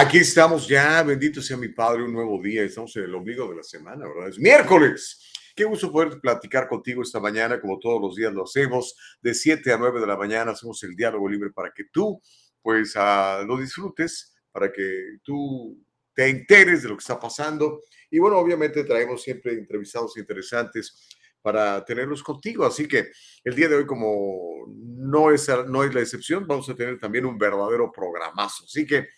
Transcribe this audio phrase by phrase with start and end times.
[0.00, 3.56] Aquí estamos ya, bendito sea mi Padre, un nuevo día, estamos en el ombligo de
[3.56, 4.28] la semana, ¿verdad?
[4.28, 5.32] Es miércoles.
[5.56, 9.72] Qué gusto poder platicar contigo esta mañana, como todos los días lo hacemos, de 7
[9.72, 12.22] a 9 de la mañana hacemos el diálogo libre para que tú,
[12.62, 15.84] pues, uh, lo disfrutes, para que tú
[16.14, 17.80] te enteres de lo que está pasando.
[18.08, 21.08] Y bueno, obviamente traemos siempre entrevistados interesantes
[21.42, 22.64] para tenerlos contigo.
[22.64, 23.10] Así que
[23.42, 27.26] el día de hoy, como no es, no es la excepción, vamos a tener también
[27.26, 28.62] un verdadero programazo.
[28.62, 29.08] Así que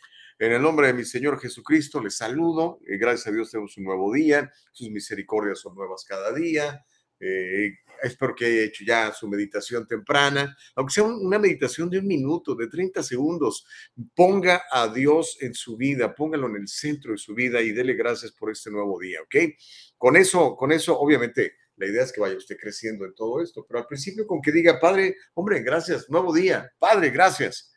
[0.40, 2.80] en el nombre de mi Señor Jesucristo les saludo.
[2.88, 4.50] y gracias a Dios tenemos un nuevo día.
[4.72, 6.82] Sus misericordias son nuevas cada día.
[7.20, 12.06] Eh, espero que haya hecho ya su meditación temprana, aunque sea una meditación de un
[12.06, 13.66] minuto, de 30 segundos.
[14.14, 17.92] Ponga a Dios en su vida, póngalo en el centro de su vida y dele
[17.92, 19.52] gracias por este nuevo día, ¿ok?
[19.98, 23.66] Con eso, con eso, obviamente, la idea es que vaya usted creciendo en todo esto,
[23.68, 27.69] pero al principio con que diga, Padre, hombre, gracias, nuevo día, Padre, gracias.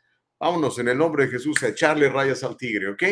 [0.44, 3.04] Vámonos en el nombre de Jesús a echarle rayas al tigre, ¿ok?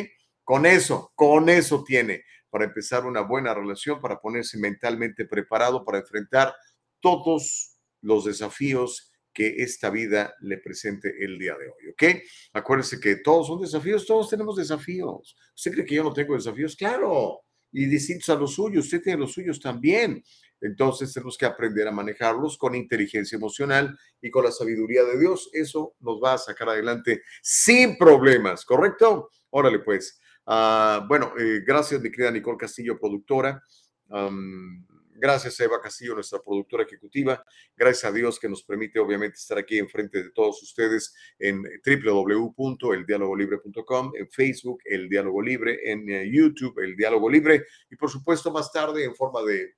[0.43, 5.99] Con eso, con eso tiene para empezar una buena relación, para ponerse mentalmente preparado para
[5.99, 6.53] enfrentar
[6.99, 12.21] todos los desafíos que esta vida le presente el día de hoy, ¿ok?
[12.51, 15.37] Acuérdese que todos son desafíos, todos tenemos desafíos.
[15.55, 16.75] ¿Usted cree que yo no tengo desafíos?
[16.75, 20.21] Claro, y distintos a los suyos, usted tiene los suyos también.
[20.61, 25.49] Entonces tenemos que aprender a manejarlos con inteligencia emocional y con la sabiduría de Dios.
[25.51, 29.31] Eso nos va a sacar adelante sin problemas, ¿correcto?
[29.49, 30.21] Órale pues.
[30.45, 33.63] Uh, bueno, eh, gracias mi querida Nicole Castillo, productora.
[34.09, 37.45] Um, gracias Eva Castillo, nuestra productora ejecutiva.
[37.75, 44.13] Gracias a Dios que nos permite obviamente estar aquí enfrente de todos ustedes en www.eldialogolibre.com,
[44.15, 48.71] en Facebook, El Diálogo Libre, en uh, YouTube, El Diálogo Libre y por supuesto más
[48.71, 49.75] tarde en forma de...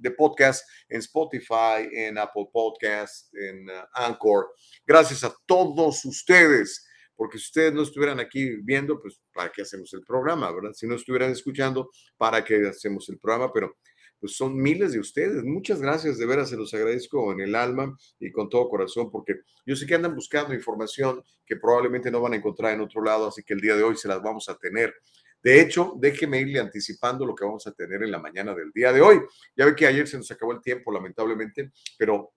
[0.00, 4.48] de podcast en Spotify, en Apple Podcast, en uh, Anchor.
[4.86, 9.92] Gracias a todos ustedes, porque si ustedes no estuvieran aquí viendo, pues para qué hacemos
[9.92, 10.72] el programa, ¿verdad?
[10.72, 13.76] Si no estuvieran escuchando, para qué hacemos el programa, pero
[14.20, 15.42] pues son miles de ustedes.
[15.44, 19.36] Muchas gracias, de veras se los agradezco en el alma y con todo corazón, porque
[19.64, 23.28] yo sé que andan buscando información que probablemente no van a encontrar en otro lado,
[23.28, 24.94] así que el día de hoy se las vamos a tener.
[25.42, 28.92] De hecho, déjeme irle anticipando lo que vamos a tener en la mañana del día
[28.92, 29.20] de hoy.
[29.56, 32.34] Ya ve que ayer se nos acabó el tiempo, lamentablemente, pero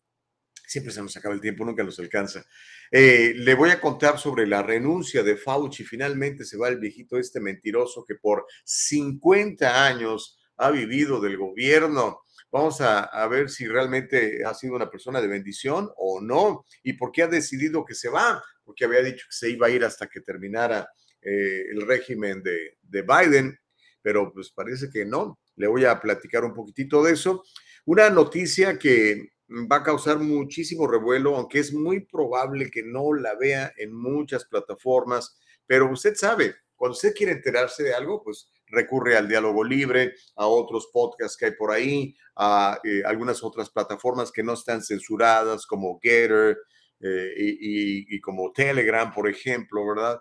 [0.66, 2.46] siempre se nos acaba el tiempo, nunca nos alcanza.
[2.90, 5.84] Eh, le voy a contar sobre la renuncia de Fauci.
[5.84, 12.22] Finalmente se va el viejito este mentiroso que por 50 años ha vivido del gobierno.
[12.52, 16.94] Vamos a, a, ver si realmente ha sido una persona de bendición o no y
[16.94, 19.84] por qué ha decidido que se va, porque había dicho que se iba a ir
[19.84, 20.88] hasta que terminara
[21.25, 23.57] eh, el régimen de, de Biden,
[24.01, 25.39] pero pues parece que no.
[25.56, 27.44] Le voy a platicar un poquitito de eso.
[27.85, 29.34] Una noticia que
[29.72, 34.45] va a causar muchísimo revuelo, aunque es muy probable que no la vea en muchas
[34.45, 40.16] plataformas, pero usted sabe, cuando usted quiere enterarse de algo, pues recurre al diálogo libre,
[40.35, 44.81] a otros podcasts que hay por ahí, a eh, algunas otras plataformas que no están
[44.81, 46.57] censuradas como Getter
[47.00, 50.19] eh, y, y, como Telegram, por ejemplo, ¿verdad?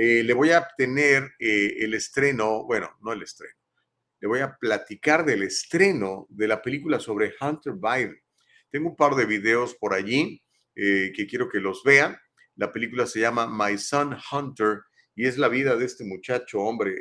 [0.00, 3.56] Eh, le voy a tener eh, el estreno, bueno, no el estreno,
[4.20, 8.22] le voy a platicar del estreno de la película sobre Hunter Biden.
[8.70, 10.40] Tengo un par de videos por allí
[10.76, 12.16] eh, que quiero que los vean.
[12.54, 14.82] La película se llama My Son Hunter
[15.16, 16.94] y es la vida de este muchacho, hombre,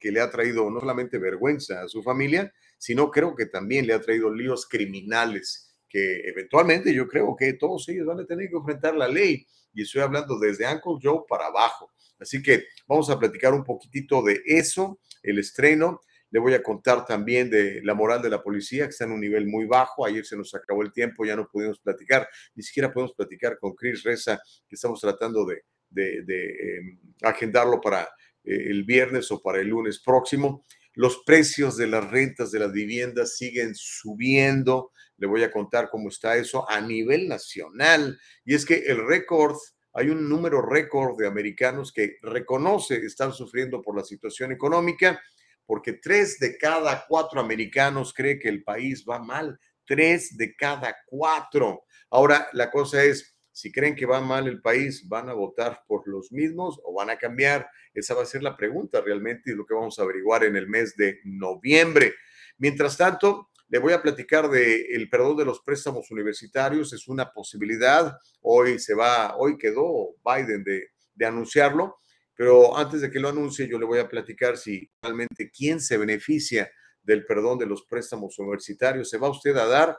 [0.00, 3.94] que le ha traído no solamente vergüenza a su familia, sino creo que también le
[3.94, 8.56] ha traído líos criminales que eventualmente yo creo que todos ellos van a tener que
[8.56, 9.46] enfrentar la ley.
[9.74, 11.91] Y estoy hablando desde Uncle Joe para abajo.
[12.22, 16.00] Así que vamos a platicar un poquitito de eso, el estreno.
[16.30, 19.20] Le voy a contar también de la moral de la policía, que está en un
[19.20, 20.06] nivel muy bajo.
[20.06, 22.26] Ayer se nos acabó el tiempo, ya no pudimos platicar.
[22.54, 25.62] Ni siquiera podemos platicar con Chris Reza, que estamos tratando de,
[25.94, 28.08] em, agendarlo para
[28.44, 30.64] eh, el viernes o para el lunes próximo.
[30.94, 34.92] Los precios de las rentas de las viviendas siguen subiendo.
[35.18, 38.18] Le voy a contar cómo está eso a nivel nacional.
[38.44, 39.56] Y es que el récord
[39.94, 45.20] hay un número récord de americanos que reconoce estar sufriendo por la situación económica,
[45.66, 49.58] porque tres de cada cuatro americanos cree que el país va mal.
[49.84, 51.84] Tres de cada cuatro.
[52.10, 56.08] Ahora, la cosa es, Si creen que va mal el país, ¿van a votar por
[56.08, 57.68] los mismos o van a cambiar?
[57.92, 60.68] Esa va a ser la pregunta realmente y lo que vamos a averiguar en el
[60.68, 62.14] mes de noviembre.
[62.56, 66.92] Mientras tanto, le voy a platicar del el perdón de los préstamos universitarios.
[66.92, 68.18] Es una posibilidad.
[68.42, 71.96] Hoy se va, hoy quedó Biden de, de anunciarlo,
[72.36, 75.96] pero antes de que lo anuncie, yo le voy a platicar si realmente quién se
[75.96, 76.70] beneficia
[77.02, 79.08] del perdón de los préstamos universitarios.
[79.08, 79.98] Se va usted a dar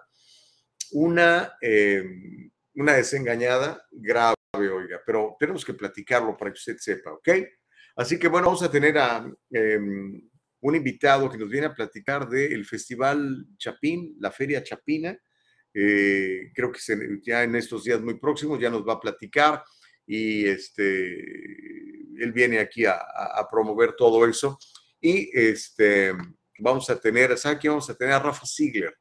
[0.91, 7.29] una, em, una desengañada grave, oiga, pero tenemos que platicarlo para que usted sepa, ¿ok?
[7.95, 10.29] Así que bueno, vamos a tener a em,
[10.63, 15.17] un invitado que nos viene a platicar del Festival Chapín, la Feria Chapina.
[15.73, 16.79] Eh, creo que
[17.21, 19.61] ya en estos días muy próximos ya nos va a platicar
[20.05, 21.19] y este,
[22.17, 24.57] él viene aquí a, a promover todo eso.
[25.01, 26.13] Y este,
[26.59, 27.67] vamos a tener, ¿sabe qué?
[27.67, 28.95] Vamos a tener a Rafa Ziegler.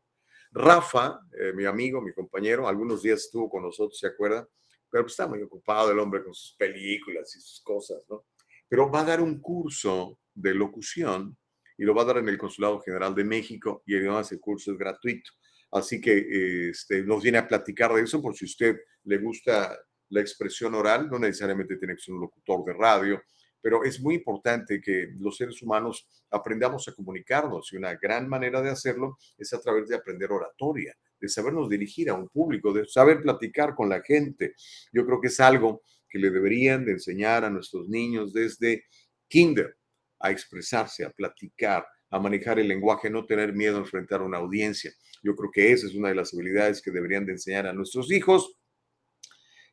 [0.50, 4.48] Rafa, eh, mi amigo, mi compañero, algunos días estuvo con nosotros, ¿se acuerda?
[4.90, 8.26] Pero pues, está muy ocupado el hombre con sus películas y sus cosas, ¿no?
[8.68, 11.38] Pero va a dar un curso de locución
[11.78, 14.72] y lo va a dar en el Consulado General de México y además el curso
[14.72, 15.30] es gratuito.
[15.72, 19.78] Así que este, nos viene a platicar de eso por si usted le gusta
[20.10, 23.22] la expresión oral, no necesariamente tiene que ser un locutor de radio,
[23.62, 28.60] pero es muy importante que los seres humanos aprendamos a comunicarnos y una gran manera
[28.60, 32.84] de hacerlo es a través de aprender oratoria, de sabernos dirigir a un público, de
[32.86, 34.54] saber platicar con la gente.
[34.92, 38.84] Yo creo que es algo que le deberían de enseñar a nuestros niños desde
[39.28, 39.78] kinder
[40.22, 44.38] a expresarse, a platicar, a manejar el lenguaje, no tener miedo a enfrentar a una
[44.38, 44.92] audiencia.
[45.22, 48.10] Yo creo que esa es una de las habilidades que deberían de enseñar a nuestros
[48.12, 48.56] hijos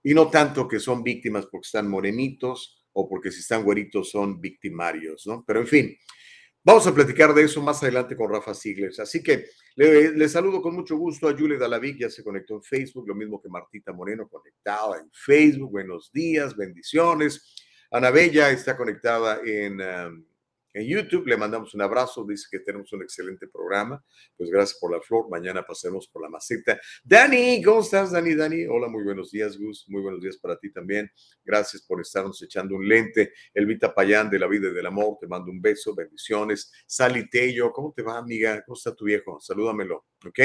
[0.04, 4.40] y no tanto que son víctimas porque están morenitos, o porque si están güeritos son
[4.42, 5.44] victimarios, ¿no?
[5.46, 5.98] Pero en fin,
[6.64, 8.92] vamos a platicar de eso más adelante con Rafa Ziegler.
[9.00, 9.46] Así que
[9.76, 13.42] le, saludo con mucho gusto a Julie Dalavic, ya se conectó en Facebook, lo mismo
[13.42, 15.72] que Martita Moreno conectada en Facebook.
[15.72, 17.56] Buenos días, bendiciones.
[17.92, 20.26] Ana Bella está conectada en, um,
[20.74, 21.28] en YouTube.
[21.28, 24.04] Le mandamos un abrazo, dice que tenemos un excelente programa.
[24.38, 25.30] Pues gracias por la flor.
[25.30, 26.80] Mañana pasemos por la maceta.
[27.04, 28.36] Dani, ¿cómo estás, Dani?
[28.36, 29.86] Dani, hola, muy buenos días, Gus.
[29.88, 31.12] Muy buenos días para ti también.
[31.44, 33.34] Gracias por estarnos echando un lente.
[33.54, 36.72] Elvita Payán de la vida y del amor, te mando un beso, bendiciones.
[36.86, 38.64] Sally Tello, ¿cómo te va, amiga?
[38.66, 39.40] ¿Cómo está tu viejo?
[39.40, 40.40] Salúdamelo, ¿ok?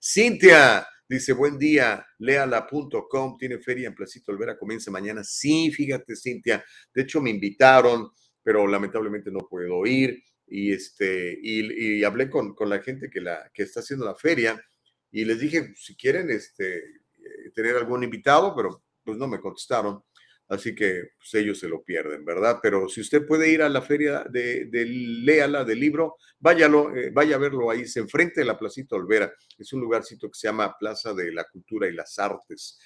[0.00, 0.86] Cintia.
[1.08, 5.22] Dice, buen día, leala.com, tiene feria en Placito Olvera, comienza mañana.
[5.22, 6.64] Sí, fíjate, Cintia.
[6.92, 8.10] De hecho, me invitaron,
[8.46, 10.22] pero lamentablemente no puedo ir.
[10.46, 14.62] Y, este, y, hablé con, con, la gente que, la, que está haciendo la feria
[15.10, 20.00] y les dije si quieren este, eh, tener algún invitado, pero pues no me contestaron.
[20.46, 22.60] Así que pues, ellos se lo pierden, ¿verdad?
[22.62, 27.10] Pero si usted puede ir a la feria de, de Léala del libro, váyalo, eh,
[27.12, 29.32] vaya a verlo ahí, se enfrente de la Placita Olvera.
[29.58, 32.78] Es un lugarcito que se llama Plaza de la Cultura y las Artes.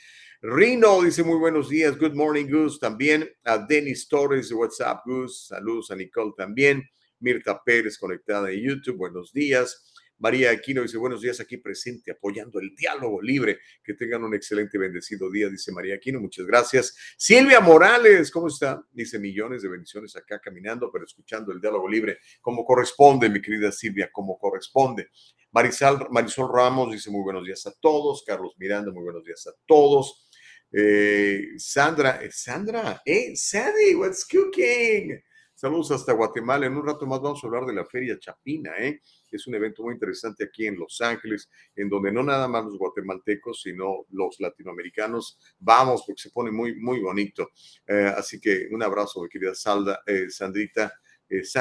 [0.42, 5.90] Rino dice muy buenos días, good morning Gus, también a Denis Torres, WhatsApp Gus, saludos
[5.90, 6.82] a Nicole también,
[7.18, 9.92] Mirta Pérez conectada en YouTube, buenos días.
[10.16, 13.58] María Aquino dice buenos días aquí presente apoyando el diálogo libre.
[13.82, 16.20] Que tengan un excelente bendecido día, dice María Aquino.
[16.20, 16.94] Muchas gracias.
[17.16, 18.82] Silvia Morales, ¿cómo está?
[18.92, 23.72] Dice millones de bendiciones acá caminando, pero escuchando el diálogo libre como corresponde, mi querida
[23.72, 25.08] Silvia, como corresponde.
[25.52, 28.22] Marisol, Marisol Ramos dice muy buenos días a todos.
[28.26, 30.29] Carlos Miranda, muy buenos días a todos.
[30.72, 35.20] Eh, Sandra, eh, Sandra, eh, Sandy, what's cooking?
[35.52, 36.66] Saludos hasta Guatemala.
[36.66, 39.00] En un rato más vamos a hablar de la Feria Chapina, ¿eh?
[39.30, 42.78] Es un evento muy interesante aquí en Los Ángeles, en donde no nada más los
[42.78, 47.50] guatemaltecos, sino los latinoamericanos vamos, porque se pone muy, muy bonito.
[47.86, 50.92] Eh, así que un abrazo, mi querida Salda, Sandrita.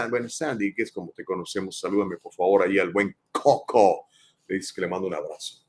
[0.10, 4.08] bueno, Sandy, que es como te conocemos, salúdame por favor ahí al buen Coco.
[4.48, 5.66] Le dice que le mando un abrazo.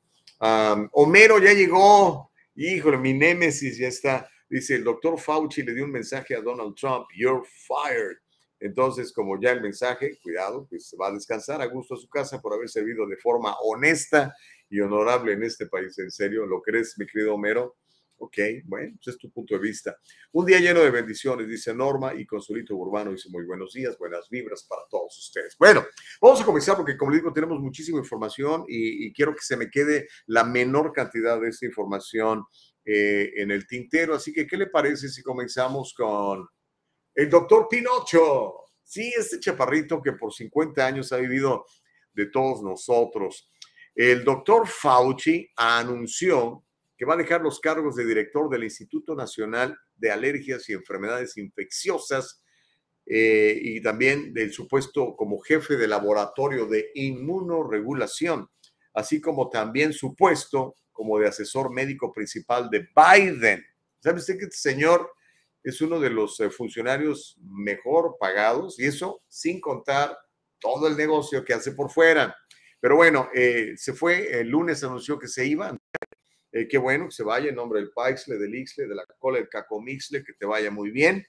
[0.92, 2.29] Homero ya llegó.
[2.62, 4.28] Híjole, mi némesis ya está.
[4.46, 8.18] Dice, el doctor Fauci le dio un mensaje a Donald Trump, you're fired.
[8.58, 12.38] Entonces, como ya el mensaje, cuidado, pues va a descansar a gusto a su casa
[12.38, 14.34] por haber servido de forma honesta
[14.68, 15.98] y honorable en este país.
[16.00, 16.44] ¿En serio?
[16.44, 17.76] ¿Lo crees, mi querido Homero?
[18.22, 18.36] Ok,
[18.66, 19.96] bueno, ese es tu punto de vista.
[20.32, 24.28] Un día lleno de bendiciones, dice Norma, y Consulito Urbano dice muy buenos días, buenas
[24.28, 25.56] vibras para todos ustedes.
[25.58, 25.86] Bueno,
[26.20, 29.70] vamos a comenzar porque, como les digo, tenemos muchísima información y, quiero que se me
[29.70, 32.44] quede la menor cantidad de esta información
[32.84, 34.14] eh, en el tintero.
[34.14, 36.46] Así que, ¿qué le parece si comenzamos con
[37.14, 38.52] el doctor Pinocho?
[38.82, 41.64] Sí, este chaparrito que por 50 años ha vivido
[42.12, 43.50] de todos nosotros.
[43.94, 46.66] El doctor Fauci anunció
[47.00, 51.38] que va a dejar los cargos de director del Instituto Nacional de Alergias y Enfermedades
[51.38, 52.42] Infecciosas
[53.06, 58.50] eh, y también del supuesto como jefe de laboratorio de inmunoregulación,
[58.92, 63.64] así como también su puesto como de asesor médico principal de Biden.
[64.00, 65.10] ¿Sabe usted que este señor
[65.64, 70.18] es uno de los eh, funcionarios mejor pagados y eso sin contar
[70.58, 72.36] todo el negocio que hace por fuera?
[72.78, 75.74] Pero bueno, eh, se fue, el lunes anunció que se iba.
[76.52, 79.38] Eh, qué bueno que se vaya en nombre del Paixle, del Ixle, de la Cola,
[79.38, 81.24] del Cacomixle, que te vaya muy bien.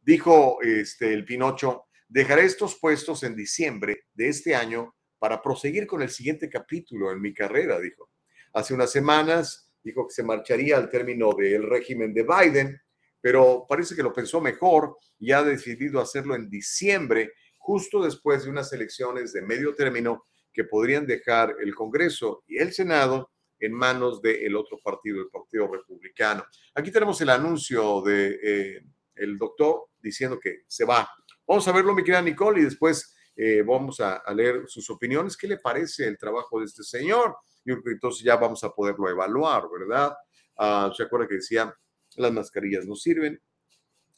[0.00, 6.02] Dijo este, el Pinocho, dejaré estos puestos en diciembre de este año para proseguir con
[6.02, 8.10] el siguiente capítulo en mi carrera, dijo.
[8.52, 12.80] Hace unas semanas dijo que se marcharía al término del régimen de Biden,
[13.20, 18.50] pero parece que lo pensó mejor y ha decidido hacerlo en diciembre, justo después de
[18.50, 24.22] unas elecciones de medio término que podrían dejar el Congreso y el Senado en manos
[24.22, 26.44] del otro partido, el Partido Republicano.
[26.74, 28.84] Aquí tenemos el anuncio de eh,
[29.14, 31.08] el doctor diciendo que se va.
[31.46, 35.36] Vamos a verlo, mi querida Nicole, y después eh, vamos a, leer sus opiniones.
[35.36, 37.36] ¿Qué le parece el trabajo de este señor?
[37.64, 40.14] Y entonces ya vamos a poderlo evaluar, ¿verdad?
[40.56, 41.72] Ah, ¿Se acuerda que decía,
[42.16, 43.40] las mascarillas no sirven?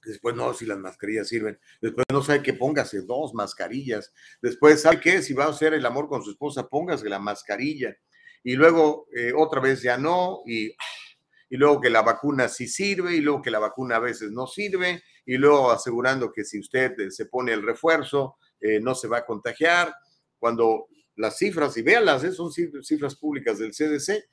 [0.04, 1.58] Después, no, si las mascarillas sirven.
[1.80, 4.12] Después, no sabe que póngase dos mascarillas.
[4.40, 5.20] Después, ¿sabe qué?
[5.20, 7.94] Si va a hacer el amor con su esposa, póngase la mascarilla.
[8.42, 10.42] Y luego, eh, otra vez ya no.
[10.46, 10.68] Y,
[11.50, 13.14] y luego que la vacuna sí sirve.
[13.14, 15.02] Y luego que la vacuna a veces no sirve.
[15.26, 19.18] Y luego asegurando que si usted eh, se pone el refuerzo, eh, no se va
[19.18, 19.94] a contagiar.
[20.38, 24.24] Cuando las cifras, y véanlas, son cifras públicas del CDC,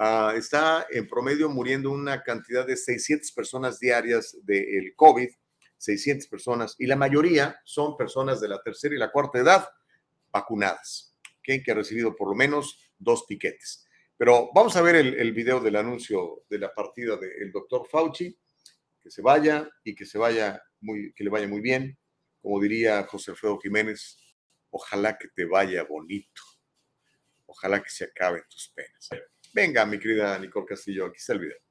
[0.00, 5.28] Ah, está en promedio muriendo una cantidad de 600 personas diarias del COVID,
[5.76, 9.68] 600 personas, y la mayoría son personas de la tercera y la cuarta edad
[10.30, 13.86] vacunadas, que han recibido por lo menos dos piquetes.
[14.16, 18.36] Pero vamos a ver el, video del anuncio de la partida del doctor Fauci,
[19.00, 21.96] que se vaya y que se vaya muy, que le vaya muy bien.
[22.40, 24.18] Como diría José Alfredo Jiménez,
[24.70, 26.42] ojalá que te vaya bonito.
[27.46, 29.08] Ojalá que se acaben tus penas.
[29.54, 31.67] Venga, mi querida Nicole Castillo, aquí está el video.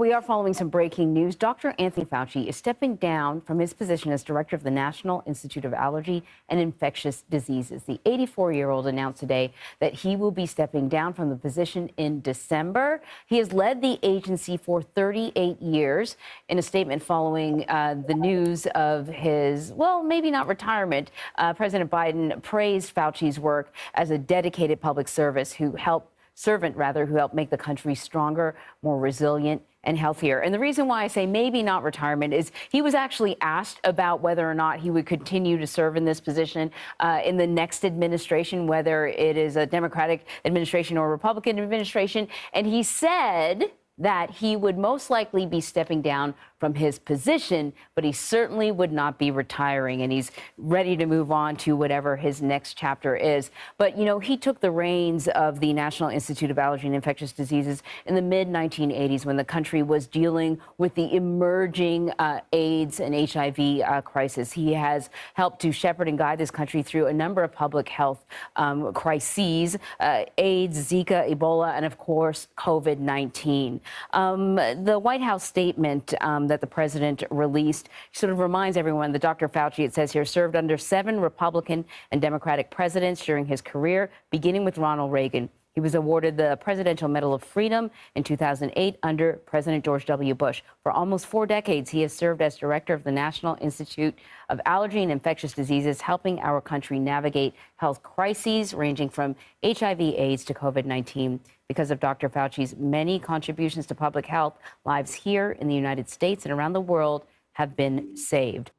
[0.00, 1.36] We are following some breaking news.
[1.36, 1.74] Dr.
[1.78, 5.74] Anthony Fauci is stepping down from his position as director of the National Institute of
[5.74, 7.82] Allergy and Infectious Diseases.
[7.82, 11.90] The 84 year old announced today that he will be stepping down from the position
[11.98, 13.02] in December.
[13.26, 16.16] He has led the agency for 38 years.
[16.48, 21.90] In a statement following uh, the news of his, well, maybe not retirement, uh, President
[21.90, 27.34] Biden praised Fauci's work as a dedicated public service who helped servant rather who helped
[27.34, 30.40] make the country stronger, more resilient, and healthier.
[30.40, 34.20] And the reason why I say maybe not retirement is he was actually asked about
[34.20, 36.70] whether or not he would continue to serve in this position
[37.00, 42.28] uh, in the next administration, whether it is a Democratic administration or a Republican administration.
[42.52, 43.64] And he said
[43.98, 48.92] that he would most likely be stepping down from his position, but he certainly would
[48.92, 53.50] not be retiring and he's ready to move on to whatever his next chapter is.
[53.78, 57.32] But, you know, he took the reins of the National Institute of Allergy and Infectious
[57.32, 63.00] Diseases in the mid 1980s when the country was dealing with the emerging uh, AIDS
[63.00, 64.52] and HIV uh, crisis.
[64.52, 68.24] He has helped to shepherd and guide this country through a number of public health
[68.56, 73.80] um, crises uh, AIDS, Zika, Ebola, and of course, COVID 19.
[74.12, 79.22] Um, the White House statement um, that the president released sort of reminds everyone that
[79.22, 79.48] Dr.
[79.48, 84.64] Fauci, it says here, served under seven Republican and Democratic presidents during his career, beginning
[84.64, 85.48] with Ronald Reagan.
[85.74, 90.34] He was awarded the Presidential Medal of Freedom in 2008 under President George W.
[90.34, 90.62] Bush.
[90.82, 95.02] For almost four decades, he has served as director of the National Institute of Allergy
[95.02, 100.86] and Infectious Diseases, helping our country navigate health crises ranging from HIV, AIDS to COVID
[100.86, 101.40] 19.
[101.68, 102.28] Because of Dr.
[102.28, 106.80] Fauci's many contributions to public health, lives here in the United States and around the
[106.80, 108.72] world have been saved.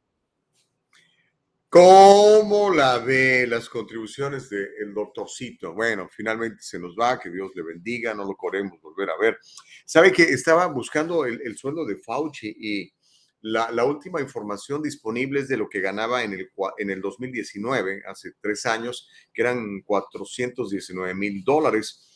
[1.72, 5.74] ¿Cómo la ve las contribuciones del doctorcito?
[5.74, 9.40] Bueno, finalmente se nos va, que Dios le bendiga, no lo queremos volver a ver.
[9.86, 12.92] Sabe que estaba buscando el, sueldo de Fauci y
[13.40, 18.34] la, última información disponible es de lo que ganaba en el, en el 2019, hace
[18.42, 22.12] tres años, que eran 419 mil dólares.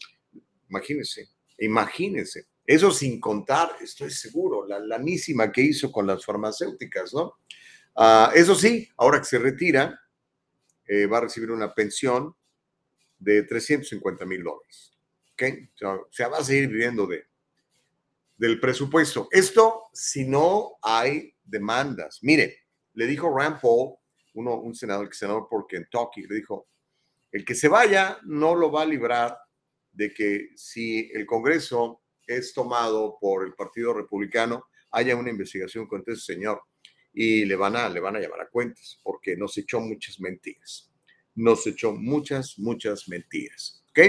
[0.68, 2.48] Imagínense, imagínense.
[2.66, 7.36] Eso sin contar, estoy seguro, la lanísima que hizo con las farmacéuticas, ¿no?
[7.96, 10.00] Ah, eso sí, ahora que se retira,
[10.88, 12.36] eh, va a recibir una pensión
[13.18, 14.94] de 350 mil dólares.
[15.34, 15.44] ¿Ok?
[15.84, 17.26] O sea, va a seguir viviendo de,
[18.38, 19.28] del presupuesto.
[19.32, 22.20] Esto si no hay demandas.
[22.22, 22.60] Mire,
[22.94, 23.96] le dijo Rand Paul,
[24.34, 26.68] uno, un senador, senador por Kentucky, le dijo,
[27.32, 29.38] el que se vaya no lo va a librar
[29.92, 36.14] de que si el Congreso es tomado por el Partido Republicano, haya una investigación contra
[36.14, 36.62] ese señor.
[37.16, 40.92] Y le van a, le van a llamar a cuentas porque nos echó muchas mentiras.
[41.34, 43.84] Nos echó muchas, muchas mentiras.
[43.90, 44.00] ¿Ok?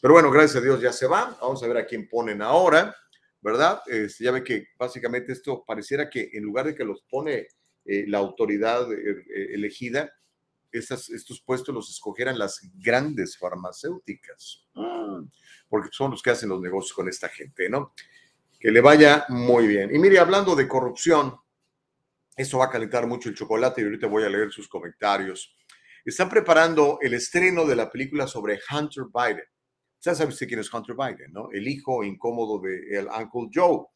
[0.00, 1.36] Pero bueno, gracias a Dios ya se va.
[1.40, 2.96] Vamos a ver a quién ponen ahora,
[3.42, 3.82] ¿verdad?
[3.86, 7.48] Este, ya ve que básicamente esto pareciera que en lugar de que los pone
[7.84, 10.10] eh, la autoridad eh, eh, elegida,
[10.72, 15.22] estos puestos los escogieran las grandes farmacéuticas, ah,
[15.68, 17.94] porque son los que hacen los negocios con esta gente, ¿no?
[18.58, 19.94] Que le vaya muy bien.
[19.94, 21.36] Y mire, hablando de corrupción,
[22.36, 25.56] eso va a calentar mucho el chocolate y ahorita voy a leer sus comentarios.
[26.04, 29.44] Están preparando el estreno de la película sobre Hunter Biden.
[30.00, 31.48] Ya sabe usted quién es Hunter Biden, ¿no?
[31.50, 33.86] El hijo incómodo de el Uncle Joe.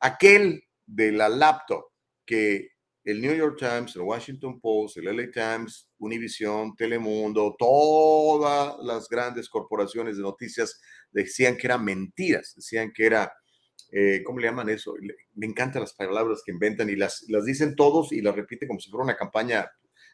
[0.00, 1.84] Aquel de la laptop
[2.26, 2.70] que
[3.04, 9.48] el New York Times, el Washington Post, el LA Times, Univision, Telemundo, todas las grandes
[9.48, 10.80] corporaciones de noticias
[11.12, 13.30] decían que eran mentiras, decían que era,
[13.96, 14.96] eh, ¿cómo le llaman eso?
[15.34, 18.80] Me encantan las palabras que inventan y las, las dicen todos y las repiten como
[18.80, 19.70] si fuera una campaña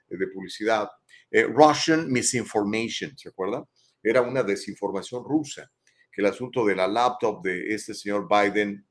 [0.06, 0.86] de publicidad.
[1.30, 3.66] Eh, Russian misinformation, ¿se acuerda?
[4.02, 5.72] Era una desinformación rusa,
[6.12, 8.86] que el asunto de la laptop de este señor Biden,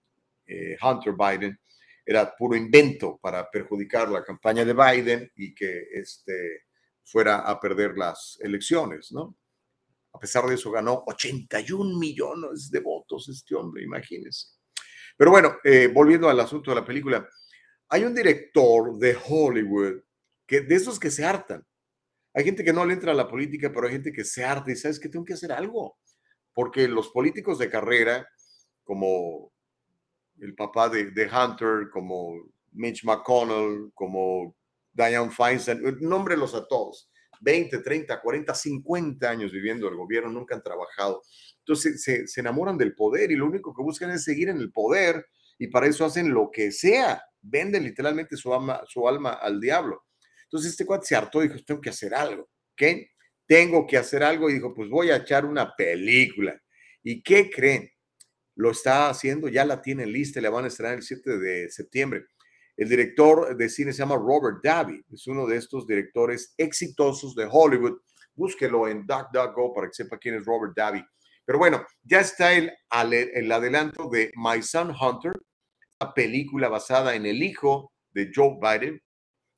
[0.48, 1.60] eh, Hunter Biden,
[2.04, 6.64] era puro invento para perjudicar la campaña de Biden y que este,
[7.04, 9.38] fuera a perder las elecciones, ¿no?
[10.14, 14.59] A pesar de eso, ganó 81 millones de votos este hombre, imagínense.
[15.20, 17.28] Pero bueno, eh, volviendo al asunto de la película,
[17.90, 20.02] hay un director de Hollywood
[20.48, 21.62] que de esos que se hartan.
[22.34, 24.72] Hay gente que no le entra a la política, pero hay gente que se harta
[24.72, 25.98] y sabes que tengo que hacer algo.
[26.54, 28.26] Porque los políticos de carrera,
[28.86, 29.52] como
[30.40, 32.36] el papá de, Hunter, como
[32.72, 34.56] Mitch McConnell, como
[34.94, 37.12] Diane Feinstein, nómbrelos a todos.
[37.40, 41.22] 20, 30, 40, 50 años viviendo el gobierno, nunca han trabajado.
[41.60, 45.26] Entonces se, enamoran del poder y lo único que buscan es seguir en el poder
[45.58, 50.06] y para eso hacen lo que sea, venden literalmente su alma, su alma al diablo.
[50.44, 52.84] Entonces este cuate se hartó y dijo, tengo que hacer algo, ¿ok?
[53.46, 56.60] Tengo que hacer algo y dijo, pues voy a echar una película.
[57.04, 57.90] ¿Y qué creen?
[58.60, 62.26] lo está haciendo, ya la tienen lista, la van a estrenar el 7 de septiembre.
[62.80, 67.46] El director de cine se llama Robert Davi, es uno de estos directores exitosos de
[67.52, 68.00] Hollywood.
[68.34, 71.04] Búsquelo en DuckDuckGo para que sepa quién es Robert Davi.
[71.44, 75.34] Pero bueno, ya está el, el adelanto de My Son Hunter,
[76.00, 79.04] una película basada en el hijo de Joe Biden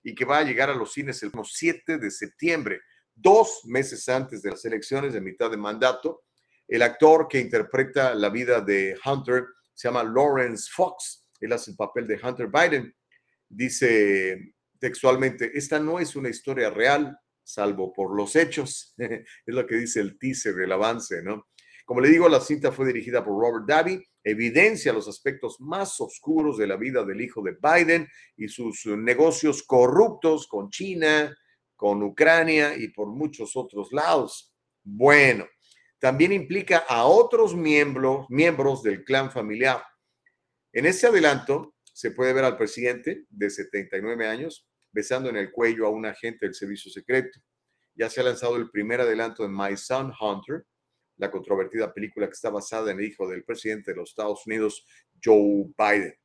[0.01, 2.79] y que va a llegar a los cines el 7 de septiembre,
[3.13, 6.23] dos meses antes de las elecciones de mitad de mandato.
[6.67, 11.27] El actor que interpreta la vida de Hunter se llama Lawrence Fox.
[11.39, 12.91] Él hace el papel de Hunter Biden.
[13.53, 18.95] Dice textualmente, esta no es una historia real, salvo por los hechos.
[18.97, 21.47] es lo que dice el teaser del avance, ¿no?
[21.85, 26.57] Como le digo, la cinta fue dirigida por Robert Davi, evidencia los aspectos más oscuros
[26.57, 31.35] de la vida del hijo de Biden y sus negocios corruptos con China,
[31.75, 34.55] con Ucrania y por muchos otros lados.
[34.83, 35.45] Bueno,
[35.99, 39.83] también implica a otros miembros, miembros del clan familiar.
[40.71, 45.85] En ese adelanto se puede ver al presidente de 79 años besando en el cuello
[45.85, 47.39] a un agente del servicio secreto.
[47.95, 50.65] Ya se ha lanzado el primer adelanto de My Son Hunter,
[51.17, 54.85] la controvertida película que está basada en el hijo del presidente de los Estados Unidos,
[55.23, 56.15] Joe Biden.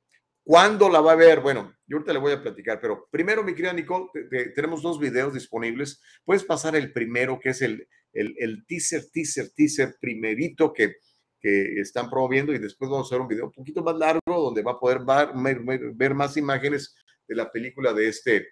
[0.43, 1.41] ¿Cuándo la va a ver?
[1.41, 4.07] Bueno, yo ahorita le voy a platicar, pero primero, mi querida Nicole,
[4.55, 6.01] tenemos dos videos disponibles.
[6.25, 10.95] Puedes pasar el primero, que es el, el, teaser, teaser, teaser primerito que,
[11.41, 14.63] que están promoviendo y después vamos a hacer un video un poquito más largo donde
[14.63, 15.01] va a poder
[15.95, 16.95] ver, más imágenes
[17.27, 18.49] de la película de este,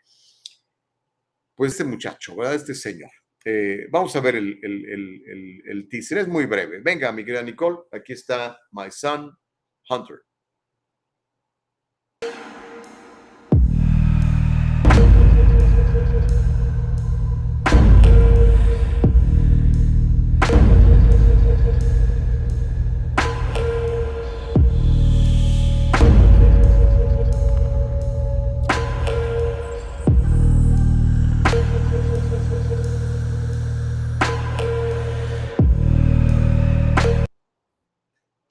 [1.54, 2.54] pues este muchacho, ¿verdad?
[2.54, 3.10] Este señor.
[3.44, 6.80] Eh, vamos a ver el, el, el, el, teaser, es muy breve.
[6.80, 9.30] Venga, mi querida Nicole, aquí está My Son
[9.88, 10.22] Hunter.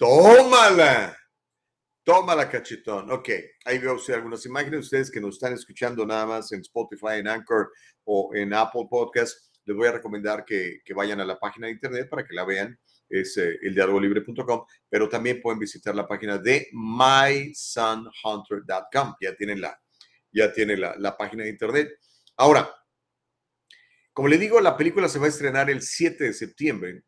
[0.03, 1.15] Tómala.
[2.03, 3.09] Tómala, cachetón.
[3.09, 3.29] Ok,
[3.63, 4.81] ahí veo usted algunas imágenes.
[4.81, 7.71] Ustedes que nos están escuchando nada más en Spotify, en Anchor
[8.03, 12.09] o en Apple Podcast, les voy a recomendar que, vayan a la página de internet
[12.09, 12.77] para que la vean.
[13.07, 19.15] Es eh, eldialogolibre.com, pero también pueden visitar la página de mysonhunter.com.
[19.21, 19.81] Ya tienen la,
[20.33, 21.97] ya tiene la, la página de internet.
[22.35, 22.69] Ahora,
[24.11, 27.03] como le digo, la película se va a estrenar el 7 de septiembre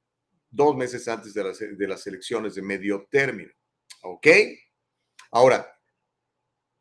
[0.55, 3.51] dos meses antes de las, de las elecciones de medio término.
[4.03, 4.27] ¿Ok?
[5.31, 5.67] Ahora,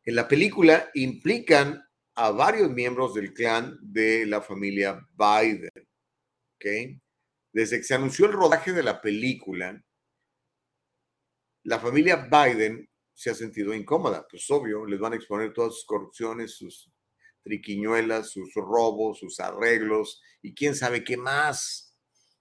[0.04, 1.82] en la película implican
[2.14, 5.70] a varios miembros del clan de la familia Biden.
[6.56, 7.00] ¿ok?
[7.52, 9.82] Desde que se anunció el rodaje de la película,
[11.64, 14.26] la familia Biden se ha sentido incómoda.
[14.28, 16.90] Pues obvio, les van a exponer todas sus corrupciones, sus
[17.42, 21.96] triquiñuelas, sus robos, sus arreglos y quién sabe qué más.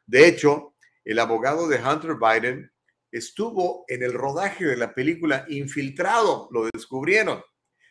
[0.05, 0.72] De hecho,
[1.05, 2.71] el abogado de Hunter Biden
[3.11, 7.43] estuvo en el rodaje de la película Infiltrado, lo descubrieron.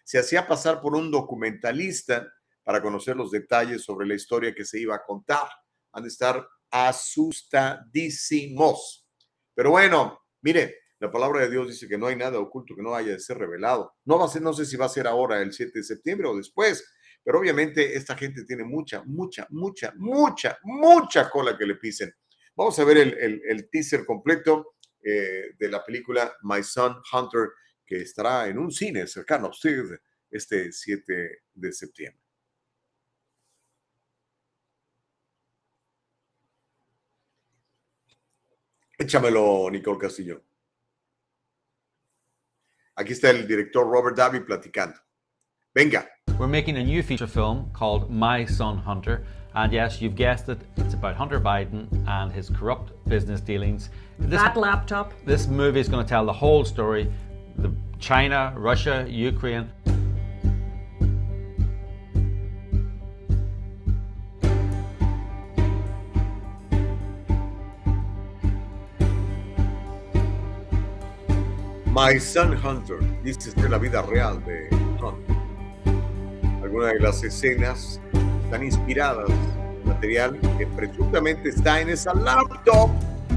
[0.05, 2.27] Se hacía pasar por un documentalista
[2.64, 5.46] para conocer los detalles sobre la historia que se iba a contar.
[5.92, 9.07] Han de estar asustadísimos.
[9.55, 12.94] Pero bueno, mire, la palabra de Dios dice que no hay nada oculto que no
[12.94, 13.94] haya de ser revelado.
[14.05, 16.29] No va a ser, no sé si va a ser ahora el 7 de septiembre
[16.29, 16.85] o después,
[17.22, 22.12] pero obviamente esta gente tiene mucha, mucha, mucha, mucha, mucha cola que le pisen.
[22.54, 27.50] Vamos a ver el, teaser completo eh, de la película My Son Hunter,
[27.86, 29.98] que estará en un cine cercano a usted
[30.30, 32.20] este 7 de septiembre.
[38.98, 40.42] Échamelo, Nicole Castillo.
[42.94, 45.00] Aquí está el director Robert Davi platicando.
[45.74, 46.06] Venga.
[46.38, 49.24] We're making a new feature film called My Son Hunter.
[49.54, 53.90] And yes, you've guessed it, it's about Hunter Biden and his corrupt business dealings.
[54.18, 55.12] This, that laptop.
[55.26, 57.12] This movie is going to tell the whole story
[57.56, 59.70] the China, Russia, Ukraine.
[71.86, 75.36] My Son Hunter, dice es la vida real de Hunter.
[76.62, 78.00] Algunas de las escenas
[78.52, 82.90] están inspiradas en material que presuntamente está en esa laptop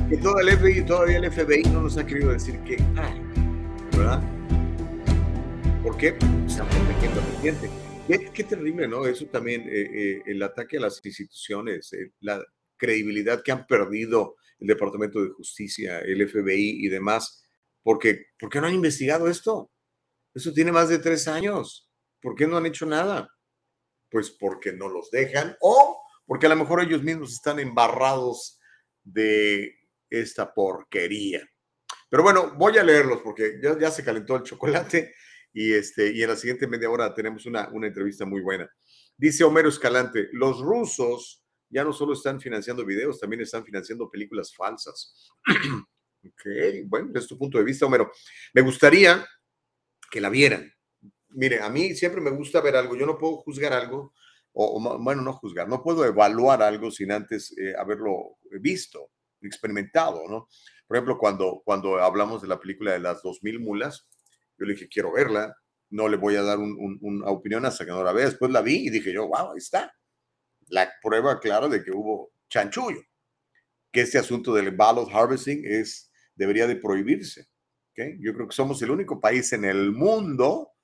[0.10, 3.22] que toda el FBI, todavía el FBI no nos ha querido decir que hay,
[3.96, 4.22] ¿verdad?
[5.82, 6.18] ¿Por qué?
[6.46, 7.70] Están protegiendo a la gente.
[8.10, 9.06] Qué, qué, terrible, ¿no?
[9.06, 12.44] Eso también, eh, eh, el ataque a las instituciones, eh, la
[12.76, 17.42] credibilidad que han perdido el Departamento de Justicia, el FBI y demás
[17.84, 19.72] porque, ¿por qué no han investigado esto?
[20.34, 21.90] Eso tiene más de tres años.
[22.22, 23.30] ¿Por qué no han hecho nada?
[24.16, 28.62] Pues porque no los dejan o porque a lo mejor ellos mismos están embarrados
[29.04, 29.76] de
[30.10, 31.46] esta porquería.
[32.10, 35.14] Pero bueno, voy a leerlos porque ya, se calentó el chocolate
[35.52, 38.72] y, este, y en la siguiente media hora tenemos una, una entrevista muy buena.
[39.18, 44.56] Dice Homero Escalante, los rusos ya no solo están financiando videos, también están financiando películas
[44.56, 45.30] falsas.
[46.26, 46.42] Ok,
[46.86, 48.12] bueno, desde tu punto de vista, Homero.
[48.54, 49.28] Me gustaría
[50.10, 50.75] que la vieran.
[51.36, 52.96] Mire, a mí siempre me gusta ver algo.
[52.96, 54.14] Yo no puedo juzgar algo,
[54.54, 60.48] o, bueno, no juzgar, no puedo evaluar algo sin antes eh, haberlo visto, experimentado, ¿no?
[60.88, 64.08] Por ejemplo, cuando, cuando hablamos de la película de las 2000 mulas,
[64.58, 65.56] yo le dije, quiero verla,
[65.90, 68.26] no le voy a dar una opinión hasta que no la vea.
[68.26, 69.94] Después la vi y dije yo, wow, ahí está.
[70.68, 73.02] La prueba clara de que hubo chanchullo.
[73.92, 77.48] Que este asunto del ballot harvesting es debería de prohibirse.
[77.92, 78.18] ¿okay?
[78.20, 80.75] Yo creo que somos el único país en el mundo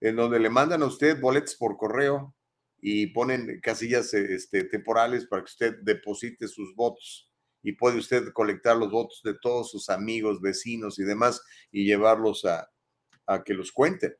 [0.00, 2.34] en donde le mandan a usted boletos por correo
[2.80, 7.28] y ponen casillas este, temporales para que usted deposite sus votos
[7.62, 12.44] y puede usted colectar los votos de todos sus amigos, vecinos y demás y llevarlos
[12.44, 12.68] a,
[13.44, 14.14] que los cuenten.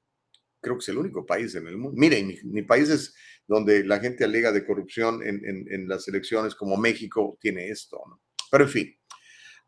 [0.60, 1.98] Creo que es el único país en el mundo.
[1.98, 3.14] Miren, ni, países
[3.46, 7.98] donde la gente alega de corrupción en, las elecciones como México tiene esto.
[8.50, 9.00] Pero en fin,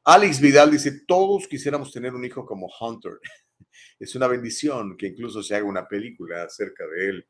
[0.04, 3.12] Alex Vidal dice, todos quisiéramos tener un hijo como Hunter.
[3.98, 7.28] Es una bendición que incluso se haga una película acerca de él.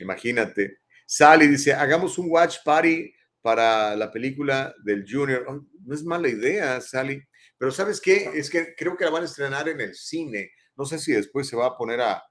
[0.00, 0.78] Imagínate.
[1.06, 5.44] Sally dice, hagamos un watch party para la película del Junior.
[5.84, 7.22] No es mala idea, Sally.
[7.56, 8.30] Pero ¿sabes qué?
[8.34, 10.50] Es que creo que la van a estrenar en el cine.
[10.76, 12.22] No sé si después se va a poner a,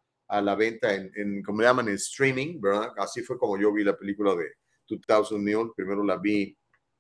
[0.41, 2.93] la venta en, en, como le llaman, en streaming, ¿verdad?
[2.97, 4.53] Así fue como yo vi la película de
[4.87, 5.71] 2000 Mule.
[5.75, 6.57] Primero la vi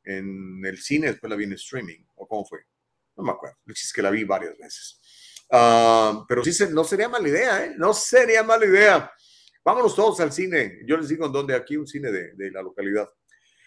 [0.07, 2.59] en el cine, después la vi en streaming, o cómo fue,
[3.17, 5.01] no me acuerdo, es que la vi varias veces.
[5.49, 7.75] Ah, pero sí, no sería mala idea, ¿eh?
[7.77, 9.11] No sería mala idea.
[9.63, 10.79] Vámonos todos al cine.
[10.85, 13.09] Yo les digo en dónde, aquí un cine de, la localidad.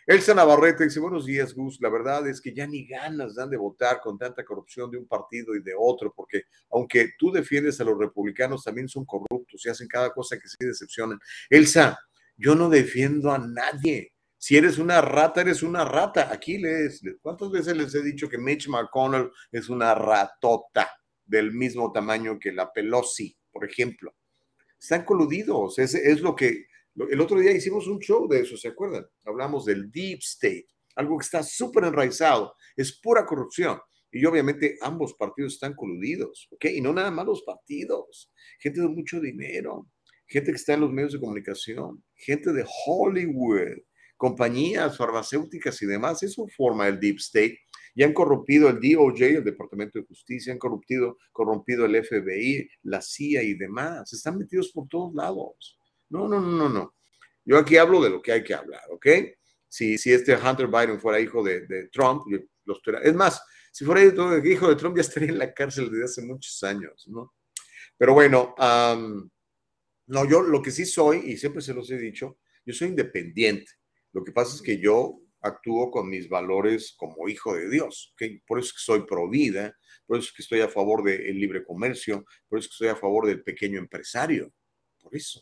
[0.07, 1.79] Elsa Navarrete dice, buenos días, Gus.
[1.81, 5.07] La verdad es que ya ni ganas dan de votar con tanta corrupción de un
[5.07, 9.69] partido y de otro, porque aunque tú defiendes a los republicanos, también son corruptos y
[9.69, 11.19] hacen cada cosa que sí decepcionan.
[11.49, 11.99] Elsa,
[12.37, 14.15] yo no defiendo a nadie.
[14.37, 16.33] Si eres una rata, eres una rata.
[16.33, 20.91] Aquí les, ¿cuántas veces les he dicho que Mitch McConnell es una ratota
[21.31, 24.15] del mismo tamaño que la Pelosi, por ejemplo?
[24.79, 26.67] Están coludidos, es, es lo que,
[27.11, 29.07] el otro día hicimos un show de eso, ¿se acuerdan?
[29.25, 30.67] Hablamos del Deep State,
[30.97, 33.79] algo que está súper enraizado, es pura corrupción.
[34.13, 36.65] Y obviamente ambos partidos están coludidos, ¿ok?
[36.65, 39.87] Y no nada más los partidos, gente de mucho dinero,
[40.27, 43.79] gente que está en los medios de comunicación, gente de Hollywood,
[44.17, 46.23] compañías farmacéuticas y demás.
[46.23, 47.59] Eso forma el Deep State.
[47.95, 53.03] Y han corrompido el DOJ, el Departamento de Justicia, han corrompido, corrompido el FBI, la
[53.03, 54.13] CIA y demás.
[54.13, 55.79] Están metidos por todos lados.
[56.09, 56.95] No, no, no, no, no.
[57.45, 59.07] Yo aquí hablo de lo que hay que hablar, ¿ok?
[59.69, 62.23] Si, si este Hunter Biden fuera hijo de, Trump,
[62.65, 66.23] los, es más, si fuera hijo de Trump ya estaría en la cárcel desde hace
[66.23, 67.35] muchos años, ¿no?
[67.97, 68.55] Pero bueno,
[70.07, 73.71] no, yo lo que sí soy, y siempre se los he dicho, yo soy independiente.
[74.13, 78.15] Lo que pasa es que yo actúo con mis valores como hijo de Dios.
[78.47, 79.77] Por eso es soy pro vida,
[80.07, 83.79] por eso estoy a favor del libre comercio, por eso estoy a favor del pequeño
[83.79, 84.53] empresario.
[85.01, 85.41] Por eso.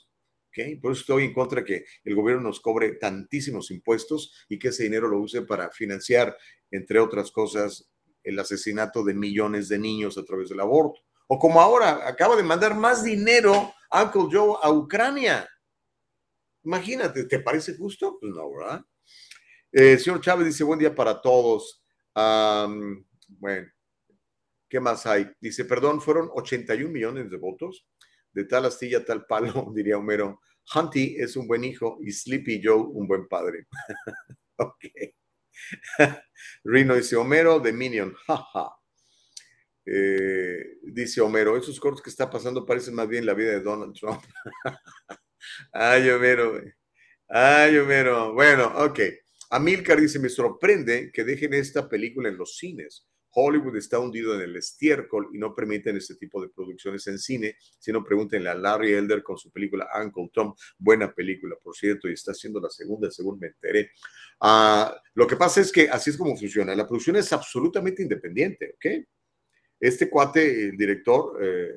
[0.80, 4.84] Por eso estoy en contra que el gobierno nos cobre tantísimos impuestos y que ese
[4.84, 6.36] dinero lo use para financiar,
[6.70, 7.88] entre otras cosas,
[8.24, 11.00] el asesinato de millones de niños a través del aborto.
[11.28, 15.48] O como ahora, acaba de mandar más dinero Uncle Joe a Ucrania.
[16.64, 18.18] Imagínate, ¿te parece justo?
[18.20, 18.84] Pues no, ¿verdad?
[19.72, 21.82] Eh, señor Chávez dice, buen día para todos.
[22.14, 23.68] bueno,
[24.68, 25.30] ¿qué más hay?
[25.40, 27.86] Dice, perdón, fueron 81 millones de votos.
[28.32, 30.40] De tal astilla, tal palo, diría Homero.
[30.74, 33.66] Hunty es un buen hijo y Sleepy Joe un buen padre.
[34.56, 34.84] ok.
[36.64, 38.14] Rino dice, Homero de Minion.
[38.26, 38.74] Jaja.
[39.84, 43.94] Eh, dice Homero, esos cortos que está pasando parecen más bien la vida de Donald
[43.94, 44.22] Trump.
[45.72, 46.60] Ay, Homero.
[47.28, 48.34] Ay, Homero.
[48.34, 49.00] Bueno, ok.
[49.50, 53.06] Amilcar dice, me sorprende que dejen esta película en los cines.
[53.30, 57.56] Hollywood está hundido en el estiércol y no permiten este tipo de producciones en cine,
[57.78, 62.14] sino pregúntenle a Larry Elder con su película Uncle Tom, buena película, por cierto, y
[62.14, 63.92] está haciendo la segunda, según me enteré.
[64.40, 66.74] Ah, lo que pasa es que así es como funciona.
[66.74, 69.06] La producción es absolutamente independiente, ¿ok?
[69.80, 71.74] Este cuate, el director, eh,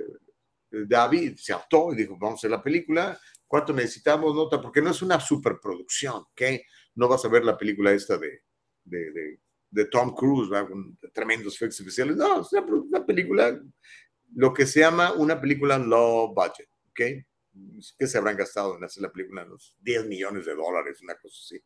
[0.87, 4.33] David, se aptó y dijo, vamos a hacer la película, ¿cuánto necesitamos?
[4.33, 6.41] Nota, porque no es una superproducción, ¿ok?
[6.95, 8.41] No vas a ver la película esta de,
[8.83, 12.15] de, Tom Cruise, con tremendos efectos especiales.
[12.17, 13.59] No, es una, película,
[14.35, 17.25] lo que se llama una película low budget, ¿ok?
[17.97, 19.45] que se habrán gastado en hacer la película?
[19.45, 21.61] Unos 10 millones de dólares, una cosa así.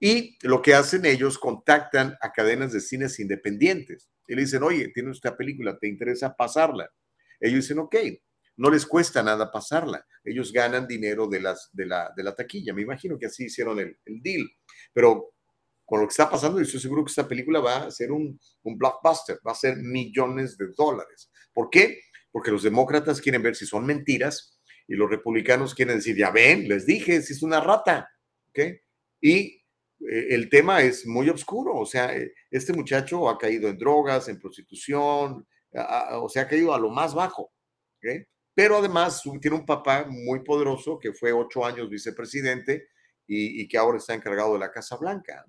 [0.00, 4.88] Y lo que hacen ellos, contactan a cadenas de cines independientes y le dicen, oye,
[4.88, 6.90] tienes esta película, ¿te interesa pasarla?
[7.38, 7.96] Ellos dicen, ok,
[8.56, 10.04] no les cuesta nada pasarla.
[10.24, 12.74] Ellos ganan dinero de, las, de, la, de la taquilla.
[12.74, 14.48] Me imagino que así hicieron el, el, deal.
[14.92, 15.34] Pero
[15.84, 18.38] con lo que está pasando, yo estoy seguro que esta película va a ser un,
[18.62, 21.30] un blockbuster, va a ser millones de dólares.
[21.52, 22.00] ¿Por qué?
[22.30, 26.68] Porque los demócratas quieren ver si son mentiras y los republicanos quieren decir, ya ven,
[26.68, 28.08] les dije, si es una rata.
[28.50, 28.58] ¿ok?
[29.20, 29.62] Y
[30.00, 34.28] eh, el tema es muy oscuro, o sea, eh, este muchacho ha caído en drogas,
[34.28, 37.52] en prostitución, o sea, ha caído a lo más bajo,
[38.54, 42.88] pero además tiene un papá muy poderoso que fue ocho años vicepresidente
[43.26, 45.44] y, que ahora está encargado de la Casa Blanca.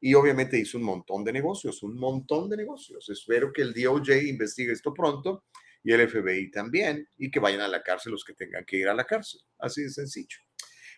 [0.00, 3.08] Y obviamente hizo un montón de negocios, un montón de negocios.
[3.08, 5.44] Espero que el DOJ investigue esto pronto
[5.82, 8.88] y el FBI también, y que vayan a la cárcel los que tengan que ir
[8.88, 9.40] a la cárcel.
[9.58, 10.36] Así de sencillo.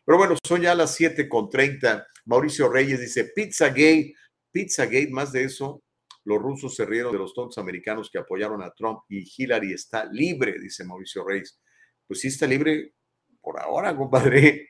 [0.04, 2.06] Pero bueno, son ya las 7 con 30.
[2.24, 4.14] Mauricio Reyes dice, Pizza Gate,
[4.50, 5.82] Pizza Gate, más de eso,
[6.28, 10.04] los rusos se rieron de los tontos americanos que apoyaron a Trump y Hillary está
[10.04, 11.58] libre, dice Mauricio Reyes.
[12.06, 12.92] Pues sí está libre
[13.40, 14.68] por ahora, compadre.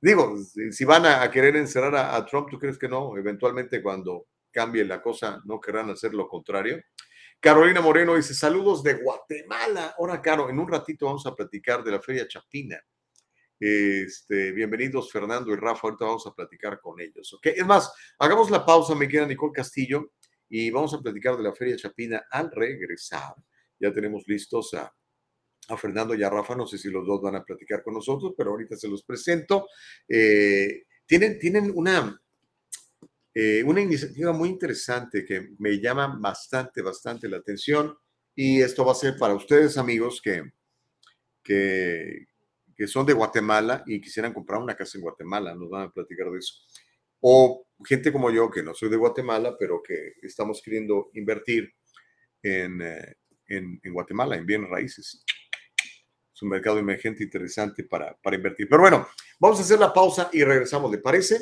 [0.00, 0.34] Digo,
[0.70, 3.18] si van a, querer encerrar a, Trump, ¿tú crees que no?
[3.18, 6.82] Eventualmente cuando cambie la cosa, no querrán hacer lo contrario.
[7.38, 9.94] Carolina Moreno dice, saludos de Guatemala.
[9.98, 12.80] Ahora, Caro, en un ratito vamos a platicar de la Feria Chapina.
[13.60, 17.30] Este, bienvenidos Fernando y Rafa, ahorita vamos a platicar con ellos.
[17.34, 17.48] ¿ok?
[17.48, 20.12] Es más, hagamos la pausa, me queda Nicole Castillo,
[20.54, 23.34] y vamos a platicar de la Feria Chapina al regresar.
[23.80, 24.94] Ya tenemos listos a,
[25.78, 28.50] Fernando y a Rafa, no sé si los dos van a platicar con nosotros, pero
[28.50, 29.66] ahorita se los presento.
[30.06, 32.20] Eh, tienen, tienen una,
[33.32, 37.96] eh, una iniciativa muy interesante que me llama bastante, bastante la atención
[38.34, 40.52] y esto va a ser para ustedes amigos que,
[41.42, 42.26] que,
[42.76, 46.30] que son de Guatemala y quisieran comprar una casa en Guatemala, nos van a platicar
[46.30, 46.56] de eso.
[47.20, 51.74] O gente como yo, que no soy de Guatemala, pero que estamos queriendo invertir
[52.42, 53.16] en, eh,
[53.46, 55.24] en, en Guatemala, en bienes raíces.
[56.34, 58.68] Es un mercado emergente interesante para, para invertir.
[58.68, 60.90] Pero bueno, vamos a hacer la pausa y regresamos.
[60.90, 61.38] ¿Le parece?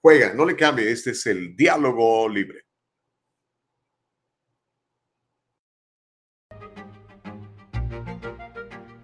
[0.00, 0.90] Juega, no le cambie.
[0.90, 2.64] Este es el diálogo libre.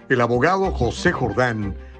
[0.08, 1.76] El abogado José Jordán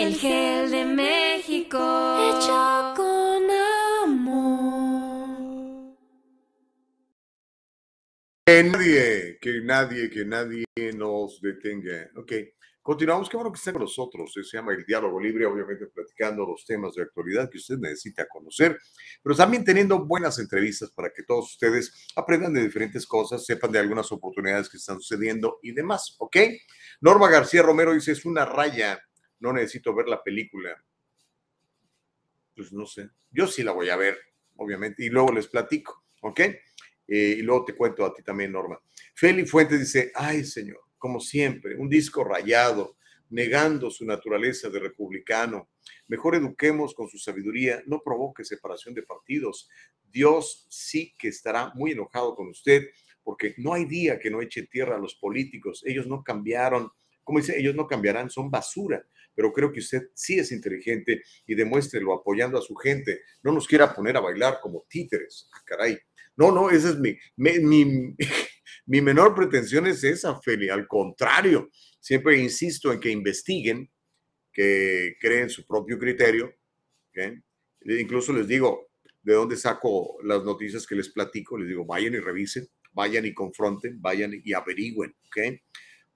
[0.00, 1.76] El gel de México.
[1.76, 3.50] Hecho con
[4.04, 5.26] amor.
[8.46, 12.10] Que nadie, que nadie, que nadie nos detenga.
[12.14, 12.32] Ok,
[12.80, 13.28] continuamos.
[13.28, 14.32] Qué bueno que estén con nosotros.
[14.32, 18.78] Se llama El Diálogo Libre, obviamente platicando los temas de actualidad que usted necesita conocer,
[19.20, 23.80] pero también teniendo buenas entrevistas para que todos ustedes aprendan de diferentes cosas, sepan de
[23.80, 26.14] algunas oportunidades que están sucediendo y demás.
[26.20, 26.36] Ok,
[27.00, 29.02] Norma García Romero dice: es una raya.
[29.40, 30.82] No necesito ver la película.
[32.54, 33.10] Pues no sé.
[33.30, 34.18] Yo sí la voy a ver,
[34.56, 36.04] obviamente, y luego les platico.
[36.22, 36.40] Ok.
[36.40, 38.78] Eh, y luego te cuento a ti también, Norma.
[39.14, 42.98] Feli Fuentes dice, ay señor, como siempre, un disco rayado,
[43.30, 45.70] negando su naturaleza de republicano.
[46.08, 49.68] Mejor eduquemos con su sabiduría, no provoque separación de partidos.
[50.10, 52.88] Dios sí que estará muy enojado con usted,
[53.22, 55.82] porque no hay día que no eche tierra a los políticos.
[55.86, 56.90] Ellos no cambiaron,
[57.24, 59.04] como dice, ellos no cambiarán, son basura.
[59.38, 63.20] Pero creo que usted sí es inteligente y demuéstrelo apoyando a su gente.
[63.44, 65.48] No nos quiera poner a bailar como títeres.
[65.54, 65.96] Ah, caray.
[66.34, 68.16] No, no, esa es mi, mi, mi,
[68.86, 70.68] mi menor pretensión es esa, Feli.
[70.68, 71.70] Al contrario,
[72.00, 73.88] siempre insisto en que investiguen,
[74.52, 76.52] que creen su propio criterio.
[77.10, 77.32] ¿ok?
[77.96, 78.88] Incluso les digo
[79.22, 81.56] de dónde saco las noticias que les platico.
[81.56, 85.14] Les digo, vayan y revisen, vayan y confronten, vayan y averigüen.
[85.28, 85.60] ¿ok?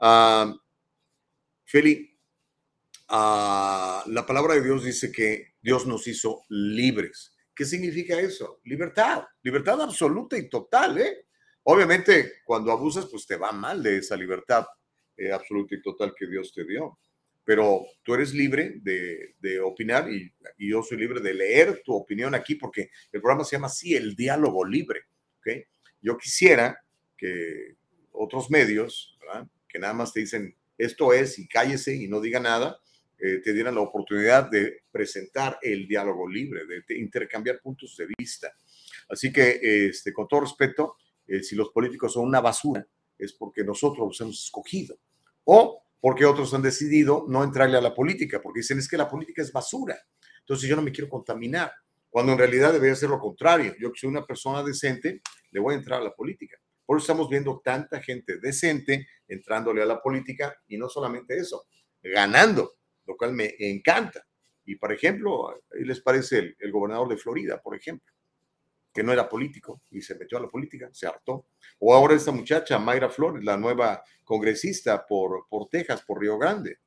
[0.01, 0.53] Ah,
[1.65, 2.12] Feli,
[3.12, 7.37] ah, la palabra de Dios dice que Dios nos hizo libres.
[7.55, 8.61] ¿Qué significa eso?
[8.64, 11.27] Libertad, libertad absoluta y total, ¿eh?
[11.64, 14.64] Obviamente, cuando abusas, pues te va mal de esa libertad
[15.16, 16.98] eh, absoluta y total que Dios te dio.
[17.44, 21.94] Pero tú eres libre de, de opinar y, y, yo soy libre de leer tu
[21.94, 25.03] opinión aquí porque el programa se llama así, el diálogo libre.
[25.38, 25.64] ¿okay?
[26.01, 26.81] Yo quisiera
[27.16, 27.77] que
[28.12, 29.46] otros medios, ¿verdad?
[29.68, 32.79] que nada más te dicen esto es y cállese y no diga nada,
[33.25, 38.09] eh, te dieran la oportunidad de presentar el diálogo libre, de, de intercambiar puntos de
[38.19, 38.53] vista.
[39.09, 42.85] Así que, este, con todo respeto, eh, si los políticos son una basura,
[43.17, 44.99] es porque nosotros los hemos escogido.
[45.45, 49.09] O porque otros han decidido no entrarle a la política, porque dicen es que la
[49.09, 49.97] política es basura.
[50.41, 51.71] Entonces yo no me quiero contaminar,
[52.11, 53.75] cuando en realidad debería ser lo contrario.
[53.79, 56.57] Yo que soy una persona decente, le voy a entrar a la política.
[56.85, 61.67] Por eso estamos viendo tanta gente decente entrándole a la política y no solamente eso,
[62.03, 62.73] ganando,
[63.07, 64.25] lo cual me encanta.
[64.65, 68.12] Y por ejemplo, les parece el, gobernador de Florida, por ejemplo
[68.95, 71.47] que no era político y se metió a la política, se hartó.
[71.79, 76.79] O ahora esta muchacha, Mayra Flores, la nueva congresista por, por Texas, por Río Grande,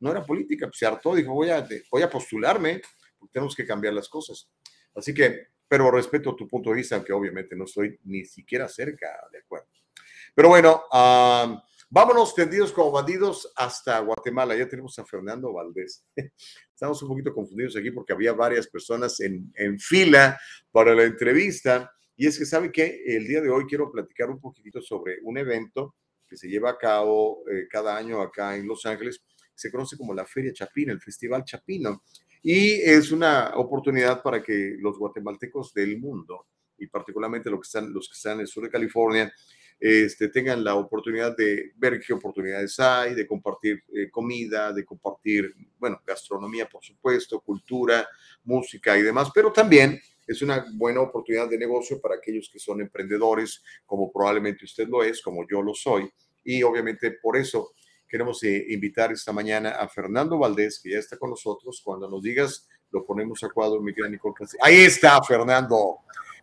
[0.00, 2.82] no era política, se hartó, dijo, voy a, voy a postularme,
[3.30, 4.50] tenemos que cambiar las cosas.
[4.94, 9.08] Así que, pero respeto tu punto de vista, aunque obviamente no estoy ni siquiera cerca
[9.30, 9.68] de acuerdo.
[10.34, 11.60] Pero bueno, um,
[11.92, 14.56] vámonos tendidos como bandidos hasta Guatemala.
[14.56, 16.02] Ya tenemos a Fernando Valdés.
[16.72, 20.40] Estamos un poquito confundidos aquí porque había varias personas en, en fila
[20.70, 21.92] para la entrevista.
[22.16, 23.02] Y es que, ¿sabe qué?
[23.06, 25.94] El día de hoy quiero platicar un poquitito sobre un evento
[26.26, 29.22] que se lleva a cabo eh, cada año acá en Los Ángeles.
[29.54, 32.04] Se conoce como la Feria Chapina, el Festival Chapino.
[32.42, 36.46] Y es una oportunidad para que los guatemaltecos del mundo,
[36.78, 39.32] y particularmente los que están, los que están en el sur de California,
[39.84, 45.52] este, tengan la oportunidad de ver qué oportunidades hay, de compartir eh, comida, de compartir,
[45.76, 48.08] bueno, gastronomía, por supuesto, cultura,
[48.44, 52.80] música y demás, pero también es una buena oportunidad de negocio para aquellos que son
[52.80, 56.08] emprendedores, como probablemente usted lo es, como yo lo soy.
[56.44, 57.72] Y obviamente por eso
[58.08, 61.82] queremos eh, invitar esta mañana a Fernando Valdés, que ya está con nosotros.
[61.84, 64.34] Cuando nos digas, lo ponemos a cuadro, mi querida Nicole.
[64.60, 65.98] Ahí está, Fernando.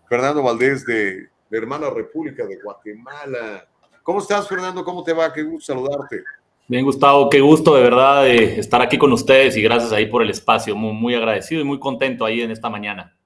[0.09, 3.67] Fernando Valdés de, de Hermana República de Guatemala.
[4.03, 4.83] ¿Cómo estás, Fernando?
[4.83, 5.31] ¿Cómo te va?
[5.33, 6.23] Qué gusto saludarte.
[6.67, 10.21] Bien, Gustavo, qué gusto de verdad de estar aquí con ustedes y gracias ahí por
[10.21, 10.75] el espacio.
[10.75, 13.17] Muy, muy agradecido y muy contento ahí en esta mañana.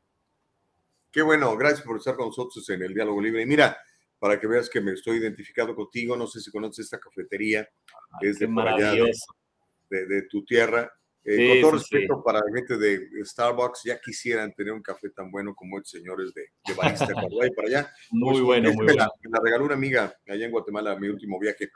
[1.11, 3.43] Qué bueno, gracias por estar con nosotros en el Diálogo Libre.
[3.43, 3.77] Y mira,
[4.17, 7.67] para que veas que me estoy identificado contigo, no sé si conoces esta cafetería,
[8.21, 8.47] es de,
[9.89, 10.89] de, tu tierra.
[11.25, 15.31] Eh, con todo respeto para la gente de Starbucks, ya quisieran tener un café tan
[15.31, 17.93] bueno como estos señores de, de barista para para allá.
[18.11, 19.09] Muy pues, bueno, muy me bueno.
[19.23, 21.69] La, la regaló una amiga allá en Guatemala, mi último viaje.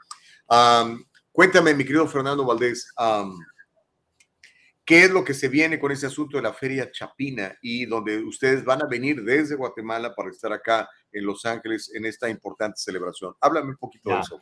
[0.50, 3.38] Um, cuéntame, mi querido Fernando Valdés, um,
[4.84, 8.18] ¿qué es lo que se viene con ese asunto de la Feria Chapina y donde
[8.22, 12.76] ustedes van a venir desde Guatemala para estar acá en Los Ángeles en esta importante
[12.78, 13.34] celebración?
[13.40, 14.16] Háblame un poquito Ya.
[14.16, 14.40] de eso.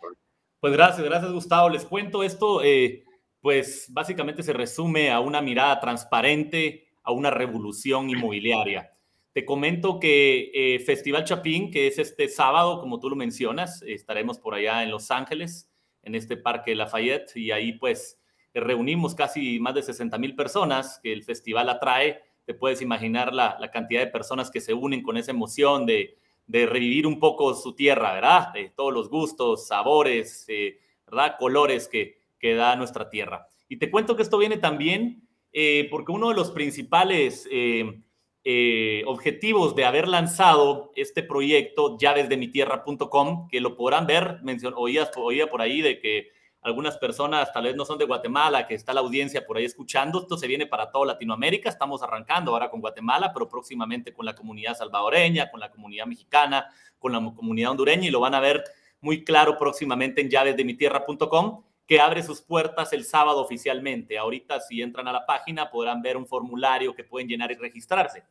[0.59, 1.69] Pues gracias, gracias Gustavo.
[1.69, 3.05] Les cuento esto, eh,
[3.47, 8.91] pues básicamente se resume a una mirada transparente a una revolución inmobiliaria.
[9.33, 14.41] Te comento que eh, Festival Chapín, que es este sábado, como tú lo mencionas, estaremos
[14.41, 15.71] por allá en Los Ángeles,
[16.03, 18.21] en este Parque Lafayette, y ahí pues
[18.53, 22.25] reunimos casi más de 60 mil personas que el festival atrae.
[22.47, 26.19] Te puedes imaginar la, la cantidad de personas que se unen con esa emoción de,
[26.49, 28.53] de revivir un poco su tierra, ¿verdad?
[28.53, 31.37] De todos los gustos, sabores, eh, ¿verdad?
[31.39, 33.47] Colores que, que da nuestra tierra.
[33.69, 38.03] Y te cuento que esto viene también eh, porque uno de los principales eh,
[38.45, 45.49] eh, objetivos de haber lanzado este proyecto, llavesdemitierra.com, que lo podrán ver, mencion, oía, oía
[45.49, 46.29] por ahí de que
[46.61, 50.21] algunas personas tal vez no son de Guatemala, que está la audiencia por ahí escuchando.
[50.21, 51.69] Esto se viene para toda Latinoamérica.
[51.71, 56.67] Estamos arrancando ahora con Guatemala, pero próximamente con la comunidad salvadoreña, con la comunidad mexicana,
[56.99, 58.63] con la comunidad hondureña y lo van a ver
[59.01, 64.19] muy claro próximamente en llavesdemitierra.com que abre sus puertas el sábado oficialmente.
[64.19, 68.25] Ahorita si entran a la página podrán ver un formulario que pueden llenar y registrarse.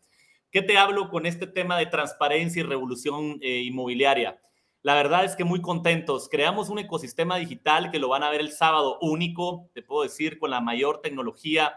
[0.51, 4.39] ¿Qué te hablo con este tema de transparencia y revolución eh, inmobiliaria?
[4.81, 6.29] La verdad es que muy contentos.
[6.29, 10.37] Creamos un ecosistema digital que lo van a ver el sábado único, te puedo decir,
[10.37, 11.75] con la mayor tecnología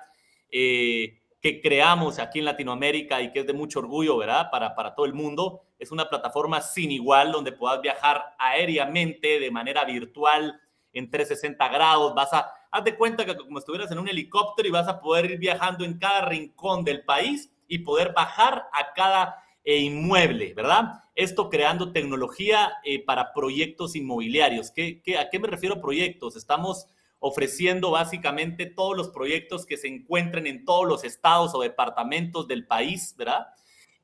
[0.51, 4.51] eh, que creamos aquí en Latinoamérica y que es de mucho orgullo, ¿verdad?
[4.51, 5.63] Para, para todo el mundo.
[5.79, 10.61] Es una plataforma sin igual donde puedas viajar aéreamente, de manera virtual,
[10.99, 12.15] en 360 grados.
[12.15, 15.31] Vas a, haz de cuenta que como estuvieras en un helicóptero y vas a poder
[15.31, 21.05] ir viajando en cada rincón del país y poder bajar a cada eh, inmueble, ¿verdad?
[21.15, 24.71] Esto creando tecnología eh, para proyectos inmobiliarios.
[24.71, 26.37] ¿Qué, qué, a qué me refiero proyectos?
[26.37, 26.87] Estamos
[27.21, 32.67] ofreciendo básicamente todos los proyectos que se encuentren en todos los estados o departamentos del
[32.67, 33.49] país, ¿verdad?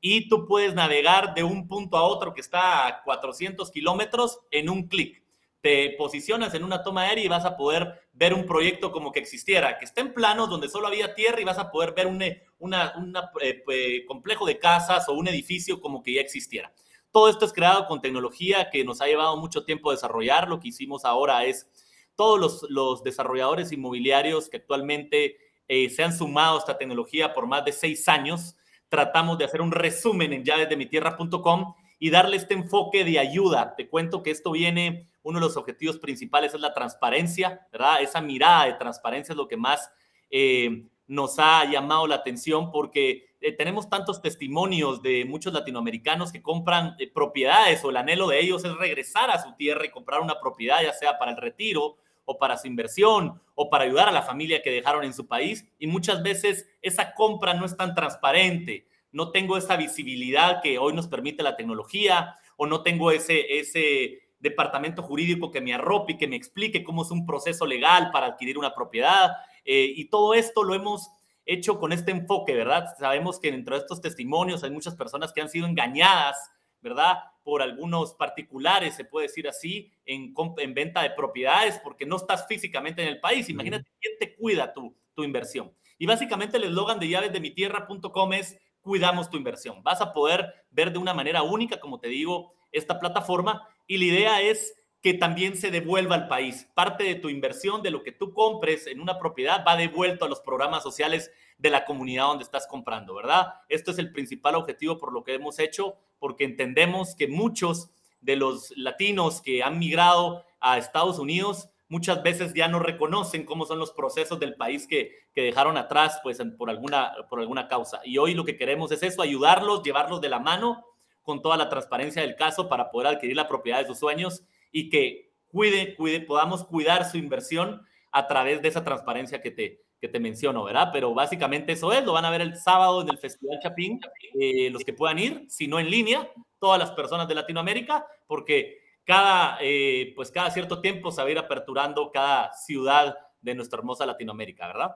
[0.01, 4.69] Y tú puedes navegar de un punto a otro que está a 400 kilómetros en
[4.69, 5.24] un clic.
[5.65, 9.17] Te posicionas en una toma aérea y vas a poder ver un proyecto como que
[9.17, 12.23] existiera, que está en planos donde solo había tierra y vas a poder ver un
[12.59, 16.71] una, una, eh, complejo de casas o un edificio como que ya existiera.
[17.09, 20.47] Todo esto es creado con tecnología que nos ha llevado mucho tiempo desarrollar.
[20.49, 21.67] Lo que hicimos ahora es
[22.13, 25.37] todos los, los desarrolladores inmobiliarios que actualmente
[25.67, 28.55] eh, se han sumado a esta tecnología por más de seis años,
[28.87, 33.73] tratamos de hacer un resumen en llavesdemitierra.com y darle este enfoque de ayuda.
[33.75, 37.99] Te cuento que esto viene, uno de los objetivos principales es la transparencia, ¿verdad?
[37.99, 39.91] Esa mirada de transparencia es lo que más
[40.29, 46.43] eh, nos ha llamado la atención porque eh, tenemos tantos testimonios de muchos latinoamericanos que
[46.43, 50.21] compran eh, propiedades o el anhelo de ellos es regresar a su tierra y comprar
[50.21, 54.11] una propiedad, ya sea para el retiro o para su inversión o para ayudar a
[54.11, 55.65] la familia que dejaron en su país.
[55.79, 60.93] Y muchas veces esa compra no es tan transparente, no tengo esa visibilidad que hoy
[60.93, 66.17] nos permite la tecnología o no tengo ese, ese departamento jurídico que me arrope y
[66.17, 69.31] que me explique cómo es un proceso legal para adquirir una propiedad.
[69.63, 71.09] Eh, y todo esto lo hemos
[71.45, 72.95] hecho con este enfoque, ¿verdad?
[72.99, 77.17] Sabemos que dentro de estos testimonios hay muchas personas que han sido engañadas, ¿verdad?
[77.43, 82.47] Por algunos particulares, se puede decir así, en, en venta de propiedades, porque no estás
[82.47, 83.49] físicamente en el país.
[83.49, 85.71] Imagínate quién te cuida tu, tu inversión.
[85.97, 89.81] Y básicamente el eslogan de llavesdemitierra.com es cuidamos tu inversión.
[89.81, 94.05] Vas a poder ver de una manera única, como te digo, esta plataforma y la
[94.05, 96.67] idea es que también se devuelva al país.
[96.73, 100.29] Parte de tu inversión, de lo que tú compres en una propiedad, va devuelto a
[100.29, 103.53] los programas sociales de la comunidad donde estás comprando, ¿verdad?
[103.69, 108.35] Esto es el principal objetivo por lo que hemos hecho, porque entendemos que muchos de
[108.35, 113.77] los latinos que han migrado a Estados Unidos muchas veces ya no reconocen cómo son
[113.77, 118.01] los procesos del país que, que dejaron atrás pues, por, alguna, por alguna causa.
[118.03, 120.83] Y hoy lo que queremos es eso, ayudarlos, llevarlos de la mano
[121.25, 124.89] con toda la transparencia del caso para poder adquirir la propiedad de sus sueños y
[124.89, 130.07] que cuide, cuide, podamos cuidar su inversión a través de esa transparencia que te, que
[130.07, 130.89] te menciono, ¿verdad?
[130.93, 133.99] Pero básicamente eso es, lo van a ver el sábado en el Festival Chapín,
[134.39, 138.79] eh, los que puedan ir, si no en línea, todas las personas de Latinoamérica, porque
[139.03, 143.79] cada, eh, pues cada cierto tiempo se va a ir aperturando cada ciudad de nuestra
[143.79, 144.95] hermosa Latinoamérica, ¿verdad?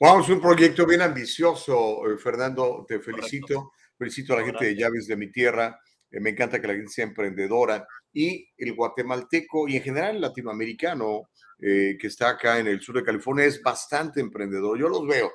[0.00, 3.72] Wow, es un proyecto bien ambicioso, eh, Fernando, te felicito.
[3.98, 5.78] Felicito a la gente de Llaves de mi tierra.
[6.10, 7.86] me encanta que la gente sea emprendedora.
[8.12, 11.28] Y el guatemalteco y en general el latinoamericano
[11.58, 14.78] que está acá en el sur de California es bastante emprendedor.
[14.78, 15.26] Yo los veo.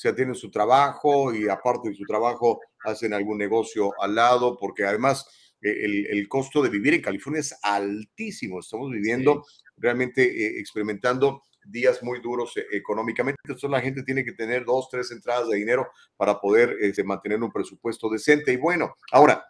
[0.00, 4.56] O sea, tienen su trabajo y aparte de su trabajo hacen algún negocio al lado,
[4.58, 5.26] porque además
[5.60, 8.60] el, el, costo de vivir en California es altísimo.
[8.60, 9.44] Estamos viviendo
[9.76, 13.40] realmente eh, experimentando días muy duros eh, económicamente.
[13.44, 17.42] Entonces la gente tiene que tener dos, tres entradas de dinero para poder este, mantener
[17.42, 18.52] un presupuesto decente.
[18.52, 19.44] Y bueno, ahora,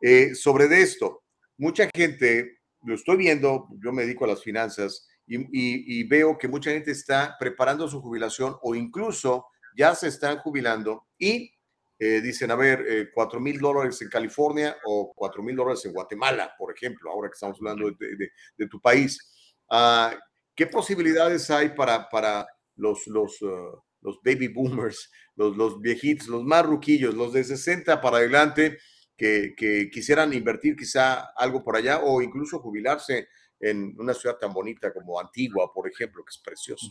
[0.00, 1.24] eh, sobre de esto,
[1.58, 6.48] mucha gente, lo estoy viendo, yo me dedico a las finanzas y, y veo que
[6.48, 11.52] mucha gente está preparando su jubilación o incluso ya se están jubilando y
[12.04, 15.92] eh, dicen, a ver, 4 eh, mil dólares en California o 4 mil dólares en
[15.92, 19.16] Guatemala, por ejemplo, ahora que estamos hablando de, tu país.
[19.70, 20.12] Ah,
[20.54, 22.46] ¿Qué posibilidades hay para, para
[22.76, 28.00] los, los, uh, los baby boomers, los, los viejitos, los más ruquillos, los de 60
[28.00, 28.78] para adelante,
[29.16, 33.28] que, que quisieran invertir quizá algo por allá o incluso jubilarse
[33.60, 36.88] en una ciudad tan bonita como Antigua, por ejemplo, que es precioso?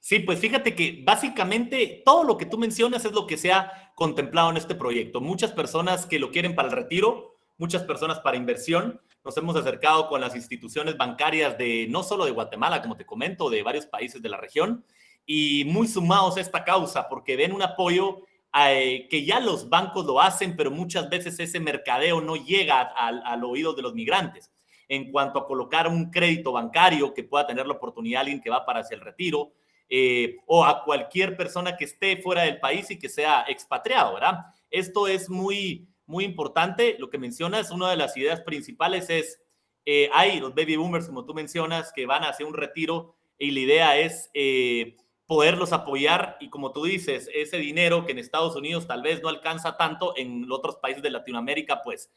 [0.00, 3.92] Sí, pues fíjate que básicamente todo lo que tú mencionas es lo que se ha
[3.94, 5.20] contemplado en este proyecto.
[5.20, 9.00] Muchas personas que lo quieren para el retiro, muchas personas para inversión.
[9.28, 13.50] Nos hemos acercado con las instituciones bancarias de no solo de Guatemala, como te comento,
[13.50, 14.86] de varios países de la región
[15.26, 18.22] y muy sumados a esta causa porque ven un apoyo
[18.58, 23.22] eh, que ya los bancos lo hacen, pero muchas veces ese mercadeo no llega al,
[23.22, 24.50] al oído de los migrantes
[24.88, 28.64] en cuanto a colocar un crédito bancario que pueda tener la oportunidad alguien que va
[28.64, 29.52] para hacia el retiro
[29.90, 34.46] eh, o a cualquier persona que esté fuera del país y que sea expatriado, ¿verdad?
[34.70, 36.96] Esto es muy, muy importante.
[36.98, 39.40] Lo que mencionas, una de las ideas principales es,
[39.84, 43.52] eh, hay los baby boomers, como tú mencionas, que van a hacer un retiro y
[43.52, 44.96] la idea es eh,
[45.26, 49.28] poderlos apoyar y como tú dices, ese dinero que en Estados Unidos tal vez no
[49.28, 52.10] alcanza tanto, en otros países de Latinoamérica, pues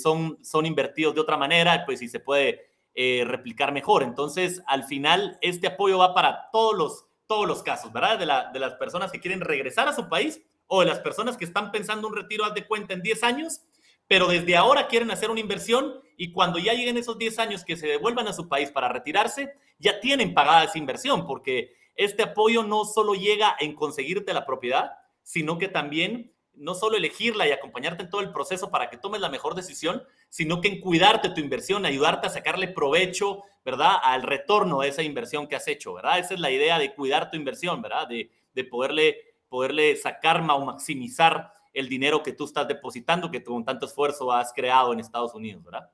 [0.00, 4.02] son, son invertidos de otra manera, pues y se puede replicar mejor.
[4.02, 8.18] Entonces, al final, este apoyo va para todos los todos los casos, ¿verdad?
[8.18, 10.42] De, la, de las personas que quieren regresar a su país
[10.72, 13.62] o de las personas que están pensando un retiro, haz de cuenta, en 10 años,
[14.06, 17.76] pero desde ahora quieren hacer una inversión y cuando ya lleguen esos 10 años que
[17.76, 22.62] se devuelvan a su país para retirarse, ya tienen pagada esa inversión, porque este apoyo
[22.62, 24.92] no solo llega en conseguirte la propiedad,
[25.24, 29.20] sino que también no solo elegirla y acompañarte en todo el proceso para que tomes
[29.20, 33.96] la mejor decisión, sino que en cuidarte tu inversión, ayudarte a sacarle provecho, ¿verdad?
[34.04, 36.20] Al retorno de esa inversión que has hecho, ¿verdad?
[36.20, 38.06] Esa es la idea de cuidar tu inversión, ¿verdad?
[38.06, 43.52] De, de poderle, poderle sacar o maximizar el dinero que tú estás depositando, que tú
[43.52, 45.90] con tanto esfuerzo has creado en Estados Unidos, ¿verdad?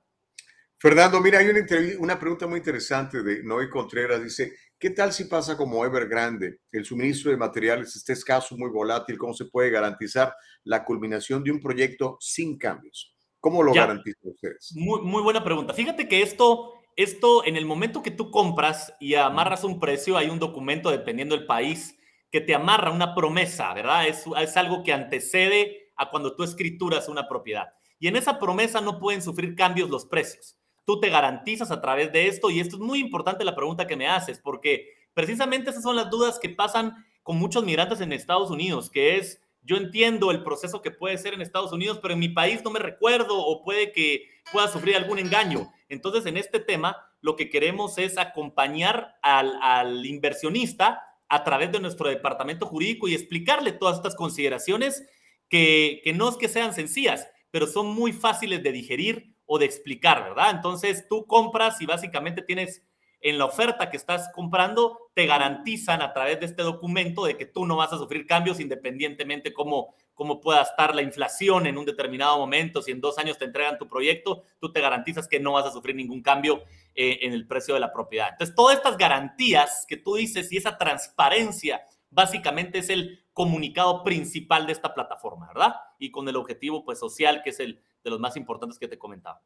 [0.79, 1.67] Fernando, mira, hay una,
[1.99, 4.23] una pregunta muy interesante de Noé Contreras.
[4.23, 6.61] Dice, ¿qué tal si pasa como Evergrande?
[6.71, 9.17] El suministro de materiales está escaso, muy volátil.
[9.17, 10.35] ¿Cómo se puede garantizar
[10.65, 13.15] la culminación de un proyecto sin cambios?
[13.41, 14.73] ¿Cómo lo garantizan ustedes?
[14.75, 15.73] Muy, muy buena pregunta.
[15.73, 20.29] Fíjate que esto, esto, en el momento que tú compras y amarras un precio, hay
[20.29, 21.96] un documento, dependiendo del país,
[22.31, 24.07] que te amarra una promesa, ¿verdad?
[24.07, 27.69] Es, algo que antecede a cuando tú escrituras una propiedad.
[27.99, 30.59] Y en esa promesa no pueden sufrir cambios los precios.
[30.85, 33.97] Tú te garantizas a través de esto y esto es muy importante la pregunta que
[33.97, 38.51] me haces, porque precisamente esas son las dudas que pasan con muchos migrantes en Estados
[38.51, 42.21] Unidos, que es yo entiendo el proceso que puede ser en Estados Unidos, pero en
[42.21, 45.73] mi país no me recuerdo o puede que pueda sufrir algún engaño.
[45.89, 52.09] Entonces, en este tema, lo que queremos es acompañar al, inversionista a través de nuestro
[52.09, 55.05] departamento jurídico y explicarle todas estas consideraciones
[55.49, 60.23] que, no es que sean sencillas, pero son muy fáciles de digerir o de explicar,
[60.23, 60.51] ¿verdad?
[60.51, 62.83] Entonces, tú compras y básicamente tienes
[63.21, 67.47] en la oferta que estás comprando, te garantizan a través de este documento de que
[67.47, 71.85] tú no vas a sufrir cambios independientemente cómo, cómo pueda estar la inflación en un
[71.85, 72.83] determinado momento.
[72.83, 75.71] Si en dos años te entregan tu proyecto, tú te garantizas que no vas a
[75.71, 76.65] sufrir ningún cambio
[76.95, 78.31] eh, en el precio de la propiedad.
[78.33, 84.67] Entonces, todas estas garantías que tú dices y esa transparencia básicamente es el comunicado principal
[84.67, 85.75] de esta plataforma, ¿verdad?
[85.99, 88.99] Y con el objetivo pues social que es el de los más importantes que te
[88.99, 89.43] comentaba.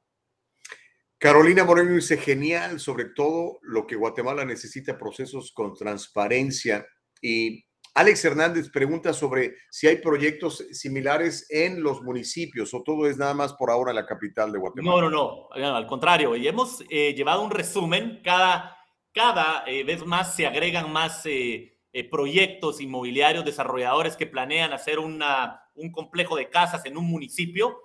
[1.18, 6.86] Carolina Moreno dice, genial, sobre todo lo que Guatemala necesita, procesos con transparencia.
[7.20, 13.18] Y Alex Hernández pregunta sobre si hay proyectos similares en los municipios o todo es
[13.18, 15.02] nada más por ahora la capital de Guatemala.
[15.02, 18.76] No, no, no, al contrario, y hemos eh, llevado un resumen, cada,
[19.12, 21.76] cada eh, vez más se agregan más eh,
[22.10, 27.80] proyectos inmobiliarios, desarrolladores que planean hacer una, un complejo de casas en un municipio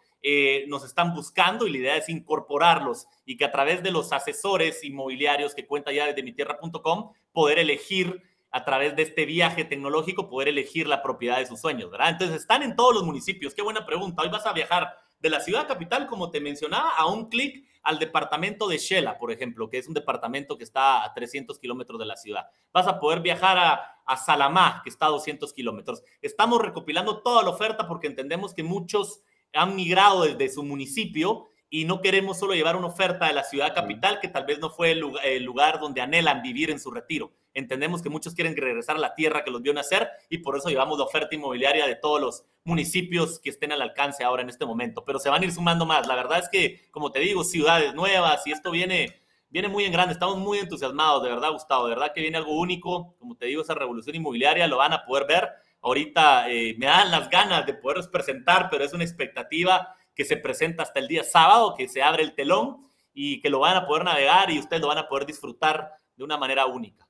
[0.68, 4.84] nos están buscando y la idea es incorporarlos y que a través de los asesores
[4.84, 8.24] inmobiliarios que cuenta ya desde mitierra.com poder elegir
[8.56, 12.12] a través de este viaje tecnológico, poder elegir la propiedad de sus sueños, ¿verdad?
[12.12, 13.54] Entonces están en todos los municipios.
[13.54, 14.22] Qué buena pregunta.
[14.22, 18.00] Hoy vas a viajar de la ciudad capital, como te mencionaba, a un clic al
[18.00, 22.06] departamento de Shela, por ejemplo, que es un departamento que está a 300 kilómetros de
[22.06, 22.46] la ciudad.
[22.72, 26.02] Vas a poder viajar a, a Salamá, que está a 200 kilómetros.
[26.22, 29.20] Estamos recopilando toda la oferta porque entendemos que muchos
[29.52, 33.76] han migrado desde su municipio y no queremos solo llevar una oferta de la ciudad
[33.76, 37.34] capital, que tal vez no fue el lugar, donde anhelan vivir en su retiro.
[37.56, 40.70] Entendemos que muchos quieren regresar a la tierra que los vio nacer y por eso
[40.70, 44.66] llevamos la oferta inmobiliaria de todos los municipios que estén al alcance ahora en este
[44.66, 45.04] momento.
[45.04, 46.06] Pero se van a ir sumando más.
[46.06, 49.92] La verdad es que, como te digo, ciudades nuevas y esto viene, viene muy en
[49.92, 50.14] grande.
[50.14, 51.88] Estamos muy entusiasmados, de verdad, Gustavo.
[51.88, 53.16] De verdad que viene algo único.
[53.18, 55.50] Como te digo, esa revolución inmobiliaria lo van a poder ver
[55.86, 60.36] Ahorita eh, me dan las ganas de poderlos presentar, pero es una expectativa que se
[60.36, 63.86] presenta hasta el día sábado, que se abre el telón y que lo van a
[63.86, 67.05] poder navegar y ustedes lo van a poder disfrutar de una manera única.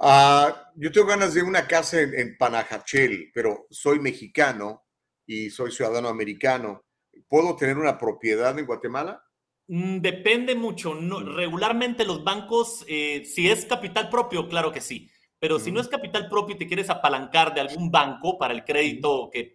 [0.00, 4.84] Ah, yo tengo ganas de una casa en, Panajachel, pero soy mexicano
[5.26, 6.84] y soy ciudadano americano.
[7.28, 9.22] ¿Puedo tener una propiedad en Guatemala?
[9.66, 10.94] Mm, depende mucho.
[10.94, 11.36] No, mm.
[11.36, 15.10] regularmente los bancos, eh, si es capital propio, claro que sí.
[15.40, 18.64] Pero si no es capital propio y te quieres apalancar de algún banco para el
[18.64, 19.52] crédito que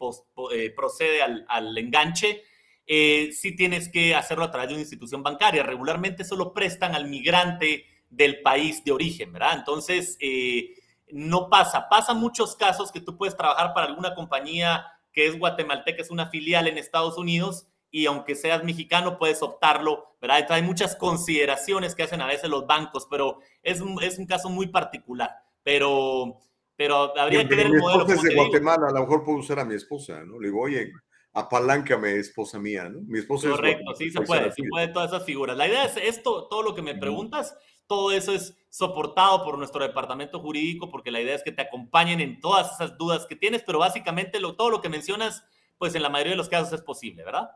[0.53, 2.43] eh, procede al, enganche,
[2.85, 5.63] eh, sí tienes que hacerlo a través de una institución bancaria.
[5.63, 7.85] Regularmente solo prestan al migrante
[8.15, 9.57] del país de origen, ¿verdad?
[9.57, 10.75] Entonces, eh,
[11.11, 11.87] no pasa.
[11.89, 16.29] Pasa muchos casos que tú puedes trabajar para alguna compañía que es guatemalteca, es una
[16.29, 20.51] filial en Estados Unidos, y aunque seas mexicano, puedes optarlo, ¿verdad?
[20.51, 24.67] Hay muchas consideraciones que hacen a veces los bancos, pero es, es un caso muy
[24.67, 26.37] particular pero,
[26.75, 28.05] pero habría que ver el modelo.
[28.07, 30.39] es de Guatemala, a lo mejor puedo usar a mi esposa, ¿no?
[30.39, 30.91] Le digo, oye,
[31.33, 33.01] apaláncame, esposa mía, ¿no?
[33.01, 35.57] Mi esposa Correcto, sí se puede, sí puede todas esas figuras.
[35.57, 37.55] La idea es esto, todo lo que me preguntas,
[37.87, 42.19] todo eso es soportado por nuestro departamento jurídico, porque la idea es que te acompañen
[42.19, 45.43] en todas esas dudas que tienes, pero básicamente lo, todo lo que mencionas,
[45.77, 47.49] pues en la mayoría de los casos es posible, ¿verdad?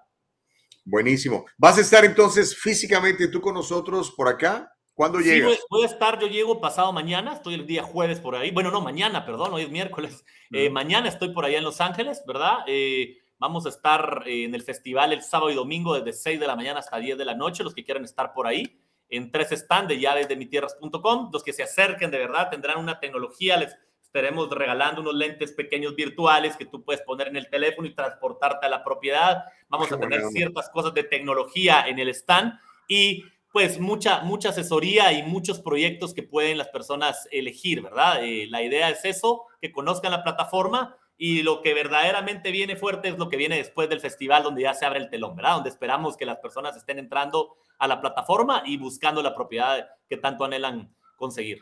[0.85, 1.45] Buenísimo.
[1.57, 4.73] ¿Vas a estar entonces físicamente tú con nosotros por acá?
[4.93, 5.59] ¿Cuándo llegas?
[5.69, 8.51] Voy, a estar, yo llego pasado mañana, estoy el día jueves por ahí.
[8.51, 10.25] Bueno, no, mañana, perdón, hoy es miércoles.
[10.51, 12.59] Eh, mañana estoy por allá en Los Ángeles, ¿verdad?
[12.67, 16.47] Eh, vamos a estar eh, en el festival el sábado y domingo desde 6 de
[16.47, 19.49] la mañana hasta 10 de la noche, los que quieran estar por ahí, en tres
[19.49, 21.29] stands de llaves de mitierras.com.
[21.31, 25.95] Los que se acerquen de verdad tendrán una tecnología, les estaremos regalando unos lentes pequeños
[25.95, 29.43] virtuales que tú puedes poner en el teléfono y transportarte a la propiedad.
[29.69, 32.53] Vamos a tener ciertas cosas de tecnología en el stand
[32.87, 38.23] y pues mucha, mucha asesoría y muchos proyectos que pueden las personas elegir, ¿verdad?
[38.23, 43.09] Eh, la idea es eso, que conozcan la plataforma y lo que verdaderamente viene fuerte
[43.09, 45.55] es lo que viene después del festival donde ya se abre el telón, ¿verdad?
[45.55, 50.17] Donde esperamos que las personas estén entrando a la plataforma y buscando la propiedad que
[50.17, 51.59] tanto anhelan conseguir.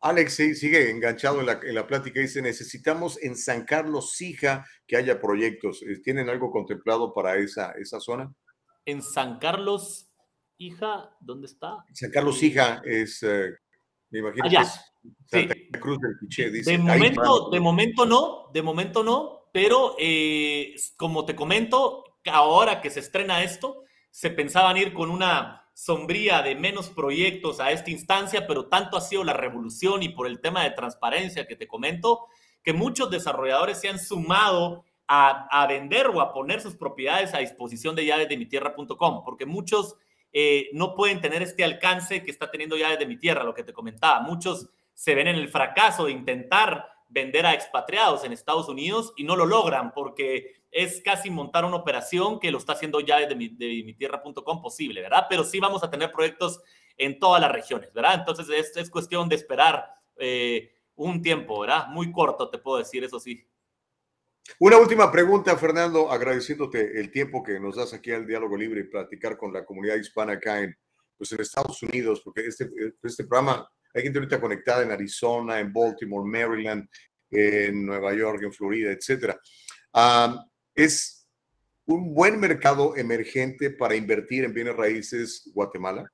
[0.00, 2.20] Alex sigue enganchado en la, en la plática.
[2.20, 5.82] Dice, necesitamos en San Carlos Sija que haya proyectos.
[6.04, 8.32] ¿Tienen algo contemplado para esa, esa zona?
[8.84, 10.10] En San Carlos
[10.58, 11.84] hija, ¿dónde está?
[11.92, 13.54] San Carlos Hija es, eh,
[14.10, 14.80] me imagino que es
[15.26, 16.72] Santa Cruz del Piché, dice.
[16.72, 22.90] De momento, de momento no, de momento no, pero eh, como te comento, ahora que
[22.90, 28.46] se estrena esto, se pensaban ir con una sombría de menos proyectos a esta instancia,
[28.46, 32.26] pero tanto ha sido la revolución y por el tema de transparencia que te comento,
[32.62, 37.38] que muchos desarrolladores se han sumado a, a vender o a poner sus propiedades a
[37.38, 39.96] disposición de llaves de mitierra.com, porque muchos
[40.38, 43.62] eh, no pueden tener este alcance que está teniendo ya desde mi tierra, lo que
[43.62, 44.20] te comentaba.
[44.20, 49.24] Muchos se ven en el fracaso de intentar vender a expatriados en Estados Unidos y
[49.24, 53.34] no lo logran porque es casi montar una operación que lo está haciendo ya desde
[53.34, 55.24] mi, de tierra.com posible, ¿verdad?
[55.30, 56.60] Pero sí vamos a tener proyectos
[56.98, 58.16] en todas las regiones, ¿verdad?
[58.16, 59.86] Entonces es, es cuestión de esperar
[60.18, 61.88] eh, un tiempo, ¿verdad?
[61.88, 63.42] Muy corto, te puedo decir, eso sí.
[64.58, 68.84] Una última pregunta, Fernando, agradeciéndote el tiempo que nos das aquí al Diálogo Libre y
[68.84, 70.76] platicar con la comunidad hispana acá en,
[71.16, 72.70] pues Estados Unidos, porque este,
[73.02, 76.88] este programa, hay gente ahorita conectada en Arizona, en Baltimore, Maryland,
[77.30, 79.34] en Nueva York, en Florida, etc.
[80.74, 81.28] es
[81.86, 86.10] un buen mercado emergente para invertir en bienes raíces Guatemala?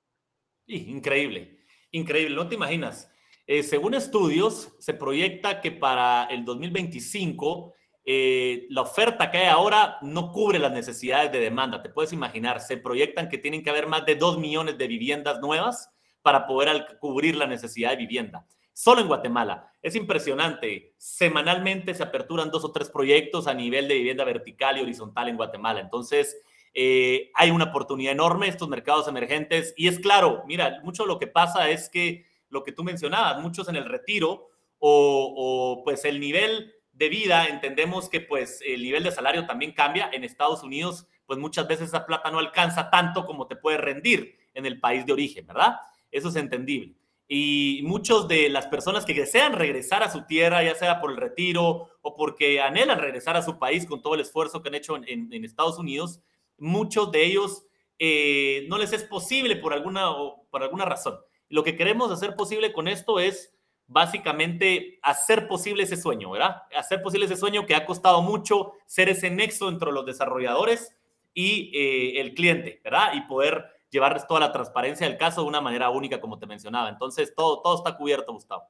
[0.66, 1.58] increíble,
[1.90, 3.10] increíble, no te imaginas.
[3.46, 7.74] Eh, según estudios, se proyecta que para el 2025
[8.04, 11.82] eh, la oferta que hay ahora no cubre las necesidades de demanda.
[11.82, 15.40] Te puedes imaginar, se proyectan que tienen que haber más de 2 millones de viviendas
[15.40, 15.90] nuevas
[16.22, 18.46] para poder cubrir la necesidad de vivienda.
[18.72, 19.70] Solo en Guatemala.
[19.82, 20.94] Es impresionante.
[20.96, 25.36] Semanalmente se aperturan dos o tres proyectos a nivel de vivienda vertical y horizontal en
[25.36, 25.80] Guatemala.
[25.80, 26.40] Entonces,
[26.74, 29.74] eh, hay una oportunidad enorme estos mercados emergentes.
[29.76, 33.68] Y es claro, mira, mucho lo que pasa es que lo que tú mencionabas, muchos
[33.68, 34.48] en el retiro
[34.78, 36.72] o, o pues el nivel
[37.02, 40.08] de vida, entendemos que pues el nivel de salario también cambia.
[40.12, 44.36] En Estados Unidos, pues muchas veces esa plata no alcanza tanto como te puede rendir
[44.54, 45.76] en el país de origen, ¿verdad?
[46.12, 46.94] Eso es entendible.
[47.26, 51.16] Y muchos de las personas que desean regresar a su tierra, ya sea por el
[51.16, 54.96] retiro o porque anhelan regresar a su país con todo el esfuerzo que han hecho
[54.96, 56.20] en, Estados Unidos,
[56.56, 57.64] muchos de ellos
[57.98, 60.12] eh, no les es posible por alguna,
[60.50, 61.18] por alguna razón.
[61.48, 63.52] Lo que queremos hacer posible con esto es
[63.92, 66.62] básicamente hacer posible ese sueño, ¿verdad?
[66.76, 70.96] Hacer posible ese sueño que ha costado mucho ser ese nexo entre los desarrolladores
[71.34, 73.12] y eh, el cliente, ¿verdad?
[73.14, 76.88] Y poder llevarles toda la transparencia del caso de una manera única, como te mencionaba.
[76.88, 78.64] Entonces, todo, todo está cubierto, Gustavo.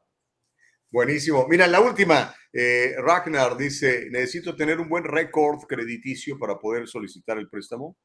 [0.90, 1.46] Buenísimo.
[1.48, 7.38] Mira, la última, eh, Ragnar dice, necesito tener un buen récord crediticio para poder solicitar
[7.38, 7.96] el préstamo.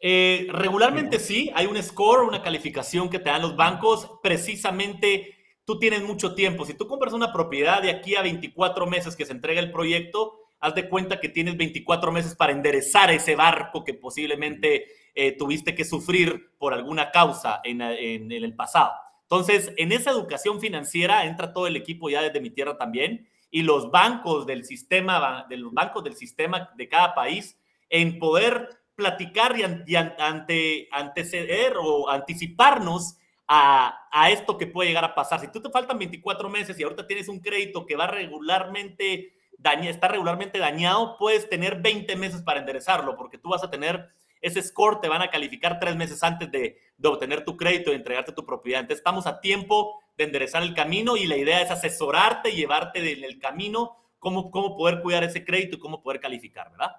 [0.00, 5.39] Eh, regularmente sí, hay un score, una calificación que te dan los bancos, precisamente
[5.70, 6.66] tú tienes mucho tiempo.
[6.66, 10.40] Si tú compras una propiedad de aquí a 24 meses que se entrega el proyecto,
[10.58, 15.76] haz de cuenta que tienes 24 meses para enderezar ese barco que posiblemente eh, tuviste
[15.76, 18.94] que sufrir por alguna causa en, en, el pasado.
[19.22, 23.62] Entonces, en esa educación financiera entra todo el equipo ya desde mi tierra también y
[23.62, 27.56] los bancos del sistema, de los bancos del sistema de cada país
[27.90, 29.54] en poder platicar
[29.86, 33.19] y, ante, anteceder o anticiparnos
[33.52, 35.40] a, esto que puede llegar a pasar.
[35.40, 39.90] Si tú te faltan 24 meses y ahorita tienes un crédito que va regularmente daña,
[39.90, 44.08] está regularmente dañado, puedes tener 20 meses para enderezarlo, porque tú vas a tener
[44.40, 47.96] ese score, te van a calificar tres meses antes de, de obtener tu crédito y
[47.96, 48.80] entregarte tu propiedad.
[48.80, 53.24] Entonces estamos a tiempo de enderezar el camino y la idea es asesorarte llevarte en
[53.24, 56.92] el camino cómo, cómo poder cuidar ese crédito y cómo poder calificar, ¿verdad?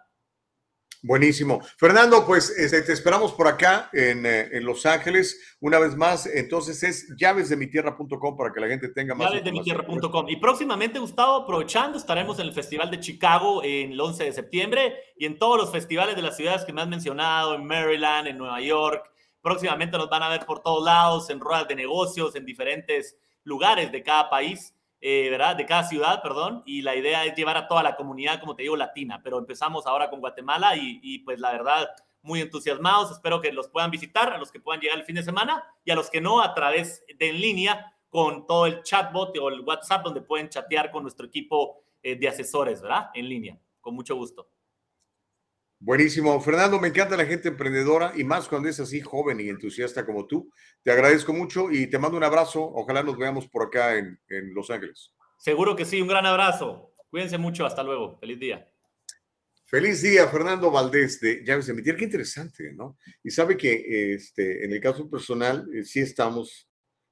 [1.03, 1.61] Buenísimo.
[1.77, 6.27] Fernando, pues este, te esperamos por acá en, eh, en, Los Ángeles una vez más.
[6.27, 9.29] Entonces es llavesdemitierra.com para que la gente tenga más.
[9.29, 10.29] Llavesdemitierra.com.
[10.29, 14.95] Y próximamente, Gustavo, aprovechando, estaremos en el Festival de Chicago en el 11 de septiembre
[15.17, 18.37] y en todos los festivales de las ciudades que me has mencionado, en Maryland, en
[18.37, 19.09] Nueva York.
[19.41, 23.91] Próximamente nos van a ver por todos lados, en ruedas de negocios, en diferentes lugares
[23.91, 24.70] de cada país.
[25.01, 25.35] Eh.
[25.57, 28.63] De cada ciudad, perdón, y la idea es llevar a toda la comunidad, como te
[28.63, 31.89] digo, latina, pero empezamos ahora con Guatemala y, y, pues la verdad,
[32.21, 35.23] muy entusiasmados, espero que los puedan visitar, a los que puedan llegar el fin de
[35.23, 39.35] semana y a los que no, a través de en línea con todo el chatbot
[39.37, 43.09] o el WhatsApp donde pueden chatear con nuestro equipo eh, de asesores, ¿verdad?
[43.13, 44.49] En línea, con mucho gusto.
[45.83, 46.39] Buenísimo.
[46.41, 50.27] Fernando, me encanta la gente emprendedora y más cuando es así joven y entusiasta como
[50.27, 50.47] tú.
[50.83, 52.61] Te agradezco mucho y te mando un abrazo.
[52.61, 55.11] Ojalá nos veamos por acá en, en Los Ángeles.
[55.39, 56.93] Seguro que sí, un gran abrazo.
[57.09, 58.19] Cuídense mucho, hasta luego.
[58.19, 58.71] Feliz día.
[59.65, 61.95] Feliz día, Fernando Valdés de Llaves de Emitir.
[61.95, 62.99] Qué interesante, ¿no?
[63.23, 66.69] Y sabe que este, en el caso personal eh, sí estamos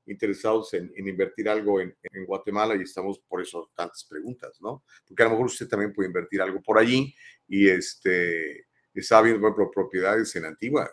[0.09, 4.83] interesados en, en invertir algo en, en, Guatemala y estamos por eso tantas preguntas, ¿no?
[5.07, 7.13] Porque a lo mejor usted también puede invertir algo por allí
[7.47, 10.91] y este, está viendo, por ejemplo, propiedades en Antigua.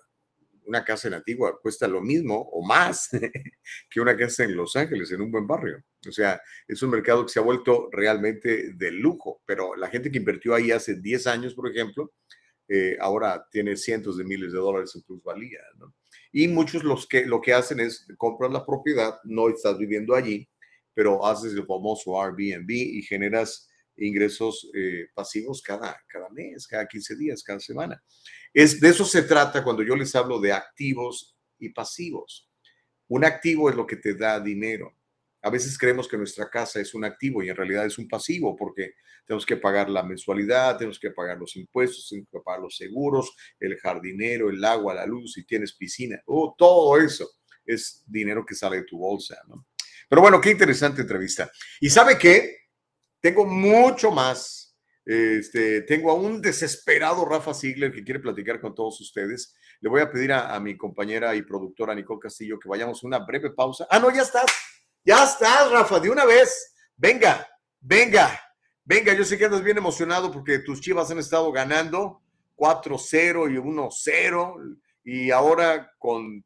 [0.65, 3.09] Una casa en Antigua cuesta lo mismo o más
[3.91, 5.83] que una casa en Los Ángeles, en un buen barrio.
[6.09, 10.11] O sea, es un mercado que se ha vuelto realmente de lujo, pero la gente
[10.11, 12.13] que invirtió ahí hace 10 años, por ejemplo,
[12.69, 15.61] eh, ahora tiene cientos de miles de dólares en plusvalía.
[15.79, 15.95] ¿no?
[16.39, 20.47] Y muchos los que, lo que hacen es comprar la propiedad, no estás viviendo allí,
[20.93, 27.17] pero haces el famoso Airbnb y generas ingresos eh, pasivos cada, cada mes, cada 15
[27.17, 28.05] días, cada semana.
[28.53, 32.51] Es, de eso se trata cuando yo les hablo de activos y pasivos.
[33.09, 34.95] Un activo es lo que te da dinero.
[35.47, 38.57] A veces creemos que nuestra casa es un activo y en realidad es un pasivo
[38.57, 38.95] porque
[39.25, 43.33] tenemos que pagar la mensualidad, tenemos que pagar los impuestos, tenemos que pagar los seguros,
[43.61, 47.31] el jardinero, el agua, la luz, si tienes piscina, oh, todo eso
[47.65, 49.69] es dinero que sale de tu bolsa, ¿no?
[50.09, 51.49] Pero bueno, qué interesante entrevista.
[51.81, 52.57] ¿Y sabe qué?
[53.21, 54.77] Tengo mucho más.
[55.05, 59.55] Este, tengo a un desesperado Rafa Ziegler que quiere platicar con todos ustedes.
[59.81, 63.07] Le voy a pedir a, a, mi compañera y productora Nicole Castillo que vayamos a
[63.07, 63.87] una breve pausa.
[63.89, 64.51] Ah, no, ya estás.
[65.07, 66.75] Ya estás, Rafa, de una vez.
[66.97, 67.47] Venga,
[67.79, 68.43] venga,
[68.85, 69.15] venga.
[69.15, 72.25] Yo sé que andas bien emocionado porque tus chivas han estado ganando,
[72.57, 76.45] 4-0 y 1-0 y ahora con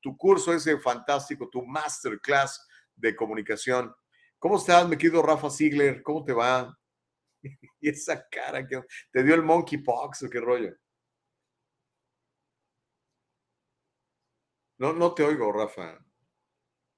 [0.00, 2.66] tu curso ese fantástico, tu masterclass
[2.96, 3.94] de comunicación.
[4.38, 6.02] ¿Cómo estás, mi querido Rafa Ziegler?
[6.02, 6.74] ¿Cómo te va?
[7.42, 8.80] y esa cara que
[9.10, 10.74] te dio el monkeypox o qué rollo.
[14.78, 16.02] No, no te oigo, Rafa.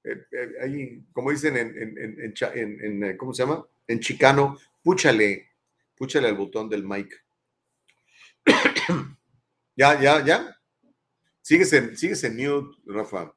[0.05, 3.65] Eh, eh, ahí, como dicen en, en, en, en, eh, ¿cómo se llama?
[3.87, 5.49] En chicano, púchale,
[5.95, 7.25] púchale al botón del mic.
[9.75, 10.61] ya, ya, ya.
[11.41, 13.33] Sigues en, sigues en mute, Rafa.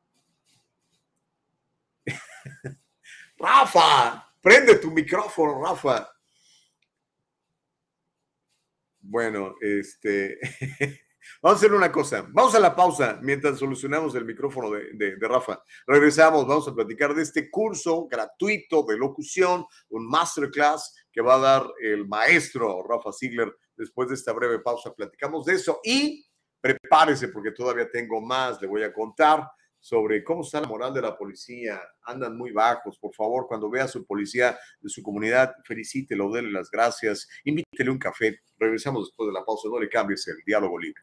[3.38, 6.10] Rafa, prende tu micrófono, Rafa.
[9.00, 10.38] Bueno, este,
[11.42, 12.26] vamos a hacer una cosa.
[12.30, 15.62] Vamos a la pausa mientras solucionamos el micrófono de, Rafa.
[15.86, 21.38] Regresamos, vamos a platicar de este curso gratuito de locución, un masterclass que va a
[21.38, 23.54] dar el maestro Rafa Ziegler.
[23.76, 26.26] Después de esta breve pausa, platicamos de eso y
[26.60, 29.48] prepárese porque todavía tengo más, le voy a contar
[29.80, 31.80] sobre cómo está la moral de la policía.
[32.02, 32.98] Andan muy bajos.
[32.98, 37.90] Por favor, cuando vea a su policía de su comunidad, felicítelo, déle las gracias, invítele
[37.90, 38.40] un café.
[38.58, 39.68] Regresamos después de la pausa.
[39.70, 41.02] No le cambies el diálogo libre.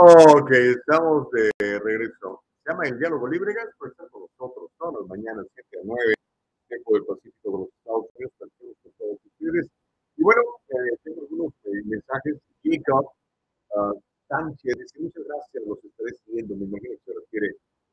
[0.00, 2.44] Ok, estamos de regreso.
[2.62, 6.14] Se llama el diálogo libre, puede estar con nosotros todas las mañanas, 7 a 9
[6.68, 8.48] tiempo del Pacífico de los Estados Unidos, con
[8.94, 9.66] todos ustedes.
[10.14, 12.38] Y bueno, eh, tengo algunos eh, mensajes.
[12.62, 13.10] Jacob
[13.74, 16.54] uh, Sánchez dice, muchas gracias, los estaré siguiendo.
[16.54, 17.48] Me imagino que se refiere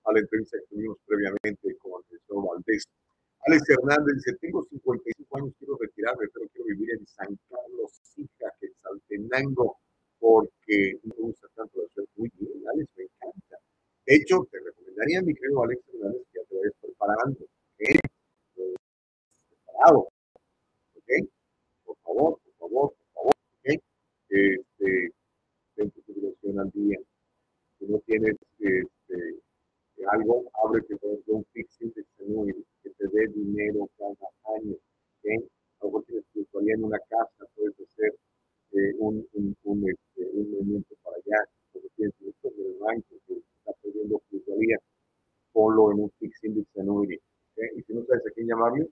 [0.05, 2.85] a la entrevista que tuvimos previamente con el señor Valdés.
[3.49, 8.53] Alex Hernández dice, tengo 55 años, quiero retirarme, pero quiero vivir en San Carlos, Hija,
[8.61, 9.81] que Saltenango,
[10.65, 12.07] porque no me gusta tanto ciudad.
[12.15, 13.57] Muy bien, Alex, me encanta.
[14.05, 17.45] De hecho, te recomendaría, mi querido Alex Hernández, que ya te vayas preparando.
[17.79, 17.99] ¿eh?
[19.87, 21.29] ¿Ok?
[21.85, 23.81] Por favor, por favor, por favor, ¿ok?
[24.29, 25.11] Este,
[25.75, 26.99] ten tu al día.
[27.79, 29.39] Si no tienes este,
[30.07, 30.95] algo, abre que
[31.27, 32.05] un fixing de
[32.83, 35.43] que te dé dinero cada año, ¿ok?
[35.81, 38.15] A lo mejor tienes tu en una casa, puedes hacer
[38.75, 39.27] eh, un,
[39.63, 44.77] un, este, un movimiento para allá, porque tienes esto del banco que está perdiendo plusvalía,
[45.53, 47.17] ponlo en un fixed index annuity.
[47.53, 47.69] ¿okay?
[47.77, 48.89] Y si no sabes a quién llamarle,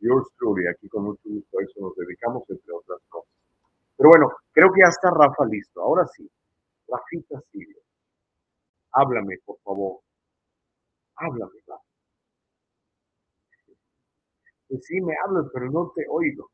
[0.00, 3.32] yours truly, aquí con mucho gusto a eso nos dedicamos, entre otras cosas.
[3.96, 5.80] Pero bueno, creo que ya está Rafa listo.
[5.82, 6.30] Ahora sí,
[6.88, 7.76] Rafita sigue.
[8.92, 10.00] Háblame, por favor.
[11.16, 11.82] Háblame, Rafa.
[14.68, 16.51] Pues sí, me hablas, pero no te oigo.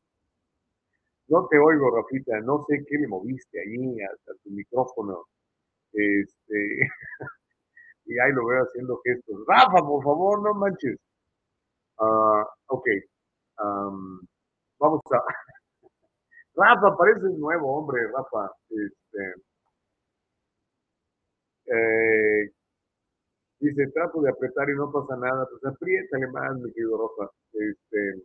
[1.29, 2.39] No te oigo, Rafita.
[2.41, 4.09] No sé qué le moviste ahí a,
[4.43, 5.25] tu micrófono.
[5.93, 6.89] Este.
[8.05, 9.37] y ahí lo veo haciendo gestos.
[9.47, 10.97] Rafa, por favor, no manches.
[11.99, 12.87] Uh, ok,
[14.79, 15.23] vamos a.
[16.55, 18.51] Rafa, pareces nuevo, hombre, Rafa.
[18.69, 19.33] Este,
[21.67, 22.51] eh,
[23.59, 25.47] dice, trato de apretar y no pasa nada.
[25.49, 27.31] Pues apriétale más, mi querido Rafa.
[27.53, 28.23] Este,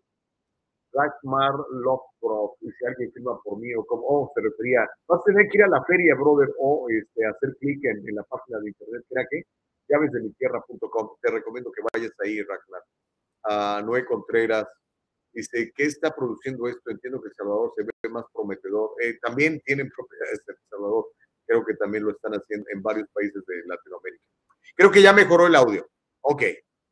[0.94, 5.24] Ragmar Lovecraft, y si alguien firma por mí o como, oh, se refería, vas a
[5.24, 8.68] tener que ir a la feria, brother, o este, hacer clic en, la página de
[8.68, 9.42] internet, ¿será que?
[9.88, 12.82] Llavesdemitierra.com, te recomiendo que vayas ahí, Ragnar.
[13.46, 14.66] A Noé Contreras,
[15.34, 16.90] Dice, ¿qué está produciendo esto?
[16.90, 18.90] Entiendo que El Salvador se ve más prometedor.
[19.02, 21.06] Eh, también tienen propiedades en El Salvador.
[21.44, 24.24] Creo que también lo están haciendo en varios países de Latinoamérica.
[24.76, 25.88] Creo que ya mejoró el audio.
[26.20, 26.42] Ok,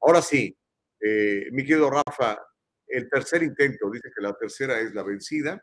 [0.01, 0.57] ahora sí.
[1.01, 2.45] Eh, mi querido Rafa,
[2.93, 5.63] el tercer intento, dice que la tercera es la vencida.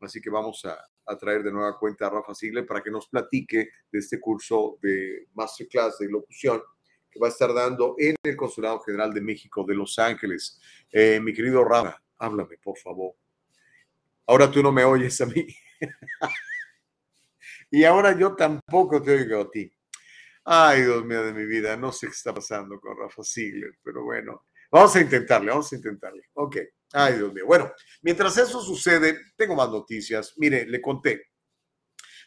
[0.00, 0.78] Así que vamos a,
[1.18, 5.26] traer de nueva cuenta a Rafa Sigle para que nos platique de este curso de
[5.32, 6.62] Masterclass de locución
[7.10, 10.60] que va a estar dando en el Consulado General de México de Los Ángeles.
[10.92, 13.14] Eh, mi querido Rafa, háblame, por favor.
[14.26, 15.46] Ahora tú no me oyes a mí.
[17.70, 19.72] y ahora yo tampoco te oigo a ti.
[20.44, 24.04] Ay, Dios mío de mi vida, no sé qué está pasando con Rafa Ziegler, pero
[24.04, 26.22] bueno, vamos a intentarle, vamos a intentarle.
[26.34, 26.56] Ok,
[26.92, 27.46] ay, Dios mío.
[27.46, 30.34] Bueno, mientras eso sucede, tengo más noticias.
[30.36, 31.22] Mire, le conté,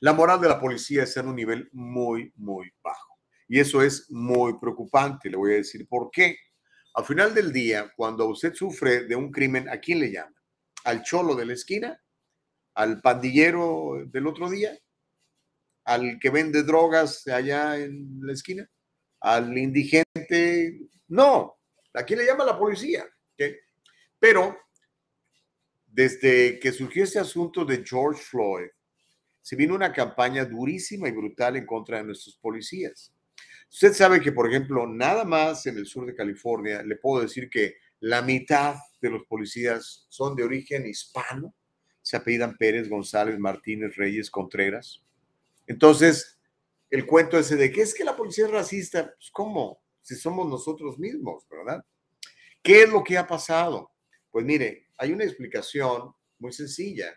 [0.01, 3.19] la moral de la policía está en un nivel muy, muy bajo.
[3.47, 5.29] Y eso es muy preocupante.
[5.29, 6.37] Le voy a decir por qué.
[6.95, 10.35] Al final del día, cuando usted sufre de un crimen, ¿a quién le llama?
[10.85, 12.01] ¿Al cholo de la esquina?
[12.75, 14.77] al pandillero del otro día,
[15.85, 18.69] al que vende drogas allá en la esquina,
[19.19, 20.79] al indigente.
[21.07, 21.59] No,
[21.93, 23.05] aquí le llama la policía.
[24.19, 24.57] Pero
[25.87, 28.67] desde que surgió este asunto de George Floyd,
[29.41, 33.11] se vino una campaña durísima y brutal en contra de nuestros policías.
[33.69, 37.49] Usted sabe que, por ejemplo, nada más en el sur de California, le puedo decir
[37.49, 41.55] que la mitad de los policías son de origen hispano,
[42.01, 45.01] se apellidan Pérez, González, Martínez, Reyes, Contreras.
[45.67, 46.39] Entonces,
[46.89, 49.80] el cuento ese de que es que la policía es racista, pues ¿cómo?
[50.01, 51.83] Si somos nosotros mismos, ¿verdad?
[52.61, 53.91] ¿Qué es lo que ha pasado?
[54.29, 57.13] Pues mire, hay una explicación muy sencilla.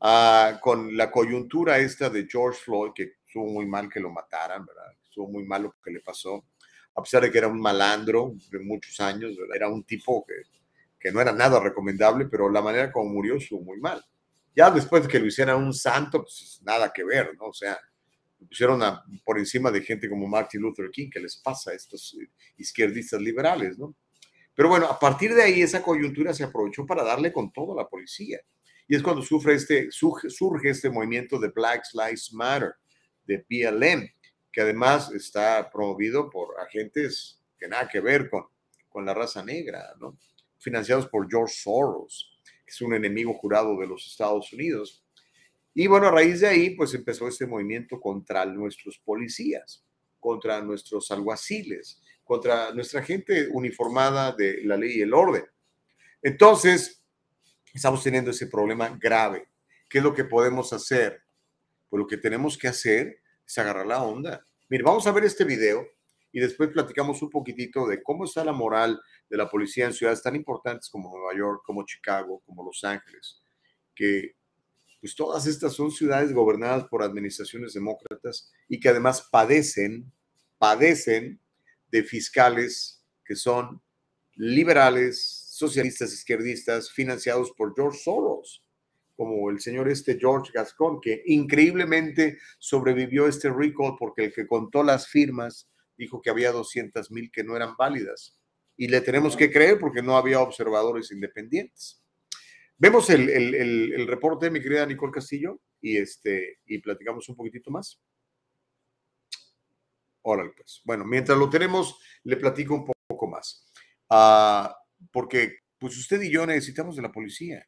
[0.00, 4.66] Ah, con la coyuntura esta de George Floyd, que estuvo muy mal que lo mataran,
[4.66, 4.92] ¿verdad?
[5.02, 6.44] Estuvo muy mal lo que le pasó,
[6.94, 10.34] a pesar de que era un malandro de muchos años, era un tipo que,
[10.98, 14.04] que no era nada recomendable, pero la manera como murió estuvo muy mal.
[14.54, 17.46] Ya después de que lo hiciera un santo, pues nada que ver, ¿no?
[17.48, 17.78] O sea,
[18.38, 18.80] pusieron
[19.24, 22.16] por encima de gente como Martin Luther King, que les pasa a estos
[22.56, 23.94] izquierdistas liberales, ¿no?
[24.54, 27.82] Pero bueno, a partir de ahí esa coyuntura se aprovechó para darle con todo a
[27.82, 28.40] la policía.
[28.88, 32.74] Y es cuando sufre este, surge este movimiento de Black Lives Matter,
[33.26, 34.08] de BLM,
[34.50, 38.46] que además está promovido por agentes que nada que ver con,
[38.88, 40.16] con la raza negra, ¿no?
[40.58, 45.04] financiados por George Soros, que es un enemigo jurado de los Estados Unidos.
[45.78, 49.84] Y bueno, a raíz de ahí, pues empezó este movimiento contra nuestros policías,
[50.18, 55.44] contra nuestros alguaciles, contra nuestra gente uniformada de la ley y el orden.
[56.22, 57.04] Entonces,
[57.74, 59.50] estamos teniendo ese problema grave.
[59.90, 61.20] ¿Qué es lo que podemos hacer?
[61.90, 64.46] Pues lo que tenemos que hacer es agarrar la onda.
[64.70, 65.86] Mire, vamos a ver este video
[66.32, 68.98] y después platicamos un poquitito de cómo está la moral
[69.28, 73.42] de la policía en ciudades tan importantes como Nueva York, como Chicago, como Los Ángeles,
[73.94, 74.36] que
[75.00, 80.12] pues todas estas son ciudades gobernadas por administraciones demócratas y que además padecen,
[80.58, 81.40] padecen
[81.90, 83.82] de fiscales que son
[84.34, 88.62] liberales, socialistas, izquierdistas, financiados por George Soros,
[89.16, 94.82] como el señor este George Gascon, que increíblemente sobrevivió este recall porque el que contó
[94.82, 98.38] las firmas dijo que había 200 mil que no eran válidas.
[98.76, 102.02] Y le tenemos que creer porque no había observadores independientes.
[102.78, 107.70] Vemos el, el, el, reporte, mi querida Nicole Castillo, y, este, y platicamos un poquitito
[107.70, 108.00] más.
[110.22, 110.82] Órale, pues.
[110.84, 113.66] Bueno, mientras lo tenemos, le platico un poco más.
[114.10, 114.76] Ah,
[115.10, 117.66] porque pues usted y yo necesitamos de la policía.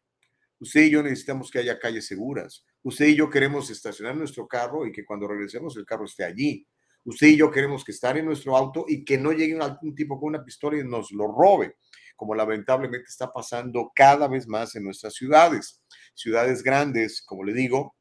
[0.60, 2.64] Usted y yo necesitamos que haya calles seguras.
[2.82, 6.66] Usted y yo queremos estacionar nuestro carro y que cuando regresemos el carro esté allí.
[7.04, 10.18] Usted y yo queremos que estar en nuestro auto y que no llegue algún tipo
[10.18, 11.76] con una pistola y nos lo robe,
[12.18, 15.80] como lamentablemente está pasando cada vez más en nuestras ciudades.
[16.14, 17.94] Ciudades grandes, como le digo,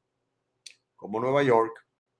[0.95, 1.71] como Nueva York,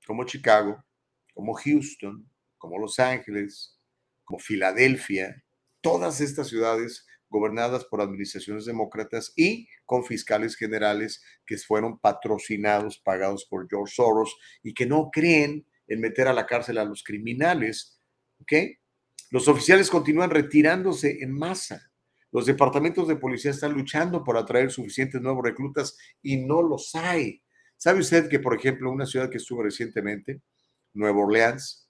[0.06, 0.86] como Chicago,
[1.34, 2.30] como Houston,
[2.60, 3.80] como Los Ángeles,
[4.24, 5.44] como Filadelfia,
[5.82, 13.48] todas estas ciudades gobernadas por administraciones demócratas y con fiscales generales que fueron patrocinados, pagados
[13.50, 18.00] por George Soros y que no creen en meter a la cárcel a los criminales.
[19.32, 21.87] Los oficiales continúan retirándose en masa.
[22.38, 27.42] Los departamentos de policía están luchando por atraer suficientes nuevos reclutas y no los hay.
[27.78, 30.44] ¿Sabe usted que, por ejemplo, una ciudad que estuvo recientemente,
[30.94, 31.90] Nueva Orleans,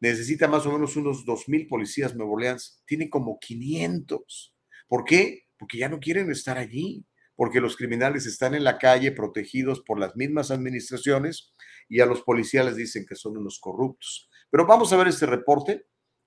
[0.00, 4.56] necesita más o menos unos 2.000 policías Nuevo Orleans, tiene como 500.
[4.88, 5.44] ¿Por qué?
[5.56, 10.00] Porque ya no quieren estar allí, porque los criminales están en la calle protegidos por
[10.00, 11.52] las mismas administraciones
[11.88, 14.28] y a los policías les dicen que son unos corruptos.
[14.50, 15.86] Pero vamos a ver este reporte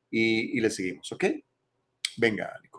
[0.09, 1.25] y, y le seguimos, ¿ok?
[2.15, 2.76] Venga, Nicole.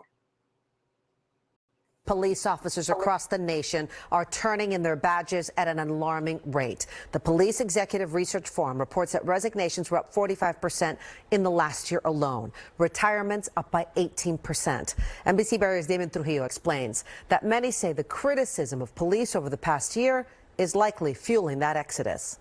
[2.09, 2.93] Police officers oh.
[2.93, 6.87] across the nation are turning in their badges at an alarming rate.
[7.11, 10.97] The Police Executive Research Forum reports that resignations were up 45%
[11.29, 12.51] in the last year alone.
[12.79, 14.95] Retirements up by 18%.
[15.27, 19.95] NBC Barriers Damon Trujillo explains that many say the criticism of police over the past
[19.95, 20.25] year
[20.57, 22.39] is likely fueling that exodus.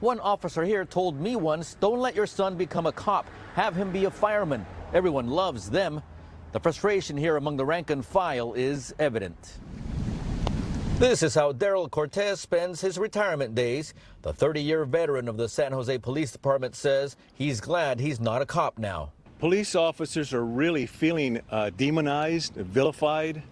[0.00, 3.28] One officer here told me once, don't let your son become a cop.
[3.54, 4.66] Have him be a fireman.
[4.92, 6.02] Everyone loves them.
[6.52, 9.56] The frustration here among the rank and file is evident.
[10.98, 13.94] This is how Daryl Cortez spends his retirement days.
[14.20, 18.42] The 30 year veteran of the San Jose Police Department says he's glad he's not
[18.42, 19.12] a cop now.
[19.38, 23.42] Police officers are really feeling uh, demonized, vilified,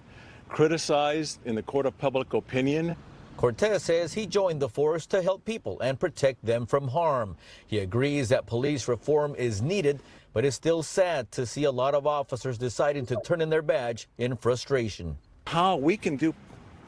[0.51, 2.95] criticized in the court of public opinion.
[3.39, 7.39] Cortez says he joined the force to help people and protect them from harm.
[7.67, 10.01] He agrees that police reform is needed
[10.33, 13.63] but it's still sad to see a lot of officers deciding to turn in their
[13.63, 15.17] badge in frustration.
[15.47, 16.35] How we can do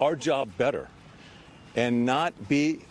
[0.01, 0.89] our job better
[1.75, 2.85] and not be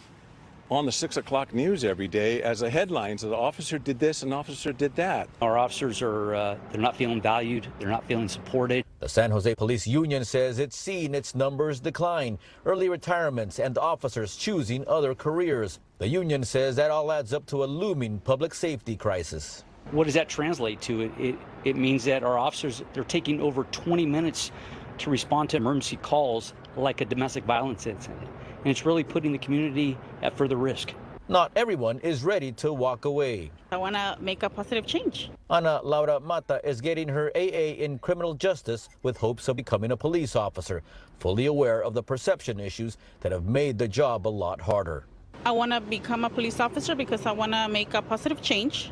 [0.72, 3.18] on the six o'clock news every day as a headline.
[3.18, 5.28] So the officer did this, an officer did that.
[5.42, 7.68] Our officers are uh, they're not feeling valued.
[7.78, 8.86] They're not feeling supported.
[9.00, 14.38] The San Jose Police Union says it's seen its numbers decline, early retirements, and officers
[14.38, 15.80] choosing other careers.
[15.98, 19.66] The union says that all adds up to a looming public safety crisis.
[19.90, 21.02] What does that translate to?
[21.02, 24.52] It, it, it means that our officers they're taking over 20 minutes
[25.00, 28.22] to respond to emergency calls like a domestic violence incident.
[28.22, 30.94] And it's really putting the community at further risk.
[31.28, 33.52] Not everyone is ready to walk away.
[33.72, 35.32] I want to make a positive change.
[35.50, 39.98] Ana Laura Mata is getting her AA in criminal justice with hopes of becoming a
[39.98, 40.84] police officer,
[41.20, 45.06] fully aware of the perception issues that have made the job a lot harder.
[45.46, 48.92] I want to become a police officer because I want to make a positive change.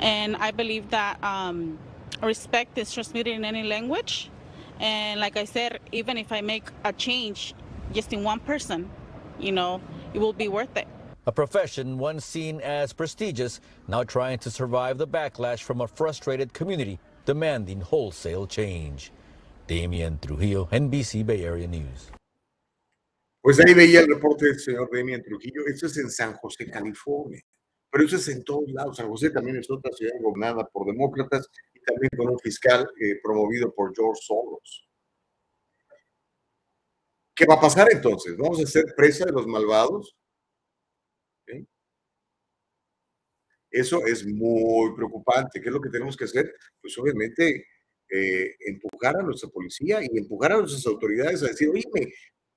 [0.00, 1.78] And I believe that um,
[2.22, 4.30] respect is transmitted in any language.
[4.80, 7.54] And like I said, even if I make a change
[7.92, 8.90] just in one person,
[9.38, 9.80] you know,
[10.12, 10.86] it will be worth it.
[11.26, 16.52] A profession once seen as prestigious, now trying to survive the backlash from a frustrated
[16.52, 19.10] community demanding wholesale change.
[19.66, 22.12] Damian Trujillo, NBC Bay Area News.
[23.42, 25.66] Pues ahí veía el reporte del señor Damian Trujillo.
[25.66, 27.40] Esto es en San José, California.
[27.90, 28.96] Pero eso es en todos lados.
[28.96, 33.20] San José también es otra ciudad gobernada por demócratas y también con un fiscal eh,
[33.22, 34.88] promovido por George Soros.
[37.34, 38.36] ¿Qué va a pasar entonces?
[38.36, 40.16] ¿Vamos a ser presa de los malvados?
[43.70, 45.60] Eso es muy preocupante.
[45.60, 46.54] ¿Qué es lo que tenemos que hacer?
[46.80, 47.66] Pues obviamente
[48.08, 51.84] eh, empujar a nuestra policía y empujar a nuestras autoridades a decir, oye,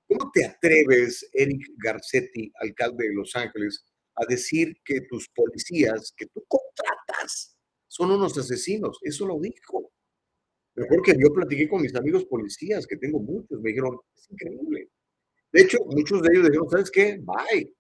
[0.07, 3.83] ¿cómo te atreves, Eric Garcetti, alcalde de Los Ángeles,
[4.21, 7.57] a decir que tus policías que tú contratas
[7.87, 8.99] son unos asesinos?
[9.03, 9.91] Eso lo dijo.
[10.75, 14.89] Mejor que yo platiqué con mis amigos policías, que tengo muchos, me dijeron, es increíble.
[15.51, 17.19] De hecho, muchos de ellos dijeron, ¿sabes qué?
[17.21, 17.73] Bye.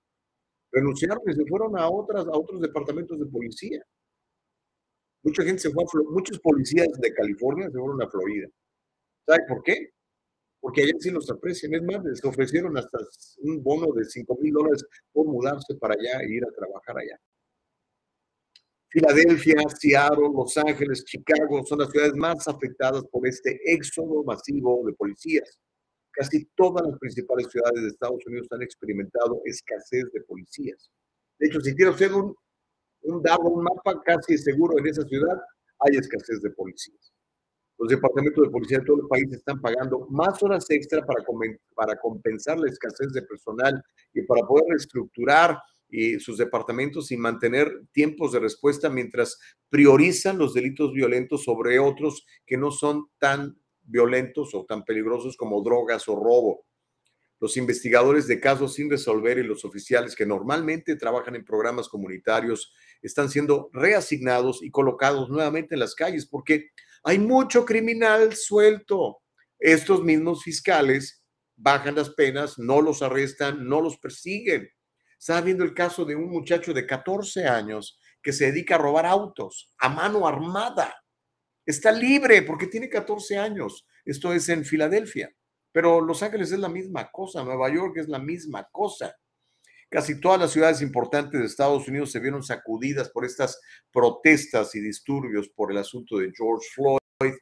[0.71, 3.83] Renunciaron y se fueron a, otras, a otros departamentos de policía.
[5.23, 8.47] Mucha gente se fue a muchos policías de California se fueron a Florida.
[9.25, 9.91] ¿Sabe por qué?
[10.59, 11.73] Porque allá sí los aprecian.
[11.73, 12.97] Es más, les ofrecieron hasta
[13.39, 17.19] un bono de 5 mil dólares por mudarse para allá e ir a trabajar allá.
[18.91, 24.93] Filadelfia, Seattle, Los Ángeles, Chicago son las ciudades más afectadas por este éxodo masivo de
[24.93, 25.59] policías.
[26.11, 30.89] Casi todas las principales ciudades de Estados Unidos han experimentado escasez de policías.
[31.37, 32.35] De hecho, si tiene usted un,
[33.03, 35.39] un un mapa casi seguro en esa ciudad,
[35.79, 37.13] hay escasez de policías.
[37.79, 41.23] Los departamentos de policía de todo el país están pagando más horas extra para,
[41.73, 43.81] para compensar la escasez de personal
[44.13, 45.57] y para poder reestructurar
[45.87, 52.25] y sus departamentos y mantener tiempos de respuesta mientras priorizan los delitos violentos sobre otros
[52.45, 56.65] que no son tan violentos o tan peligrosos como drogas o robo.
[57.39, 62.73] Los investigadores de casos sin resolver y los oficiales que normalmente trabajan en programas comunitarios
[63.01, 66.71] están siendo reasignados y colocados nuevamente en las calles porque
[67.03, 69.21] hay mucho criminal suelto.
[69.57, 71.23] Estos mismos fiscales
[71.55, 74.69] bajan las penas, no los arrestan, no los persiguen
[75.19, 79.05] estaba viendo el caso de un muchacho de 14 años que se dedica a robar
[79.05, 80.95] autos a mano armada.
[81.65, 83.85] Está libre porque tiene 14 años.
[84.05, 85.29] Esto es en Filadelfia.
[85.73, 89.13] Pero Los Ángeles es la misma cosa, Nueva York es la misma cosa.
[89.89, 93.59] Casi todas las ciudades importantes de Estados Unidos se vieron sacudidas por estas
[93.91, 97.33] protestas y disturbios por el asunto de George Floyd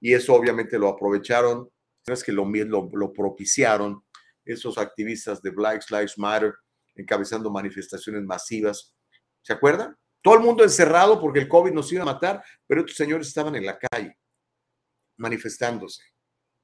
[0.00, 1.68] y eso obviamente lo aprovecharon,
[2.06, 2.44] no que lo,
[2.92, 4.04] lo propiciaron
[4.44, 6.54] esos activistas de Black Lives Matter
[6.94, 8.94] encabezando manifestaciones masivas.
[9.42, 9.96] ¿Se acuerdan?
[10.22, 13.54] Todo el mundo encerrado porque el COVID nos iba a matar, pero estos señores estaban
[13.56, 14.18] en la calle,
[15.16, 16.02] manifestándose,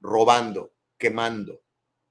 [0.00, 1.62] robando, quemando.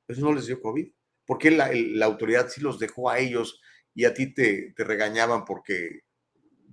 [0.07, 0.91] Eso no les dio COVID.
[1.25, 3.61] ¿Por qué la, la autoridad sí los dejó a ellos
[3.93, 6.01] y a ti te, te, regañaban porque,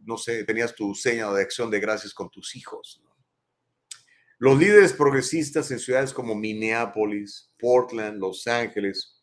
[0.04, 3.02] no sé, tenías tu seña de acción de gracias con tus hijos?
[4.38, 9.20] Los líderes progresistas en ciudades como Minneapolis, Portland, Los Ángeles,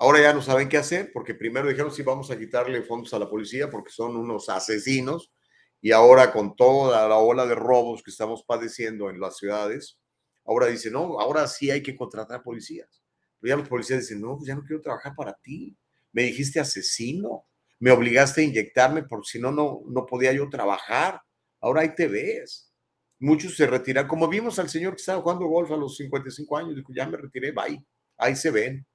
[0.00, 3.18] Ahora ya no saben qué hacer porque primero dijeron sí vamos a quitarle fondos a
[3.18, 5.32] la policía porque son unos asesinos
[5.80, 9.98] y ahora con toda la ola de robos que estamos padeciendo en las ciudades,
[10.44, 12.97] ahora dicen, no, ahora sí hay que contratar policías.
[13.40, 15.76] Pero ya los policías dicen, no, pues ya no quiero trabajar para ti.
[16.12, 17.46] Me dijiste asesino,
[17.78, 21.20] me obligaste a inyectarme porque si no, no, podía yo trabajar.
[21.60, 22.72] Ahora ahí te ves.
[23.20, 26.76] Muchos se retiran, como vimos al señor que estaba jugando golf a los 55 años,
[26.76, 27.84] dijo, ya me retiré, bye,
[28.16, 28.86] ahí se ven.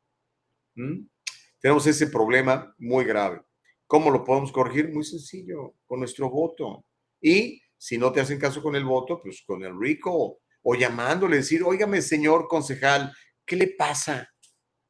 [0.76, 1.06] ¿Mm?
[1.60, 3.42] Tenemos ese problema muy grave.
[3.86, 4.92] ¿Cómo lo podemos corregir?
[4.94, 6.86] Muy sencillo, con nuestro voto.
[7.22, 11.38] Y si no te hacen caso con el voto, pues con el RICO o llamándole,
[11.38, 13.14] decir, óigame, señor concejal,
[13.46, 14.33] ¿qué le pasa?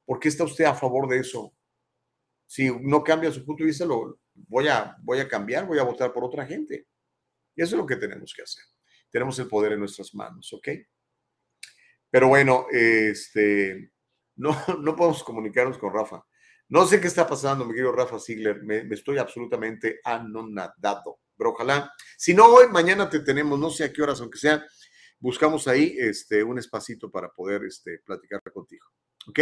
[0.06, 1.54] ¿Por qué está usted a favor de eso?
[2.46, 5.84] Si no cambia su punto de vista, lo voy a, voy a cambiar, voy a
[5.84, 6.88] votar por otra gente.
[7.56, 8.64] Y eso es lo que tenemos que hacer.
[9.10, 10.68] Tenemos el poder en nuestras manos, ¿ok?
[12.10, 13.92] Pero bueno, este,
[14.36, 16.24] no, no podemos comunicarnos con Rafa.
[16.70, 18.64] No sé qué está pasando, mi querido Rafa Ziegler.
[18.64, 21.20] Me, estoy absolutamente anonadado.
[21.38, 24.66] Pero ojalá, si no hoy, mañana te tenemos, no sé a qué horas, aunque sea,
[25.20, 28.88] buscamos ahí este, un espacito para poder este, platicar contigo.
[29.28, 29.40] ¿Ok?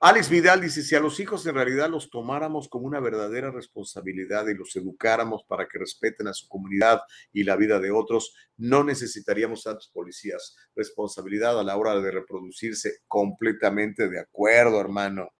[0.00, 4.46] Alex Vidal dice, si a los hijos en realidad los tomáramos como una verdadera responsabilidad
[4.48, 7.00] y los educáramos para que respeten a su comunidad
[7.32, 10.54] y la vida de otros, no necesitaríamos tantos policías.
[10.74, 15.30] Responsabilidad a la hora de reproducirse completamente de acuerdo, hermano.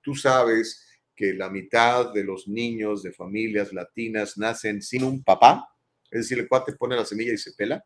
[0.00, 0.86] Tú sabes
[1.16, 5.68] que la mitad de los niños de familias latinas nacen sin un papá,
[6.10, 7.84] es decir, el cuate pone la semilla y se pela.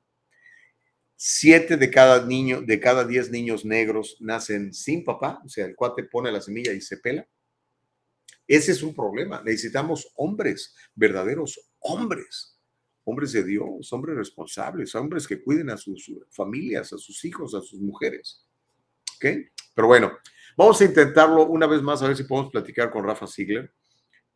[1.20, 5.74] Siete de cada niño, de cada diez niños negros nacen sin papá, o sea, el
[5.74, 7.26] cuate pone la semilla y se pela.
[8.46, 9.42] Ese es un problema.
[9.42, 12.56] Necesitamos hombres, verdaderos hombres,
[13.02, 17.62] hombres de Dios, hombres responsables, hombres que cuiden a sus familias, a sus hijos, a
[17.62, 18.46] sus mujeres.
[19.16, 19.26] ¿Ok?
[19.74, 20.12] Pero bueno,
[20.56, 23.72] vamos a intentarlo una vez más, a ver si podemos platicar con Rafa Ziegler,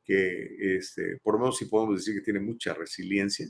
[0.02, 3.46] que este, por lo menos sí podemos decir que tiene mucha resiliencia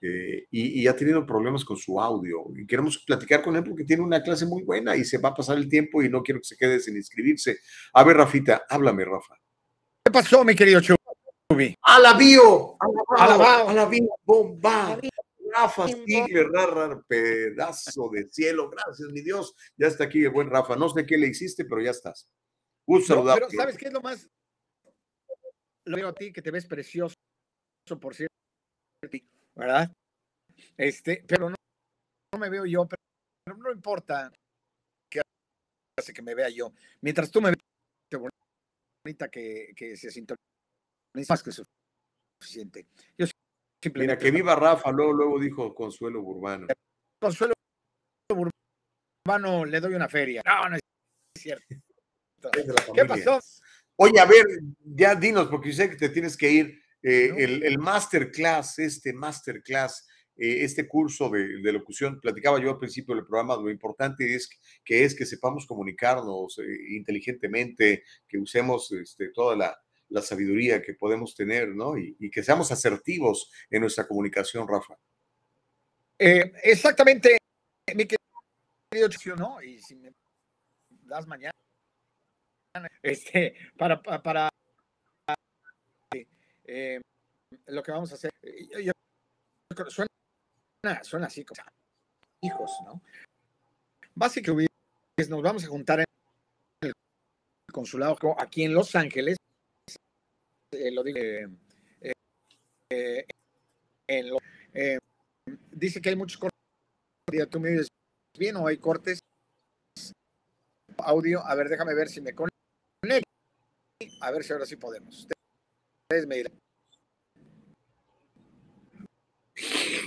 [0.00, 2.44] eh, y, y, ha tenido problemas con su audio.
[2.54, 5.34] Y queremos platicar con él porque tiene una clase muy buena y se va a
[5.34, 7.58] pasar el tiempo y no quiero que se quede sin inscribirse.
[7.94, 9.36] A ver, Rafita, háblame, Rafa.
[10.04, 11.74] ¿Qué pasó, mi querido Chubi?
[11.82, 12.76] ¡A la bio!
[13.16, 13.68] ¡A la bio!
[13.68, 14.08] ¡A la bio!
[14.24, 14.98] ¡Bomba!
[15.54, 18.68] Rafa Ziegler, rara, pedazo de cielo.
[18.68, 19.54] Gracias, mi Dios.
[19.76, 20.76] Ya está aquí el buen Rafa.
[20.76, 22.28] No sé qué le hiciste, pero ya estás.
[22.86, 24.28] Un no, Pero ¿sabes qué es lo más?
[25.84, 27.16] Lo veo a ti, que te ves precioso,
[28.00, 28.34] por cierto.
[29.56, 29.90] ¿Verdad?
[30.76, 31.56] Este, pero no,
[32.32, 33.00] no me veo yo, pero,
[33.44, 34.30] pero, no importa
[35.10, 35.20] que
[35.98, 36.72] hace que me vea yo.
[37.00, 38.30] Mientras tú me veas
[39.04, 40.40] bonita que, que se sintoniza
[41.28, 42.86] más que suficiente.
[43.16, 43.26] Yo
[43.94, 46.66] Mira, que viva Rafa, luego, luego dijo Consuelo Burbano.
[47.20, 47.54] Consuelo
[48.28, 50.42] Burbano, le doy una feria.
[50.44, 50.82] No, no es
[51.36, 51.64] cierto.
[52.94, 53.38] ¿Qué pasó?
[53.96, 54.44] Oye, a ver,
[54.84, 56.82] ya dinos, porque sé que te tienes que ir.
[57.08, 62.80] Eh, el, el, masterclass, este masterclass, eh, este curso de, de, locución, platicaba yo al
[62.80, 64.50] principio del programa, lo importante es
[64.84, 66.64] que es que sepamos comunicarnos eh,
[66.96, 69.78] inteligentemente, que usemos este, toda la,
[70.08, 71.96] la, sabiduría que podemos tener, ¿no?
[71.96, 74.98] Y, y, que seamos asertivos en nuestra comunicación, Rafa.
[76.18, 77.38] exactamente,
[77.94, 79.62] mi querido ¿no?
[79.62, 80.12] Y si me
[81.04, 81.52] das mañana,
[83.00, 84.48] este, para, para
[86.66, 87.00] eh,
[87.66, 88.30] lo que vamos a hacer,
[88.70, 88.92] yo, yo,
[89.88, 91.62] suena, así como
[92.42, 93.00] hijos, ¿no?
[94.14, 94.72] Básicamente
[95.28, 96.06] nos vamos a juntar en
[96.82, 96.92] el
[97.72, 99.36] consulado aquí en Los Ángeles,
[100.72, 101.46] eh, lo digo, eh,
[102.90, 103.26] eh
[104.08, 104.98] eh,
[105.70, 107.88] dice que hay muchos cortes, tú me dices
[108.38, 109.20] bien o hay cortes
[110.98, 113.28] audio, a ver, déjame ver si me conecto,
[114.20, 115.26] a ver si ahora sí podemos.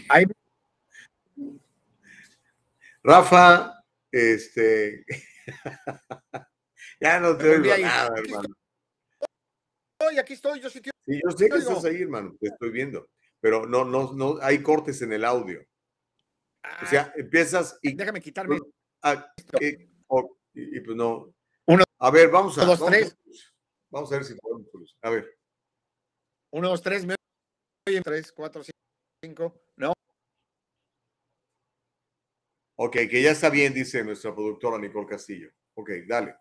[0.10, 0.26] Hay...
[3.04, 5.06] Rafa, este.
[7.02, 8.56] ya no te oigo nada, hermano.
[10.00, 10.94] Oye, aquí estoy, yo sí, tío.
[11.06, 13.10] sí yo sé que estás ahí, hermano, te estoy viendo.
[13.42, 15.62] Pero no, no, no, hay cortes en el audio.
[16.82, 17.94] o sea, empiezas y.
[17.94, 18.58] Déjame quitarme.
[19.02, 19.90] A, y,
[20.54, 21.34] y, pues no.
[21.66, 21.84] Uno.
[21.98, 22.64] A ver, vamos a.
[22.66, 23.18] Dos, vamos, tres.
[23.90, 24.98] Vamos a ver si podemos.
[25.02, 25.39] A ver.
[26.52, 27.06] Uno, dos, tres.
[27.06, 27.16] Me.
[28.04, 28.62] Tres, cuatro,
[29.24, 29.62] cinco.
[29.78, 29.94] No.
[32.76, 35.52] Ok, que ya está bien, dice nuestra productora Nicole Castillo.
[35.76, 36.36] Ok, dale.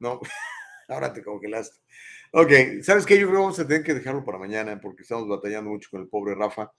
[0.00, 0.20] No,
[0.88, 1.76] ahora te congelaste.
[2.32, 3.14] Ok, ¿sabes qué?
[3.18, 6.02] Yo creo que vamos a tener que dejarlo para mañana porque estamos batallando mucho con
[6.02, 6.70] el pobre Rafa.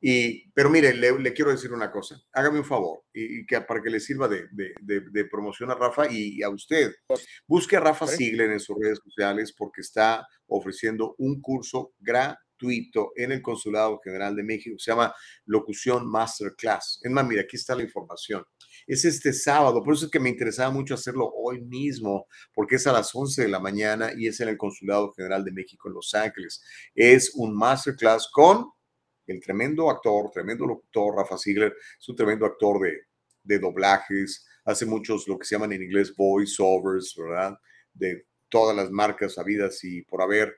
[0.00, 2.16] Y, pero mire, le, le quiero decir una cosa.
[2.32, 5.70] Hágame un favor y, y que para que le sirva de, de, de, de promoción
[5.70, 6.94] a Rafa y, y, a usted.
[7.46, 13.12] Busque a Rafa Ziegler en sus redes sociales porque está ofreciendo un curso gratuito gratuito
[13.16, 15.14] en el Consulado General de México, se llama
[15.46, 17.00] Locución Masterclass.
[17.02, 18.44] Es más, mira, aquí está la información.
[18.86, 22.86] Es este sábado, por eso es que me interesaba mucho hacerlo hoy mismo, porque es
[22.86, 25.94] a las 11 de la mañana y es en el Consulado General de México en
[25.94, 26.62] Los Ángeles.
[26.94, 28.70] Es un masterclass con
[29.26, 32.92] el tremendo actor, tremendo locutor, Rafa Ziegler, es un tremendo actor de,
[33.42, 37.58] de doblajes, hace muchos lo que se llaman en inglés voiceovers, ¿verdad?
[37.94, 40.54] De todas las marcas habidas y por haber.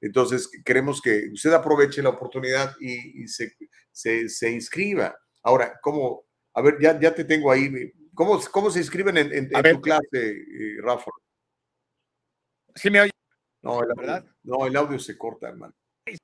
[0.00, 3.54] Entonces, queremos que usted aproveche la oportunidad y, y se,
[3.92, 5.14] se, se, inscriba.
[5.42, 6.24] Ahora, ¿cómo,
[6.54, 7.92] A ver, ya, ya te tengo ahí.
[8.14, 11.10] ¿Cómo, cómo se inscriben en, en- en tu clase, eh, Rafa?
[12.74, 13.10] ¿Sí me oye?
[13.62, 14.18] No el, ¿Verdad?
[14.18, 15.74] audio, no, el audio se corta, hermano.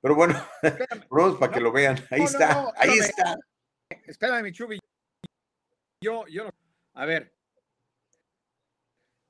[0.01, 0.33] Pero bueno,
[1.09, 1.97] vamos para que lo vean.
[2.09, 3.05] Ahí No, está, no, ahí espérame.
[3.09, 3.35] está.
[4.07, 4.79] Espérame, mi Chubi.
[6.03, 6.49] Yo, yo,
[6.93, 7.33] a ver.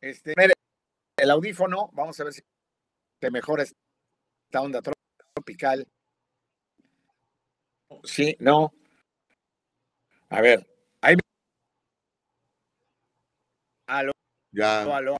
[0.01, 0.33] Este,
[1.17, 2.41] el audífono, vamos a ver si
[3.19, 3.65] te mejora
[4.47, 4.81] esta onda
[5.35, 5.85] tropical.
[8.03, 8.73] Sí, no.
[10.29, 10.65] A ver,
[11.01, 11.15] ahí.
[13.87, 14.11] Aló,
[14.51, 14.83] Ya.
[14.83, 15.17] aló.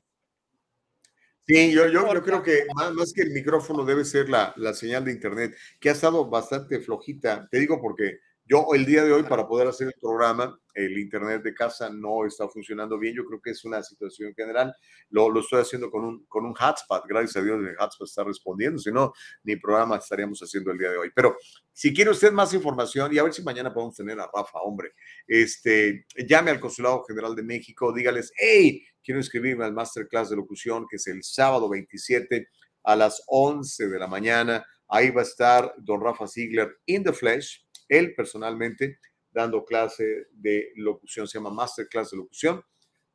[1.46, 4.74] Sí, yo, yo, yo creo que más, más que el micrófono debe ser la, la
[4.74, 7.48] señal de internet, que ha estado bastante flojita.
[7.50, 8.18] Te digo porque
[8.48, 12.24] yo el día de hoy, para poder hacer el programa, el internet de casa no
[12.24, 13.14] está funcionando bien.
[13.14, 14.74] Yo creo que es una situación general.
[15.10, 17.04] Lo, lo estoy haciendo con un, con un hotspot.
[17.06, 18.78] Gracias a Dios el hotspot está respondiendo.
[18.78, 19.12] Si no,
[19.42, 21.10] ni programa estaríamos haciendo el día de hoy.
[21.14, 21.36] Pero
[21.72, 24.92] si quiere usted más información, y a ver si mañana podemos tener a Rafa, hombre,
[25.26, 30.86] este, llame al Consulado General de México, dígales, hey, quiero inscribirme al Masterclass de Locución,
[30.88, 32.48] que es el sábado 27
[32.84, 34.64] a las 11 de la mañana.
[34.88, 38.98] Ahí va a estar don Rafa Ziegler in the flesh, él personalmente,
[39.30, 41.26] dando clase de locución.
[41.26, 42.62] Se llama Masterclass de Locución.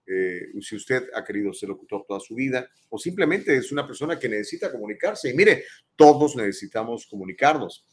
[0.05, 4.19] Eh, si usted ha querido ser locutor toda su vida o simplemente es una persona
[4.19, 5.29] que necesita comunicarse.
[5.29, 5.63] Y mire,
[5.95, 7.85] todos necesitamos comunicarnos.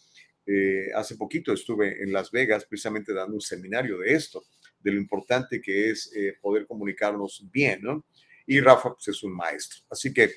[0.47, 4.43] Eh, hace poquito estuve en Las Vegas precisamente dando un seminario de esto,
[4.81, 8.05] de lo importante que es eh, poder comunicarnos bien, ¿no?
[8.47, 9.82] Y Rafa pues, es un maestro.
[9.90, 10.32] Así que,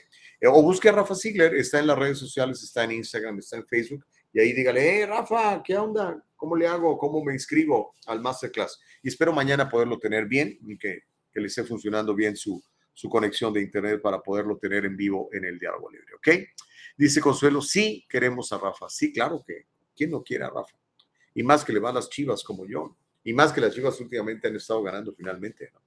[0.46, 3.66] o busque a Rafa Ziegler, está en las redes sociales, está en Instagram, está en
[3.66, 6.22] Facebook, y ahí dígale, hey Rafa, ¿qué onda?
[6.36, 6.98] ¿Cómo le hago?
[6.98, 8.82] ¿Cómo me inscribo al Masterclass?
[9.04, 12.62] Y espero mañana poderlo tener bien y que, que le esté funcionando bien su,
[12.94, 16.28] su conexión de Internet para poderlo tener en vivo en el diálogo libre, ¿ok?
[16.98, 18.90] Dice Consuelo, sí queremos a Rafa.
[18.90, 20.76] Sí, claro que, ¿quién no quiere a Rafa?
[21.34, 22.98] Y más que le van las chivas como yo.
[23.24, 25.70] Y más que las chivas últimamente han estado ganando finalmente.
[25.74, 25.82] ¿no?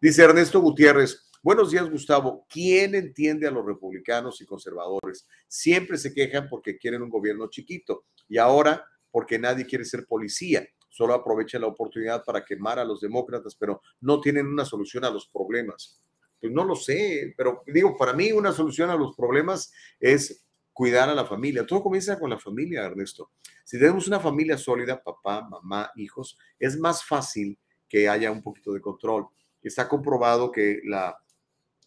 [0.00, 2.46] Dice Ernesto Gutiérrez, buenos días Gustavo.
[2.48, 5.26] ¿Quién entiende a los republicanos y conservadores?
[5.46, 10.66] Siempre se quejan porque quieren un gobierno chiquito y ahora porque nadie quiere ser policía.
[10.88, 15.10] Solo aprovechan la oportunidad para quemar a los demócratas, pero no tienen una solución a
[15.10, 16.02] los problemas.
[16.40, 21.08] Pues no lo sé, pero digo, para mí una solución a los problemas es cuidar
[21.08, 21.66] a la familia.
[21.66, 23.32] Todo comienza con la familia, Ernesto.
[23.64, 27.58] Si tenemos una familia sólida, papá, mamá, hijos, es más fácil
[27.88, 29.26] que haya un poquito de control.
[29.62, 31.18] Está comprobado que la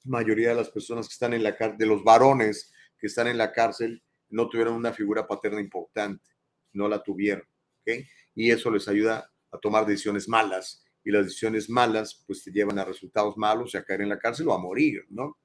[0.03, 3.38] mayoría de las personas que están en la cárcel, de los varones que están en
[3.38, 6.30] la cárcel, no tuvieron una figura paterna importante,
[6.73, 7.45] no la tuvieron,
[7.82, 8.06] ¿ok?
[8.36, 10.84] Y eso les ayuda a tomar decisiones malas.
[11.03, 14.19] Y las decisiones malas, pues te llevan a resultados malos y a caer en la
[14.19, 15.40] cárcel o a morir, ¿no?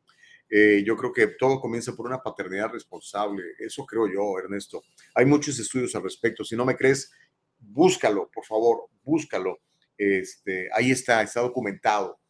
[0.48, 3.42] Eh, yo creo que todo comienza por una paternidad responsable.
[3.58, 4.82] Eso creo yo, Ernesto.
[5.14, 6.44] Hay muchos estudios al respecto.
[6.44, 7.10] Si no me crees,
[7.58, 9.58] búscalo, por favor, búscalo.
[9.96, 12.20] Este, ahí está, está documentado.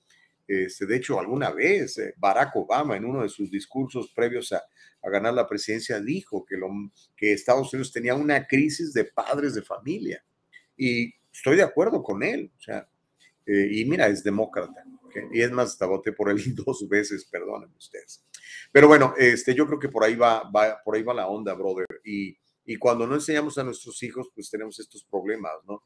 [0.47, 4.63] Este, de hecho, alguna vez eh, Barack Obama, en uno de sus discursos previos a,
[5.03, 6.69] a ganar la presidencia, dijo que, lo,
[7.17, 10.25] que Estados Unidos tenía una crisis de padres de familia.
[10.77, 12.51] Y estoy de acuerdo con él.
[12.57, 12.89] O sea,
[13.47, 14.85] eh, y mira, es demócrata.
[15.33, 18.25] Y es más, hasta voté por él dos veces, perdónenme ustedes.
[18.73, 21.55] Pero bueno, este, yo creo que por ahí va, va, por ahí va la onda,
[21.55, 21.87] brother.
[22.05, 25.85] Y, y cuando no enseñamos a nuestros hijos, pues tenemos estos problemas, ¿no?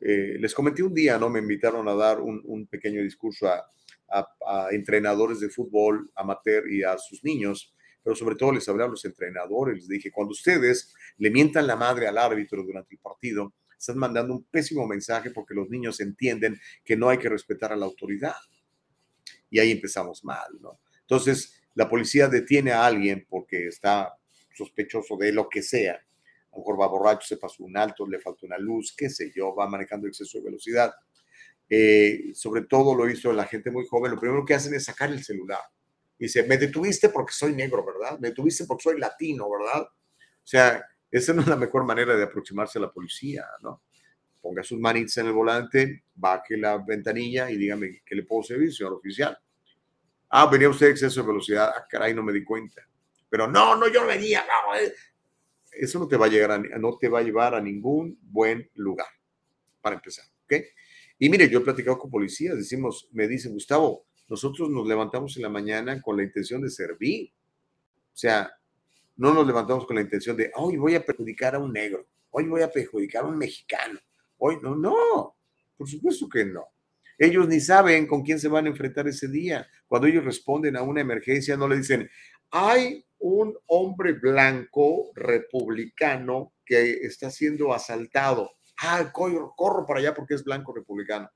[0.00, 1.28] Eh, les comenté un día, ¿no?
[1.28, 3.64] Me invitaron a dar un, un pequeño discurso a,
[4.12, 8.88] a, entrenadores de fútbol amateur y a sus niños, pero sobre todo les hablé a
[8.88, 9.76] los entrenadores.
[9.76, 14.34] Les dije, cuando ustedes le mientan la madre al árbitro durante el partido, están mandando
[14.34, 18.36] un pésimo mensaje porque los niños entienden que no hay que respetar a la autoridad.
[19.50, 20.80] Y ahí empezamos mal, ¿no?
[21.00, 24.16] Entonces, la policía detiene a alguien porque está
[24.54, 25.94] sospechoso de lo que sea.
[25.94, 29.54] A lo mejor borracho, se pasó un alto, le faltó una luz, qué sé yo,
[29.54, 30.92] va manejando exceso de velocidad.
[31.74, 34.12] Eh, sobre todo lo hizo la gente muy joven.
[34.12, 35.62] Lo primero que hacen es sacar el celular.
[36.18, 38.18] Dice, me detuviste porque soy negro, ¿verdad?
[38.20, 39.80] Me detuviste porque soy latino, ¿verdad?
[39.80, 43.84] O sea, esa no es la mejor manera de aproximarse a la policía, ¿no?
[44.42, 48.70] Ponga sus manitas en el volante, baje la ventanilla y dígame, ¿qué le puedo servir,
[48.70, 49.38] señor oficial?
[50.28, 51.72] Ah, venía usted exceso de velocidad.
[51.74, 52.86] Ah, caray, no me di cuenta.
[53.30, 54.44] Pero no, no, yo venía.
[54.44, 54.92] No, eh.
[55.72, 58.70] Eso no te va a llegar a, no te va a llevar a ningún buen
[58.74, 59.08] lugar,
[59.80, 60.52] para empezar, ¿ok?
[61.22, 65.44] Y mire, yo he platicado con policías, decimos, me dicen, Gustavo, nosotros nos levantamos en
[65.44, 67.30] la mañana con la intención de servir.
[68.12, 68.50] O sea,
[69.18, 72.48] no nos levantamos con la intención de, hoy voy a perjudicar a un negro, hoy
[72.48, 74.00] voy a perjudicar a un mexicano,
[74.38, 75.36] hoy no, no,
[75.76, 76.64] por supuesto que no.
[77.16, 79.64] Ellos ni saben con quién se van a enfrentar ese día.
[79.86, 82.10] Cuando ellos responden a una emergencia, no le dicen,
[82.50, 88.50] hay un hombre blanco republicano que está siendo asaltado.
[88.78, 91.30] Ah, corro, para allá porque es blanco republicano.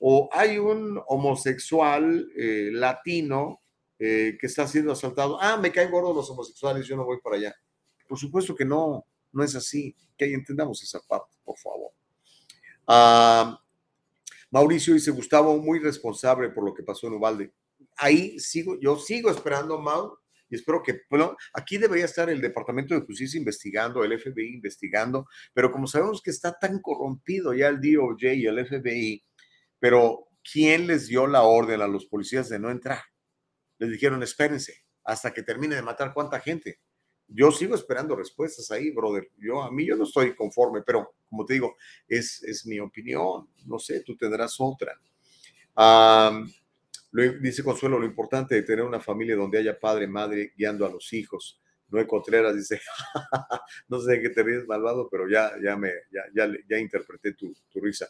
[0.00, 3.60] o hay un homosexual eh, latino
[3.98, 5.38] eh, que está siendo asaltado.
[5.40, 7.56] Ah, me caen gordos los homosexuales, yo no voy para allá.
[8.08, 9.94] Por supuesto que no, no es así.
[10.16, 11.90] Que entendamos esa parte, por favor.
[12.86, 13.60] Ah,
[14.50, 17.52] Mauricio dice, Gustavo, muy responsable por lo que pasó en Ubalde.
[17.96, 20.16] Ahí sigo, yo sigo esperando, Mau,
[20.50, 25.26] y espero que, bueno, aquí debería estar el Departamento de Justicia investigando, el FBI investigando,
[25.52, 29.24] pero como sabemos que está tan corrompido ya el DOJ y el FBI,
[29.78, 33.02] pero ¿quién les dio la orden a los policías de no entrar?
[33.78, 36.80] Les dijeron, espérense hasta que termine de matar cuánta gente.
[37.26, 39.30] Yo sigo esperando respuestas ahí, brother.
[39.36, 41.76] Yo, a mí yo no estoy conforme, pero como te digo,
[42.06, 43.48] es, es mi opinión.
[43.66, 44.98] No sé, tú tendrás otra.
[47.12, 51.12] Dice Consuelo, lo importante de tener una familia donde haya padre, madre guiando a los
[51.12, 51.60] hijos.
[51.90, 52.80] Noé Contreras dice,
[53.88, 57.54] no sé de qué te ríes malvado, pero ya, ya, me, ya, ya, interpreté tu,
[57.70, 58.06] tu, risa.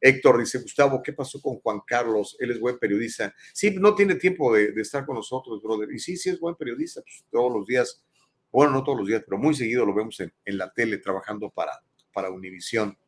[0.00, 2.36] Héctor dice, Gustavo, ¿qué pasó con Juan Carlos?
[2.40, 3.32] Él es buen periodista.
[3.52, 5.92] Sí, no tiene tiempo de, estar con nosotros, brother.
[5.92, 8.04] Y sí, sí es buen periodista, pues, todos los días,
[8.50, 11.50] bueno, no todos los días, pero muy seguido lo vemos en, en la tele trabajando
[11.50, 11.72] para,
[12.12, 12.98] para Univisión.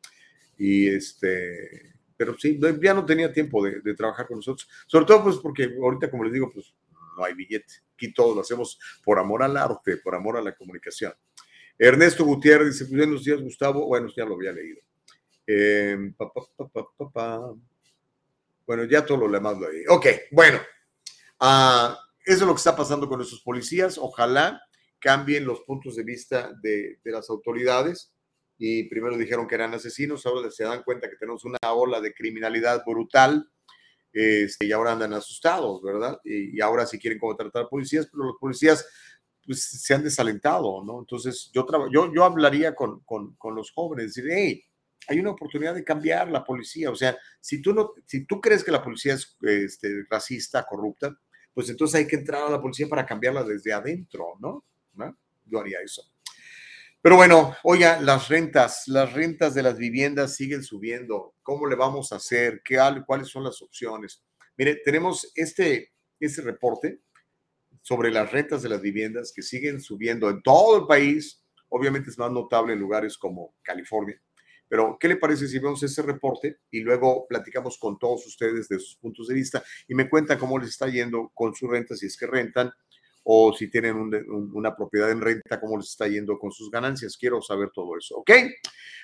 [0.57, 4.69] Y este, pero sí, ya no tenía tiempo de, de trabajar con nosotros.
[4.87, 6.73] Sobre todo, pues, porque ahorita, como les digo, pues
[7.17, 7.73] no hay billete.
[7.93, 11.13] Aquí todo lo hacemos por amor al arte, por amor a la comunicación.
[11.77, 13.87] Ernesto Gutiérrez dice, buenos días, Gustavo.
[13.87, 14.81] Bueno, ya lo había leído.
[15.45, 17.53] Eh, pa, pa, pa,
[18.65, 19.83] bueno, ya todo lo demás lo leí.
[19.89, 20.59] Ok, bueno.
[21.41, 21.93] Uh,
[22.25, 23.97] eso es lo que está pasando con nuestros policías.
[23.97, 24.61] Ojalá
[24.99, 28.13] cambien los puntos de vista de, de las autoridades.
[28.57, 32.13] Y primero dijeron que eran asesinos, ahora se dan cuenta que tenemos una ola de
[32.13, 33.49] criminalidad brutal
[34.13, 36.19] este, y ahora andan asustados, ¿verdad?
[36.23, 38.87] Y, y, ahora sí quieren contratar policías, pero los policías
[39.43, 40.99] pues, se han desalentado, ¿no?
[40.99, 44.63] Entonces, yo, yo, yo hablaría con, con, con, los jóvenes, decir, hey,
[45.07, 48.63] hay una oportunidad de cambiar la policía, o sea, si tú, no, si tú crees
[48.63, 51.17] que la policía es este, racista, corrupta,
[51.53, 54.63] pues entonces hay que entrar a la policía para cambiarla desde adentro, ¿no?
[54.93, 55.17] ¿no?
[55.45, 56.03] Yo haría eso.
[57.03, 61.35] Pero bueno, oiga, las rentas, las rentas de las viviendas siguen subiendo.
[61.43, 62.61] ¿Cómo le vamos a hacer?
[62.63, 64.23] ¿Qué, ¿Cuáles son las opciones?
[64.55, 67.01] Mire, tenemos este, este reporte
[67.81, 71.43] sobre las rentas de las viviendas que siguen subiendo en todo el país.
[71.67, 74.17] Obviamente es más notable en lugares como California.
[74.69, 78.79] Pero, ¿qué le parece si vemos ese reporte y luego platicamos con todos ustedes de
[78.79, 82.05] sus puntos de vista y me cuentan cómo les está yendo con su renta, si
[82.05, 82.71] es que rentan,
[83.23, 86.69] o si tienen un, un, una propiedad en renta, cómo les está yendo con sus
[86.69, 87.17] ganancias.
[87.17, 88.31] Quiero saber todo eso, ¿ok?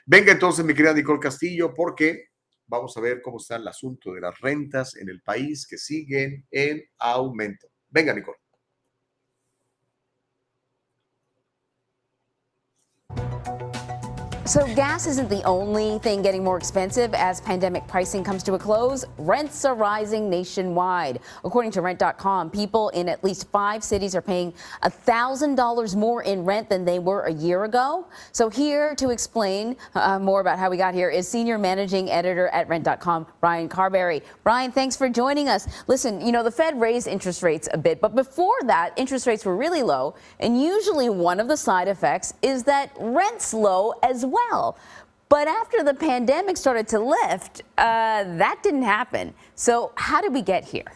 [0.05, 2.29] Venga entonces, mi querida Nicole Castillo, porque
[2.67, 6.45] vamos a ver cómo está el asunto de las rentas en el país que siguen
[6.51, 7.67] en aumento.
[7.89, 8.37] Venga, Nicole.
[14.49, 18.57] So gas isn't the only thing getting more expensive as pandemic pricing comes to a
[18.57, 19.05] close.
[19.19, 21.19] Rents are rising nationwide.
[21.43, 24.51] According to rent.com, people in at least five cities are paying
[24.81, 28.07] $1,000 more in rent than they were a year ago.
[28.31, 32.47] So here to explain uh, more about how we got here is senior managing editor
[32.47, 34.23] at rent.com, Brian Carberry.
[34.43, 35.67] Brian, thanks for joining us.
[35.85, 39.45] Listen, you know, the Fed raised interest rates a bit, but before that, interest rates
[39.45, 40.15] were really low.
[40.39, 44.77] And usually one of the side effects is that rent's low as well well.
[45.29, 49.33] But after the pandemic started to lift, uh, that didn't happen.
[49.55, 50.91] So, how did we get here?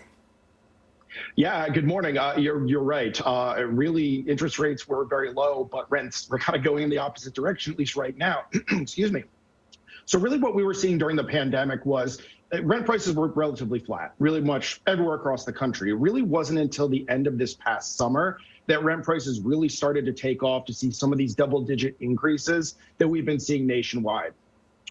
[1.36, 2.18] Yeah, good morning.
[2.18, 3.20] Uh, you're you're right.
[3.24, 6.98] Uh, really, interest rates were very low, but rents were kind of going in the
[6.98, 8.45] opposite direction, at least right now.
[8.72, 9.24] Excuse me.
[10.06, 12.20] So really, what we were seeing during the pandemic was
[12.64, 15.91] rent prices were relatively flat, really much everywhere across the country.
[15.91, 20.06] It really wasn't until the end of this past summer that rent prices really started
[20.06, 23.68] to take off to see some of these double digit increases that we've been seeing
[23.68, 24.34] nationwide.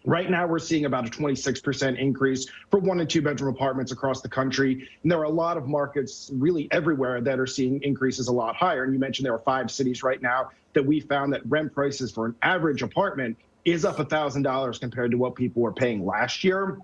[0.05, 4.21] Right now, we're seeing about a 26% increase for one and two bedroom apartments across
[4.21, 4.89] the country.
[5.03, 8.57] And there are a lot of markets really everywhere that are seeing increases a lot
[8.57, 8.83] higher.
[8.83, 12.11] And you mentioned there are five cities right now that we found that rent prices
[12.11, 16.79] for an average apartment is up $1,000 compared to what people were paying last year.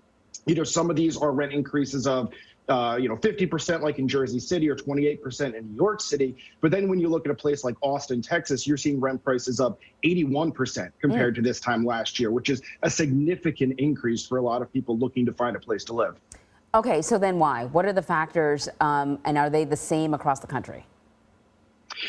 [0.47, 2.33] You know, some of these are rent increases of
[2.69, 6.37] uh, you know, 50% like in Jersey City or 28% in New York City.
[6.61, 9.59] But then when you look at a place like Austin, Texas, you're seeing rent prices
[9.59, 11.37] up 81% compared mm.
[11.37, 14.99] to this time last year, which is a significant increase for a lot of people
[14.99, 16.21] looking to find a place to live.
[16.75, 17.65] Okay, so then why?
[17.65, 20.85] What are the factors, um, and are they the same across the country?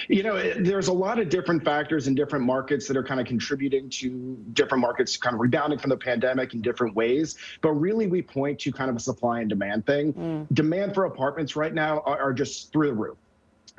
[0.07, 3.27] You know, there's a lot of different factors in different markets that are kind of
[3.27, 7.37] contributing to different markets kind of rebounding from the pandemic in different ways.
[7.61, 10.13] But really, we point to kind of a supply and demand thing.
[10.13, 10.47] Mm.
[10.53, 13.17] Demand for apartments right now are, are just through the roof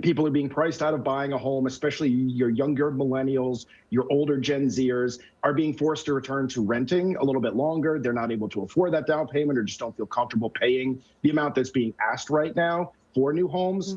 [0.03, 4.39] people are being priced out of buying a home, especially your younger millennials, your older
[4.39, 7.99] Gen Zers are being forced to return to renting a little bit longer.
[7.99, 11.31] They're not able to afford that down payment or just don't feel comfortable paying the
[11.31, 13.97] amount that's being asked right now for new homes.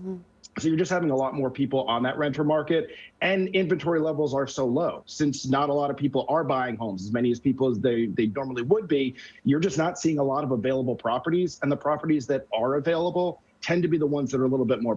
[0.59, 4.35] So you're just having a lot more people on that renter market and inventory levels
[4.35, 7.39] are so low since not a lot of people are buying homes as many as
[7.39, 9.15] people as they, they normally would be.
[9.43, 13.41] You're just not seeing a lot of available properties and the properties that are available
[13.61, 14.95] tend to be the ones that are a little bit more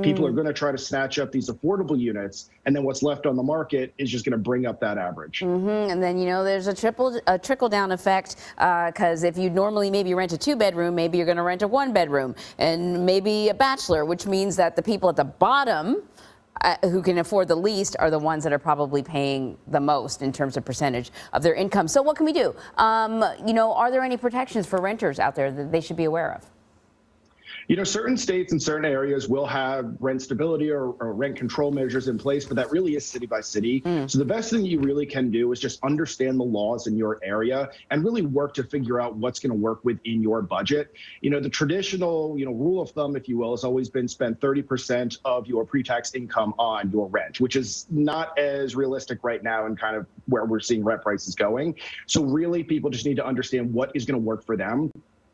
[0.00, 0.28] People Mm.
[0.30, 3.36] are going to try to snatch up these affordable units and then what's left on
[3.36, 5.40] the market is just going to bring up that average.
[5.40, 9.50] hmm And then, you know, there's a triple a trickle down effect because if you
[9.50, 13.04] normally maybe rent a two bedroom, maybe you're going to rent a one bedroom and
[13.04, 16.02] maybe a bachelor, which means that the people at the bottom
[16.62, 20.22] uh, who can afford the least are the ones that are probably paying the most
[20.22, 21.88] in terms of percentage of their income.
[21.88, 22.54] So, what can we do?
[22.76, 26.04] Um, you know, are there any protections for renters out there that they should be
[26.04, 26.44] aware of?
[27.72, 31.70] You know, certain states and certain areas will have rent stability or, or rent control
[31.70, 33.80] measures in place, but that really is city by city.
[33.80, 34.10] Mm.
[34.10, 37.18] So the best thing you really can do is just understand the laws in your
[37.22, 40.92] area and really work to figure out what's going to work within your budget.
[41.22, 44.06] You know, the traditional, you know, rule of thumb, if you will, has always been
[44.06, 49.42] spend 30% of your pre-tax income on your rent, which is not as realistic right
[49.42, 51.74] now and kind of where we're seeing rent prices going.
[52.04, 54.92] So really people just need to understand what is going to work for them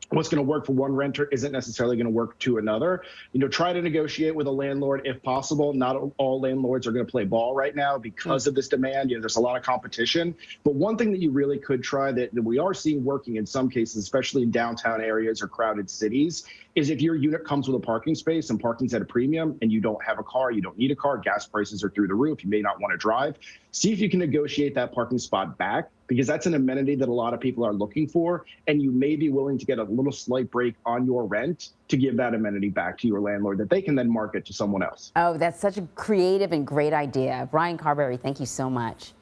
[0.09, 3.03] what's going to work for one renter isn't necessarily going to work to another.
[3.31, 5.73] You know, try to negotiate with a landlord if possible.
[5.73, 9.09] Not all landlords are going to play ball right now because of this demand.
[9.09, 10.35] You know, there's a lot of competition.
[10.63, 13.45] But one thing that you really could try that, that we are seeing working in
[13.45, 16.45] some cases, especially in downtown areas or crowded cities,
[16.75, 19.71] is if your unit comes with a parking space and parking's at a premium and
[19.71, 22.13] you don't have a car, you don't need a car, gas prices are through the
[22.13, 23.35] roof, you may not want to drive.
[23.71, 27.13] See if you can negotiate that parking spot back because that's an amenity that a
[27.13, 28.45] lot of people are looking for.
[28.67, 31.97] And you may be willing to get a little slight break on your rent to
[31.97, 35.11] give that amenity back to your landlord that they can then market to someone else.
[35.15, 37.47] Oh, that's such a creative and great idea.
[37.51, 39.13] Brian Carberry, thank you so much.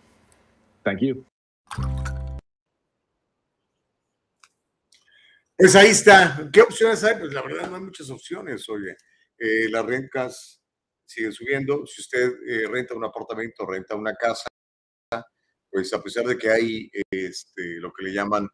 [0.86, 1.26] Thank you.
[5.58, 6.50] Pues ahí está.
[6.54, 7.16] ¿Qué opciones hay?
[7.20, 8.96] Pues la verdad no hay muchas opciones, oye.
[9.40, 10.62] Eh, las rentas
[11.08, 11.86] siguen subiendo.
[11.86, 14.48] Si usted eh, renta un apartamento, renta una casa,
[15.70, 18.48] pues a pesar de que hay este, lo que le llaman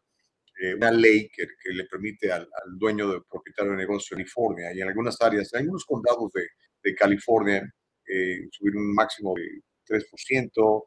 [0.60, 2.48] eh, una ley que, le permite al,
[2.78, 6.94] dueño del propietario de negocio en California y en algunas áreas, en algunos condados de,
[6.94, 7.62] California,
[8.06, 10.84] eh, subir un máximo de 3%,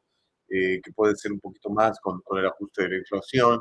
[0.50, 3.60] eh, que puede ser un poquito más con, el ajuste de la inflación.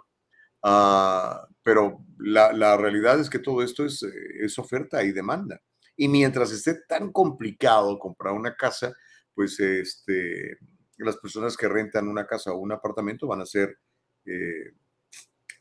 [0.63, 5.61] Ah, pero la, la realidad es que todo esto es, es oferta y demanda.
[5.97, 8.95] Y mientras esté tan complicado comprar una casa,
[9.35, 10.59] pues este,
[10.99, 13.79] las personas que rentan una casa o un apartamento van a ser
[14.27, 14.73] eh,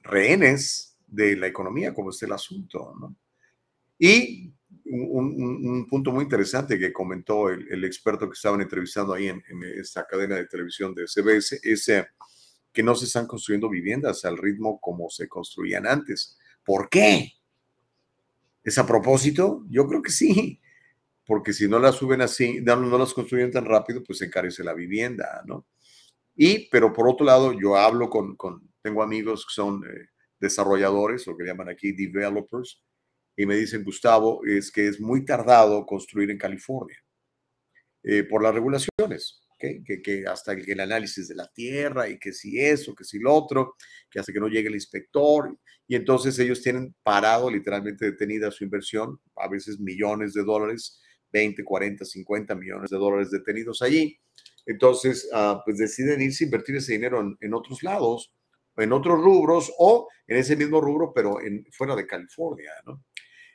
[0.01, 2.93] rehenes de la economía, como es el asunto.
[2.99, 3.15] ¿no?
[3.99, 4.53] Y
[4.85, 9.27] un, un- un punto muy interesante que comentó el, el experto que estaban entrevistando ahí
[9.27, 12.07] en, en esta cadena de televisión de CBS es eh,
[12.73, 16.37] que no se están construyendo viviendas al ritmo como se construían antes.
[16.63, 17.31] ¿Por qué?
[18.65, 19.63] ¿Es a propósito?
[19.69, 20.59] Yo creo que sí,
[21.25, 24.63] porque si no las suben así, no, no las construyen tan rápido, pues se encarece
[24.63, 25.67] la vivienda, ¿no?
[26.35, 30.09] Y, pero por otro lado, yo hablo con, con tengo amigos que son eh,
[30.39, 32.83] desarrolladores, lo que llaman aquí developers,
[33.37, 36.97] y me dicen, Gustavo, es que es muy tardado construir en California
[38.01, 39.44] eh, por las regulaciones,
[39.85, 43.33] que, hasta el, el análisis de la tierra y que si eso, que si lo
[43.33, 43.75] otro,
[44.09, 45.57] que hasta que no llegue el inspector.
[45.87, 51.01] Y entonces ellos tienen parado, literalmente detenida su inversión, a veces millones de dólares,
[51.31, 54.19] 20, 40, 50 millones de dólares detenidos allí.
[54.65, 58.33] Entonces, ah, pues deciden irse a invertir ese dinero en, otros lados,
[58.77, 61.37] en otros rubros o en ese mismo rubro, pero
[61.71, 63.03] fuera de California, ¿no?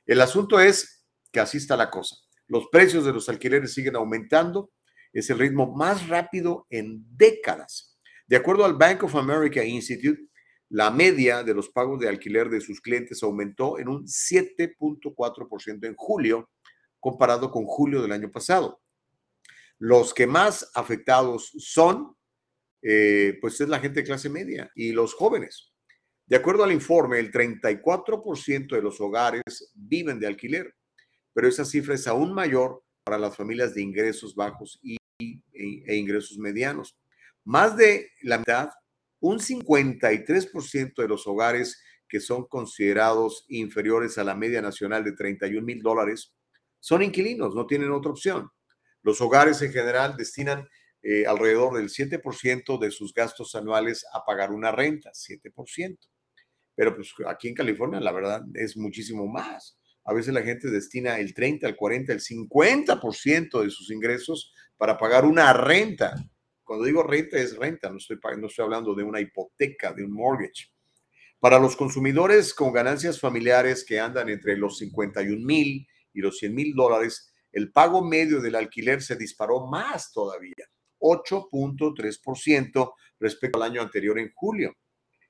[0.06, 2.16] El asunto es que así está la cosa.
[2.46, 4.72] Los precios de los alquileres siguen aumentando.
[5.12, 7.98] Es el ritmo más rápido en décadas.
[8.26, 10.22] De acuerdo al Bank of America Institute,
[10.68, 15.94] la media de los pagos de alquiler de sus clientes aumentó en un 7.4% en
[15.96, 16.48] julio
[17.00, 18.80] comparado con julio del año pasado.
[19.78, 22.14] Los que más afectados son,
[22.82, 25.72] eh, pues es la gente de clase media y los jóvenes.
[26.26, 30.72] De acuerdo al informe, el 34% de los hogares viven de alquiler,
[31.32, 34.99] pero esa cifra es aún mayor para las familias de ingresos bajos y,
[35.60, 36.96] y- e ingresos medianos.
[37.44, 38.70] Más de la mitad,
[39.20, 45.64] un 53% de los hogares que son considerados inferiores a la media nacional de 31
[45.64, 46.34] mil dólares
[46.80, 48.48] son inquilinos, no tienen otra opción.
[49.02, 50.68] Los hogares en general destinan
[51.02, 55.98] eh, alrededor del 7% de sus gastos anuales a pagar una renta, 7%.
[56.74, 59.78] Pero pues aquí en California la verdad es muchísimo más.
[60.10, 64.98] A veces la gente destina el 30, el 40, el 50% de sus ingresos para
[64.98, 66.16] pagar una renta.
[66.64, 70.10] Cuando digo renta es renta, no estoy, no estoy hablando de una hipoteca, de un
[70.10, 70.72] mortgage.
[71.38, 76.54] Para los consumidores con ganancias familiares que andan entre los 51 mil y los 100
[76.56, 80.66] mil dólares, el pago medio del alquiler se disparó más todavía,
[80.98, 84.74] 8.3% respecto al año anterior en julio.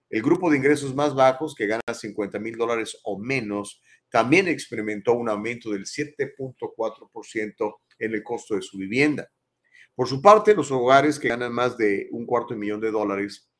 [0.08, 3.80] El grupo de ingresos más bajos, que gana 50 mil dólares o menos,
[4.10, 9.30] también experimentó un aumento del 7.4% en el costo de su vivienda.
[9.94, 13.50] Por su parte, los hogares que ganan más de un cuarto de millón de dólares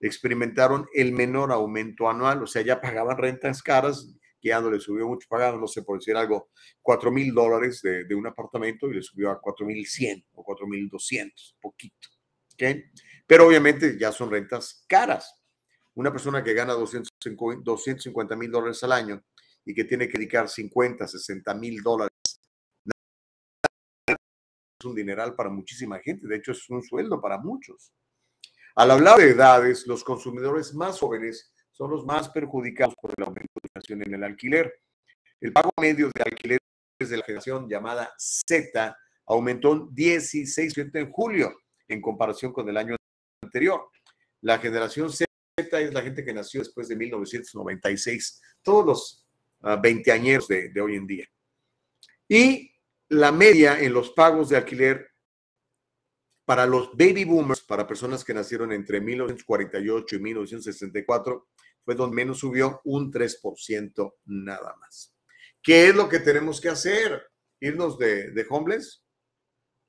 [0.00, 4.78] experimentaron el menor aumento anual, o sea, ya pagaban rentas caras, que ya no le
[4.78, 6.50] subió mucho, pagaban, no sé por decir algo,
[6.82, 10.66] 4 mil dólares de, un apartamento y le subió a 4 mil 100 o 4
[10.66, 12.08] mil 200, poquito.
[12.52, 12.84] ¿okay?
[13.26, 15.40] Pero obviamente ya son rentas caras.
[15.94, 19.24] Una persona que gana 250 mil dólares al año
[19.66, 22.12] y que tiene que dedicar 50, 60 mil dólares
[24.78, 26.28] es un dineral para muchísima gente.
[26.28, 27.92] De hecho, es un sueldo para muchos.
[28.76, 33.50] Al hablar de edades, los consumidores más jóvenes son los más perjudicados por el aumento
[33.54, 34.72] de la inflación en el alquiler.
[35.40, 36.60] El pago medio de alquiler
[36.98, 41.54] de la generación llamada Z aumentó 16% en julio
[41.88, 42.96] en comparación con el año
[43.42, 43.88] anterior.
[44.42, 45.26] La generación Z
[45.56, 49.25] es la gente que nació después de 1996, todos los
[49.74, 51.26] veinteañeros de, de hoy en día.
[52.28, 52.70] Y
[53.08, 55.10] la media en los pagos de alquiler
[56.44, 61.48] para los baby boomers, para personas que nacieron entre 1948 y 1964,
[61.84, 65.14] fue donde menos subió un 3% nada más.
[65.60, 67.28] ¿Qué es lo que tenemos que hacer?
[67.60, 69.04] ¿Irnos de, de homeless?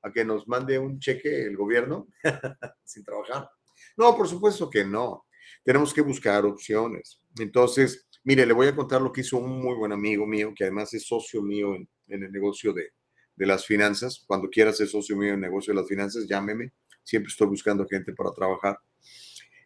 [0.02, 2.08] ¿A que nos mande un cheque el gobierno
[2.84, 3.48] sin trabajar?
[3.96, 5.26] No, por supuesto que no.
[5.62, 7.20] Tenemos que buscar opciones.
[7.38, 10.64] Entonces, mire, le voy a contar lo que hizo un muy buen amigo mío, que
[10.64, 12.90] además es socio mío en el negocio de,
[13.34, 14.22] de las finanzas.
[14.26, 16.74] Cuando quieras ser socio mío en el negocio de las finanzas, llámeme.
[17.02, 18.78] Siempre estoy buscando gente para trabajar.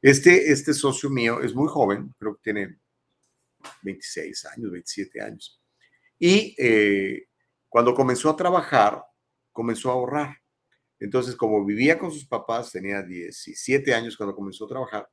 [0.00, 2.78] Este, este socio mío es muy joven, creo que tiene
[3.82, 5.60] 26 años, 27 años.
[6.16, 7.24] Y eh,
[7.68, 9.02] cuando comenzó a trabajar,
[9.50, 10.36] comenzó a ahorrar.
[11.00, 15.08] Entonces, como vivía con sus papás, tenía 17 años cuando comenzó a trabajar,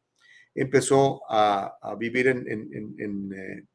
[0.56, 3.66] empezó a, vivir eh,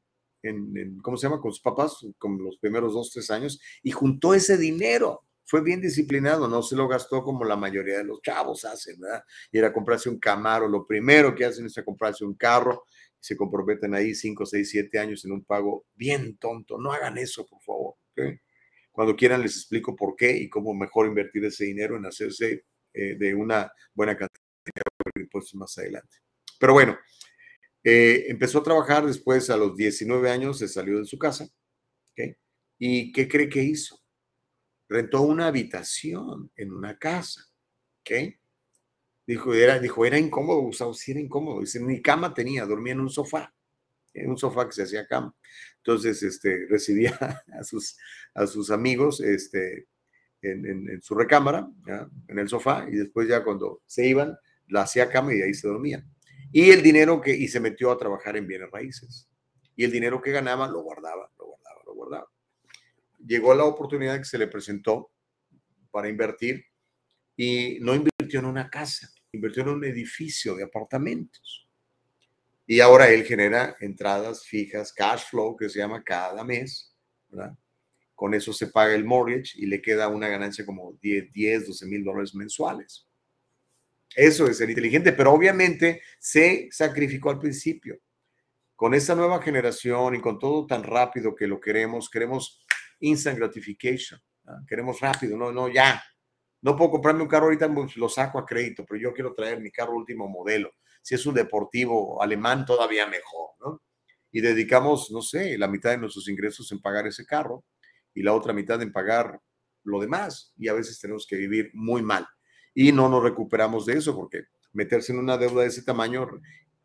[0.43, 1.41] en, ¿cómo se llama?
[1.41, 5.23] Con sus papás, como los primeros dos, tres años, y juntó ese dinero.
[5.47, 9.23] Fue bien disciplinado, no se lo gastó como la mayoría de los chavos hacen, ¿verdad?
[9.53, 10.67] Y era comprarse un Camaro.
[10.69, 12.85] Lo primero que hacen es comprarse un carro
[13.21, 16.79] y se comprometen ahí cinco, seis, siete años en un pago bien tonto.
[16.79, 17.95] No hagan eso, por favor.
[18.91, 23.17] Cuando quieran les explico por qué y cómo mejor invertir ese dinero en hacerse eh,
[23.19, 24.41] de una buena cantidad
[25.15, 26.19] de impuestos más adelante.
[26.65, 26.99] Pero bueno,
[27.83, 31.47] eh, empezó a trabajar después, a los 19 años, se salió de su casa.
[32.79, 34.01] ¿Y qué cree que hizo?
[34.89, 37.43] Rentó una habitación en una casa.
[39.27, 41.61] Dijo, era, dijo, era incómodo, Gustavo, sí era incómodo.
[41.61, 43.55] Dice, ni cama tenía, dormía en un sofá,
[44.15, 45.37] en un sofá que se hacía cama.
[45.77, 47.13] Entonces, este, recibía
[47.61, 47.99] a sus,
[48.33, 49.87] a sus amigos este,
[50.41, 51.69] en, su recámara,
[52.27, 54.35] en el sofá, y después ya cuando se iban,
[54.69, 56.11] la hacía cama y ahí se dormían.
[56.57, 59.29] Y el dinero que, y se metió a trabajar en bienes raíces.
[59.75, 62.29] Y el dinero que ganaba lo guardaba, lo guardaba, lo guardaba.
[63.27, 65.11] Llegó la oportunidad que se le presentó
[65.91, 66.65] para invertir
[67.37, 71.69] y no invirtió en una casa, invirtió en un edificio de apartamentos.
[72.69, 76.95] Y ahora él genera entradas fijas, cash flow, que se llama cada mes,
[77.31, 77.59] ¿verdad?
[78.15, 81.87] Con eso se paga el mortgage y le queda una ganancia como 10, 10 12
[81.87, 83.09] mil dólares mensuales.
[84.15, 87.99] Eso es ser inteligente, pero obviamente se sacrificó al principio.
[88.77, 92.65] Con esta nueva generación y con todo tan rápido que lo queremos, queremos
[93.01, 94.21] instant gratification.
[94.69, 96.03] Queremos rápido, no, no, ya.
[96.61, 99.61] No puedo comprarme un carro ahorita, pues, lo saco a crédito, pero yo quiero traer
[99.61, 100.73] mi carro último modelo.
[101.03, 103.83] Si es un deportivo alemán, todavía mejor, ¿no?
[104.31, 107.65] Y dedicamos, no sé, la mitad de nuestros ingresos en pagar ese carro
[108.13, 109.41] y la otra mitad en pagar
[109.85, 110.53] lo demás.
[110.57, 112.27] Y a veces tenemos que vivir muy mal
[112.75, 116.29] y no nos recuperamos de eso porque meterse en una deuda de ese tamaño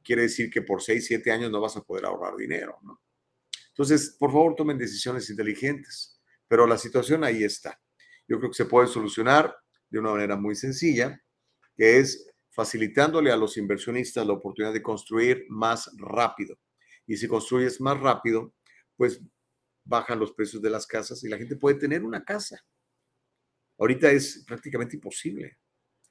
[0.04, 2.78] quiere decir que por 6, 7 años no vas a poder ahorrar dinero.
[2.84, 3.02] ¿no?
[3.70, 7.80] Entonces, por favor, tomen decisiones inteligentes, pero la situación ahí está.
[8.28, 9.56] Yo creo que se puede solucionar
[9.90, 11.22] de una manera muy sencilla,
[11.76, 16.60] que es facilitándole a los inversionistas la oportunidad de construir más rápido.
[17.08, 18.54] Y si construyes más rápido,
[18.96, 19.22] pues
[19.84, 22.64] bajan los precios de las casas y la gente puede tener una casa.
[23.78, 25.58] Ahorita es prácticamente imposible.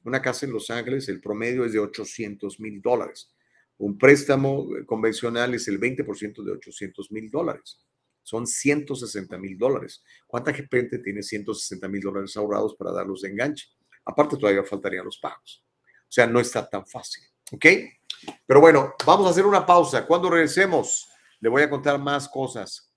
[0.05, 3.33] Una casa en Los Ángeles, el promedio es de 800 mil dólares.
[3.79, 7.85] Un préstamo eh, convencional es el 20% de 800 mil dólares.
[8.23, 10.03] son 160 mil dólares.
[10.27, 13.69] ¿Cuánta gente tiene 160 mil dólares ahorrados para darlos de enganche?
[14.05, 15.65] Aparte, todavía faltarían los pagos.
[15.85, 17.25] O sea, no está tan fácil.
[17.53, 17.67] ¿Ok?
[18.47, 20.07] Pero bueno, vamos a hacer una pausa.
[20.07, 21.09] Cuando regresemos,
[21.41, 22.93] le voy a contar más cosas.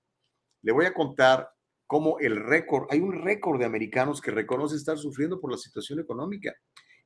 [0.61, 1.49] Le voy a contar
[1.87, 5.99] cómo el récord, hay un récord de americanos que reconoce estar sufriendo por la situación
[5.99, 6.53] económica.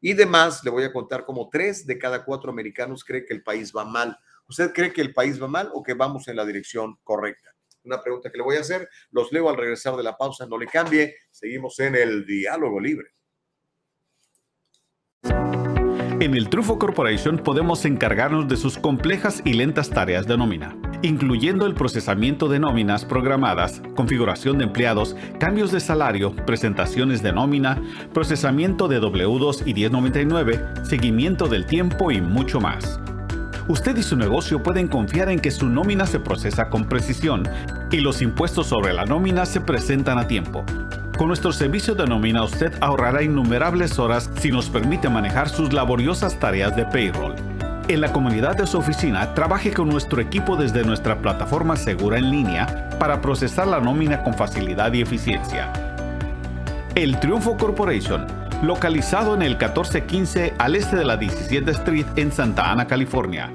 [0.07, 3.41] Y demás, le voy a contar cómo tres de cada cuatro americanos cree que el
[3.41, 4.15] país va mal.
[4.47, 7.55] ¿Usted cree que el país va mal o que vamos en la dirección correcta?
[7.83, 8.87] una pregunta que le voy a hacer.
[9.09, 10.45] Los leo al regresar de la pausa.
[10.45, 11.15] No le cambie.
[11.31, 13.15] Seguimos en el diálogo libre.
[15.23, 21.65] En el Trufo Corporation podemos encargarnos de sus complejas y lentas tareas de nómina, incluyendo
[21.65, 27.81] el procesamiento de nóminas programadas, configuración de empleados, cambios de salario, presentaciones de nómina,
[28.13, 32.99] procesamiento de W2 y 1099, seguimiento del tiempo y mucho más
[33.67, 37.47] usted y su negocio pueden confiar en que su nómina se procesa con precisión
[37.91, 40.63] y los impuestos sobre la nómina se presentan a tiempo.
[41.17, 46.39] Con nuestro servicio de nómina usted ahorrará innumerables horas si nos permite manejar sus laboriosas
[46.39, 47.54] tareas de payroll.
[47.87, 52.31] En la comunidad de su oficina, trabaje con nuestro equipo desde nuestra plataforma segura en
[52.31, 55.71] línea para procesar la nómina con facilidad y eficiencia.
[56.95, 58.25] El Triunfo Corporation
[58.63, 63.53] localizado en el 1415 al este de la 17 Street en Santa Ana, California.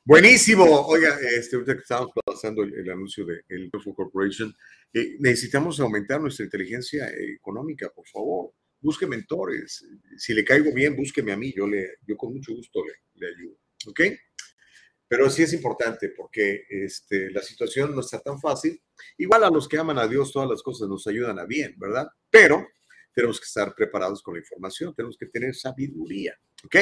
[0.04, 0.66] Buenísimo.
[0.88, 4.54] Oiga, este, ahorita que estamos pasando el, anuncio de el Triunfo Corporation,
[4.94, 8.52] eh, necesitamos aumentar nuestra inteligencia económica, por favor.
[8.82, 9.86] Busque mentores.
[10.18, 11.54] Si le caigo bien, búsqueme a mí.
[11.56, 13.58] Yo, le, yo con mucho gusto le, le ayudo.
[13.88, 14.02] ¿Ok?
[15.08, 18.82] Pero sí es importante porque este, la situación no está tan fácil.
[19.18, 22.08] Igual a los que aman a Dios, todas las cosas nos ayudan a bien, ¿verdad?
[22.30, 22.68] Pero
[23.14, 26.38] tenemos que estar preparados con la información, tenemos que tener sabiduría.
[26.66, 26.76] ¿Ok?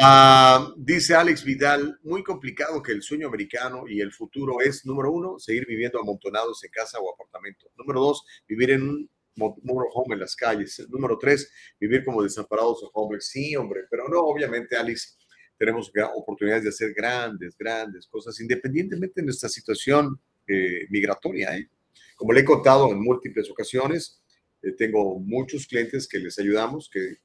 [0.00, 5.12] Ah, dice Alex Vidal, muy complicado que el sueño americano y el futuro es, número
[5.12, 7.70] uno, seguir viviendo amontonados en casa o apartamento.
[7.76, 10.86] Número dos, vivir en un home en las calles.
[10.88, 13.28] Número tres, vivir como desamparados o homeless.
[13.28, 15.18] Sí, hombre, pero no, obviamente, Alex,
[15.58, 21.56] tenemos oportunidades de hacer grandes, grandes cosas, independientemente de nuestra situación eh, migratoria.
[21.56, 21.68] ¿eh?
[22.16, 24.22] Como le he contado en múltiples ocasiones,
[24.62, 27.18] eh, tengo muchos clientes que les ayudamos, que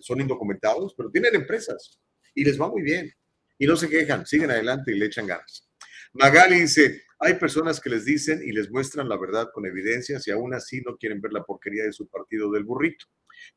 [0.00, 2.00] son indocumentados, pero tienen empresas
[2.34, 3.12] y les va muy bien.
[3.58, 5.68] Y no se quejan, siguen adelante y le echan ganas.
[6.14, 10.30] Magali dice, hay personas que les dicen y les muestran la verdad con evidencias y
[10.30, 13.06] aún así no quieren ver la porquería de su partido del burrito.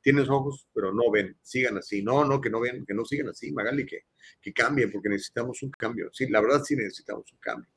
[0.01, 1.37] Tienes ojos, pero no ven.
[1.41, 2.01] Sigan así.
[2.01, 4.05] No, no, que no ven, que no sigan así, Magali, que,
[4.41, 6.09] que cambien porque necesitamos un cambio.
[6.13, 7.69] Sí, la verdad sí necesitamos un cambio.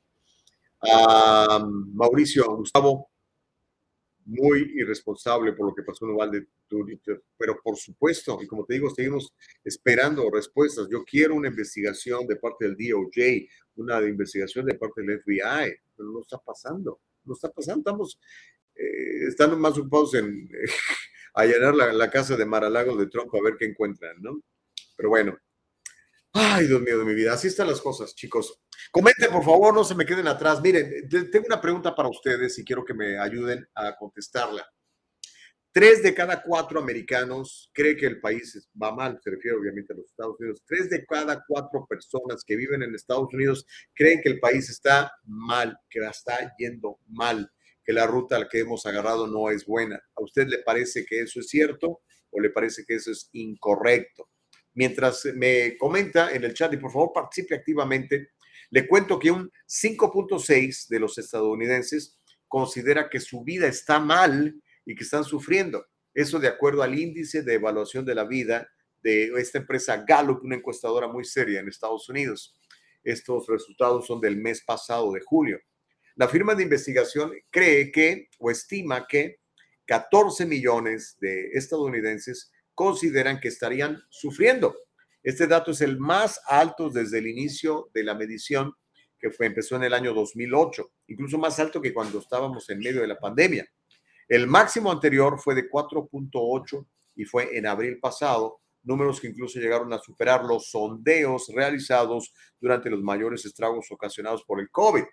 [0.81, 3.11] Ah, Mauricio, Gustavo,
[4.29, 6.47] muy irresponsable por lo que pasó en Uvalde,
[7.39, 9.33] pero por supuesto, y como te digo, seguimos
[9.65, 10.87] esperando respuestas.
[10.91, 16.11] Yo quiero una investigación de parte del DOJ, una investigación de parte del FBI, pero
[16.11, 18.21] no está pasando, no está pasando, estamos
[18.75, 20.47] eh, estando más ocupados en
[21.35, 24.43] allanar la, la, casa de Maralago de Trump a ver qué encuentran, ¿no?
[24.95, 25.39] Pero bueno,
[26.35, 28.61] ay, Dios mío de mi vida, así están las cosas, chicos.
[28.91, 30.61] Comenten, por favor, no se me queden atrás.
[30.61, 34.67] Miren, tengo una pregunta para ustedes y quiero que me ayuden a contestarla.
[35.71, 39.97] Tres de cada cuatro americanos cree que el país va mal, se refiere obviamente a
[39.97, 40.63] los Estados Unidos.
[40.67, 45.13] Tres de cada cuatro personas que viven en Estados Unidos creen que el país está
[45.25, 47.49] mal, que está yendo mal,
[47.85, 50.03] que la ruta al que hemos agarrado no es buena.
[50.17, 52.01] ¿A usted le parece que eso es cierto
[52.31, 54.31] o le parece que eso es incorrecto?
[54.73, 58.31] Mientras me comenta en el chat y por favor participe activamente,
[58.71, 64.95] le cuento que un 5.6 de los estadounidenses considera que su vida está mal y
[64.95, 65.87] que están sufriendo.
[66.15, 68.69] Eso de acuerdo al índice de evaluación de la vida
[69.03, 72.55] de esta empresa Gallup, una encuestadora muy seria en Estados Unidos.
[73.05, 75.61] Estos resultados son del mes pasado de julio.
[76.17, 79.41] La firma de investigación cree que o estima que
[79.87, 84.75] 14 millones de estadounidenses consideran que estarían sufriendo
[85.29, 88.73] este dato es el más alto desde el inicio de la medición
[89.19, 93.03] que fue, empezó en el año 2008, incluso más alto que cuando estábamos en medio
[93.03, 93.69] de la pandemia.
[94.27, 96.87] El máximo anterior fue de 4.8
[97.17, 102.89] y fue en abril pasado, números que incluso llegaron a superar los sondeos realizados durante
[102.89, 105.05] los mayores estragos ocasionados por el COVID.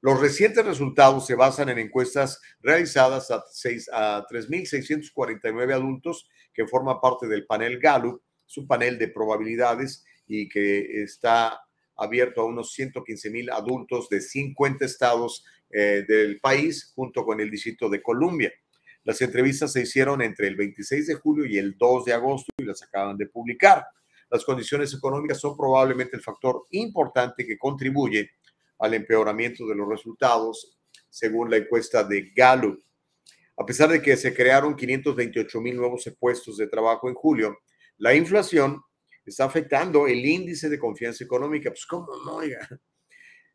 [0.00, 3.44] Los recientes resultados se basan en encuestas realizadas a,
[3.92, 11.02] a 3.649 adultos que forman parte del panel Gallup su panel de probabilidades y que
[11.04, 11.60] está
[11.96, 17.48] abierto a unos 115 mil adultos de 50 estados eh, del país, junto con el
[17.48, 18.52] Distrito de Columbia.
[19.04, 22.64] Las entrevistas se hicieron entre el 26 de julio y el 2 de agosto y
[22.64, 23.84] las acaban de publicar.
[24.28, 28.30] Las condiciones económicas son probablemente el factor importante que contribuye
[28.80, 30.76] al empeoramiento de los resultados,
[31.08, 32.82] según la encuesta de Gallup.
[33.56, 37.56] A pesar de que se crearon 528 mil nuevos puestos de trabajo en julio,
[38.00, 38.82] la inflación
[39.24, 41.70] está afectando el índice de confianza económica.
[41.70, 42.36] Pues, ¿cómo no?
[42.36, 42.66] Oiga?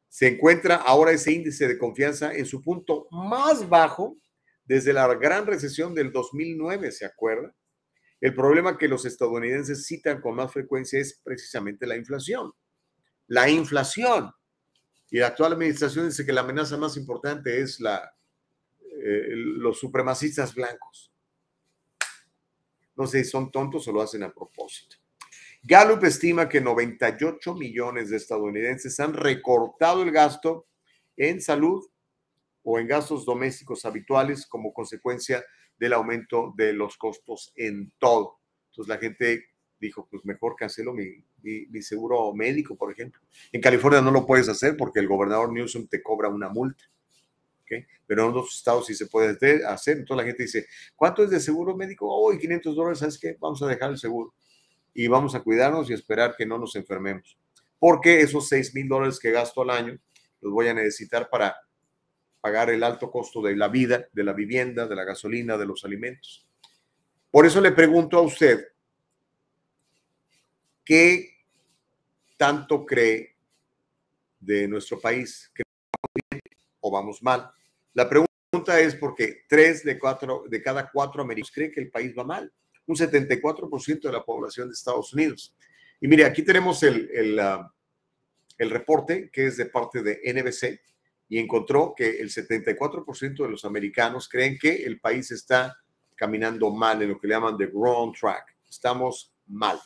[0.08, 4.18] Se encuentra ahora ese índice de confianza en su punto más bajo
[4.64, 7.54] desde la gran recesión del 2009, ¿se acuerda?
[8.22, 12.54] El problema que los estadounidenses citan con más frecuencia es precisamente la inflación.
[13.28, 14.32] La inflación.
[15.10, 18.16] Y la actual administración dice que la amenaza más importante es la,
[18.80, 21.15] eh, los supremacistas blancos.
[22.96, 24.98] No sé si son tontos o lo hacen a propósito.
[25.64, 30.68] Gallup estima que 98 millones de estadounidenses han recortado el gasto
[31.18, 31.84] en salud
[32.64, 35.44] o en gastos domésticos habituales como consecuencia
[35.78, 38.40] del aumento de los costos en todo.
[38.70, 39.46] Entonces la gente
[39.80, 43.22] dijo, pues mejor cancelo mi, mi, seguro médico, por ejemplo.
[43.52, 46.84] En California no lo puedes hacer porque el gobernador Newsom te cobra una multa.
[48.06, 49.32] Pero en otros estados sí se puede
[49.66, 49.98] hacer.
[49.98, 52.08] Entonces la gente dice, ¿cuánto es de seguro médico?
[52.08, 53.36] Hoy 500 dólares, ¿sabes qué?
[53.40, 54.34] Vamos a dejar el seguro.
[54.94, 57.38] Y vamos a cuidarnos y esperar que no nos enfermemos.
[57.80, 59.98] Porque esos 6 mil dólares que gasto al año
[60.42, 61.56] los voy a necesitar para
[62.40, 65.84] pagar el alto costo de la vida, de la vivienda, de la gasolina, de los
[65.84, 66.48] alimentos.
[67.32, 68.68] Por eso le pregunto a usted,
[70.86, 71.32] ¿qué
[72.38, 73.36] tanto cree
[74.40, 75.52] de nuestro país?
[76.86, 77.52] ¿Que vamos bien o vamos mal?
[77.94, 82.14] La pregunta es porque tres de, cuatro, de cada cuatro americanos creen que el país
[82.18, 82.52] va mal.
[82.88, 85.54] Un 74% de la población de Estados Unidos.
[86.00, 87.72] Y mire, aquí tenemos el, el, ah,
[88.58, 90.80] el reporte que es de parte de NBC
[91.30, 95.76] y encontró que el 74% de los americanos creen que el país está
[96.16, 98.56] caminando mal en lo que le llaman the wrong track.
[98.70, 99.80] Estamos mal.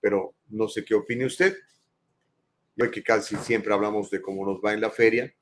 [0.00, 1.56] Pero no sé qué opine usted.
[2.74, 5.32] Yo que casi siempre hablamos de cómo nos va en la feria,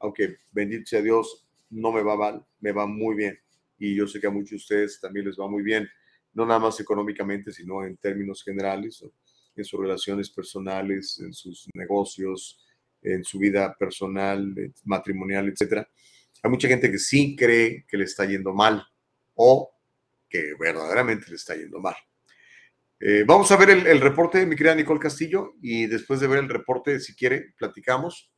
[0.00, 3.38] aunque bendito sea Dios, no me va mal, me va muy bien.
[3.78, 5.88] Y yo sé que a muchos de ustedes también les va muy bien,
[6.34, 9.04] no nada más económicamente, sino en términos generales,
[9.54, 12.64] en sus relaciones personales, en sus negocios,
[13.02, 15.88] en su vida personal, eh, matrimonial, etcétera.
[16.42, 18.84] Hay mucha gente que sí cree que le está yendo mal
[19.34, 19.70] o
[20.28, 21.96] que verdaderamente le está yendo mal.
[23.00, 26.40] Eh, vamos a ver el, reporte de mi querida Nicole Castillo y después de ver
[26.40, 28.32] el reporte, si quiere, platicamos.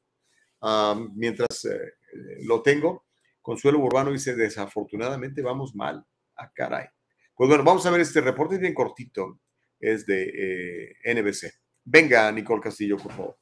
[1.15, 1.95] Mientras eh,
[2.43, 3.07] lo tengo,
[3.41, 6.05] Consuelo Urbano dice, desafortunadamente vamos mal.
[6.37, 6.87] Ah, caray.
[7.35, 9.41] Pues bueno, vamos a ver este reporte, bien cortito,
[9.81, 11.51] es de NBC.
[11.85, 13.37] Venga, Nicole Castillo, por favor.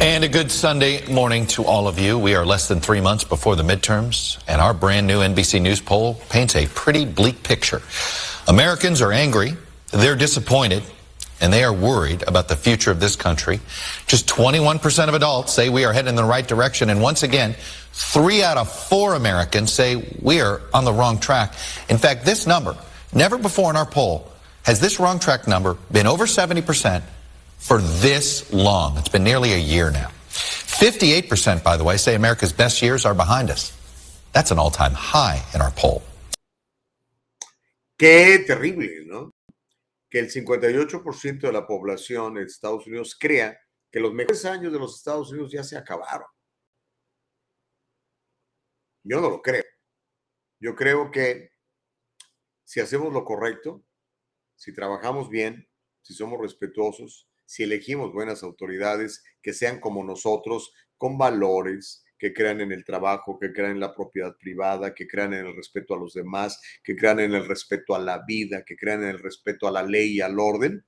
[0.00, 2.18] And a good Sunday morning to all of you.
[2.18, 5.80] We are less than three months before the midterms, and our brand new NBC News
[5.80, 7.80] poll paints a pretty bleak picture.
[8.46, 9.56] Americans are angry,
[9.92, 10.82] they're disappointed,
[11.44, 13.60] and they are worried about the future of this country.
[14.06, 17.54] Just 21% of adults say we are heading in the right direction, and once again,
[17.92, 21.52] three out of four Americans say we are on the wrong track.
[21.90, 22.74] In fact, this number,
[23.12, 24.32] never before in our poll,
[24.64, 27.02] has this wrong track number been over 70%
[27.58, 28.96] for this long.
[28.96, 30.08] It's been nearly a year now.
[30.30, 33.70] 58%, by the way, say America's best years are behind us.
[34.32, 36.02] That's an all-time high in our poll.
[37.98, 39.33] Qué terrible, ¿no?
[40.14, 43.60] Que el 58% de la población de Estados Unidos crea
[43.90, 46.28] que los mejores años de los Estados Unidos ya se acabaron.
[49.02, 49.64] Yo no lo creo.
[50.60, 51.50] Yo creo que
[52.62, 53.84] si hacemos lo correcto,
[54.54, 55.68] si trabajamos bien,
[56.00, 62.60] si somos respetuosos, si elegimos buenas autoridades que sean como nosotros, con valores, que crean
[62.60, 65.98] en el trabajo, que crean en la propiedad privada, que crean en el respeto a
[65.98, 69.66] los demás, que crean en el respeto a la vida, que crean en el respeto
[69.66, 70.84] a la ley y al orden.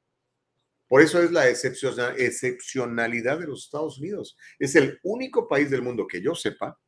[0.89, 4.37] Por eso es la excepcionalidad de los Estados Unidos.
[4.59, 6.79] Es el único país del mundo que yo sepa,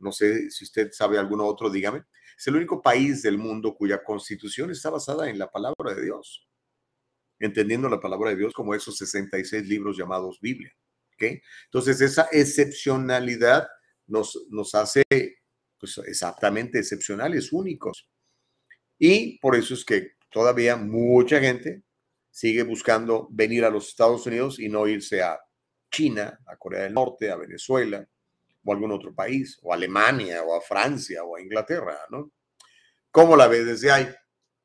[0.00, 2.04] no sé si usted sabe alguno otro, dígame,
[2.36, 6.48] es el único país del mundo cuya constitución está basada en la palabra de Dios
[7.40, 10.72] entendiendo la palabra de Dios como esos 66 libros llamados Biblia.
[11.26, 13.68] Entonces, esa excepcionalidad
[14.06, 15.04] nos, nos hace
[15.78, 18.08] pues, exactamente excepcionales, únicos.
[18.98, 21.82] Y por eso es que todavía mucha gente
[22.30, 25.38] sigue buscando venir a los Estados Unidos y no irse a
[25.90, 28.06] China, a Corea del Norte, a Venezuela
[28.64, 32.32] o a algún otro país, o a Alemania, o a Francia, o a Inglaterra, ¿no?
[33.10, 34.06] ¿Cómo la ve desde ahí?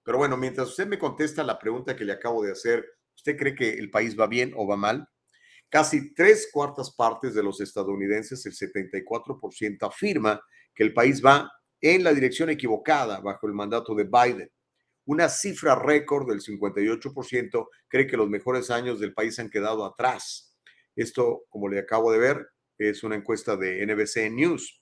[0.03, 2.83] Pero bueno, mientras usted me contesta la pregunta que le acabo de hacer
[3.15, 5.07] ¿Usted cree que el país va bien o va mal?
[5.73, 10.39] Casi tres cuartas partes de los estadounidenses, el 74%, afirma
[10.71, 11.51] que el país va
[11.81, 14.51] en la dirección equivocada bajo el mandato de Biden.
[15.05, 20.55] Una cifra récord del 58% cree que los mejores años del país han quedado atrás.
[20.95, 22.47] Esto, como le acabo de ver,
[22.77, 24.79] es una encuesta de NBC News.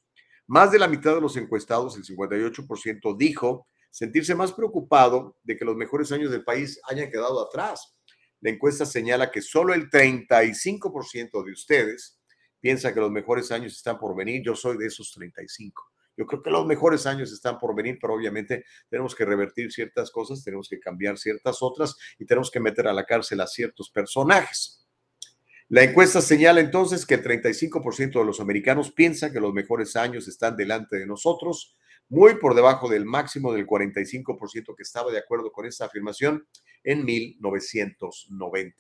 [0.48, 5.64] Más de la mitad de los encuestados, el 58%, dijo sentirse más preocupado de que
[5.64, 7.96] los mejores años del país hayan quedado atrás.
[8.42, 12.20] La encuesta señala que solo el 35% de ustedes
[12.60, 14.42] piensa que los mejores años están por venir.
[14.44, 15.92] Yo soy de esos 35.
[16.18, 20.12] Yo creo que los mejores años están por venir, pero obviamente tenemos que revertir ciertas
[20.12, 23.90] cosas, tenemos que cambiar ciertas otras y tenemos que meter a la cárcel a ciertos
[23.90, 24.86] personajes.
[25.70, 30.28] La encuesta señala entonces que el 35% de los americanos piensa que los mejores años
[30.28, 31.78] están delante de nosotros,
[32.12, 36.46] muy por debajo del máximo del 45% que estaba de acuerdo con esta afirmación
[36.84, 38.78] en 1990.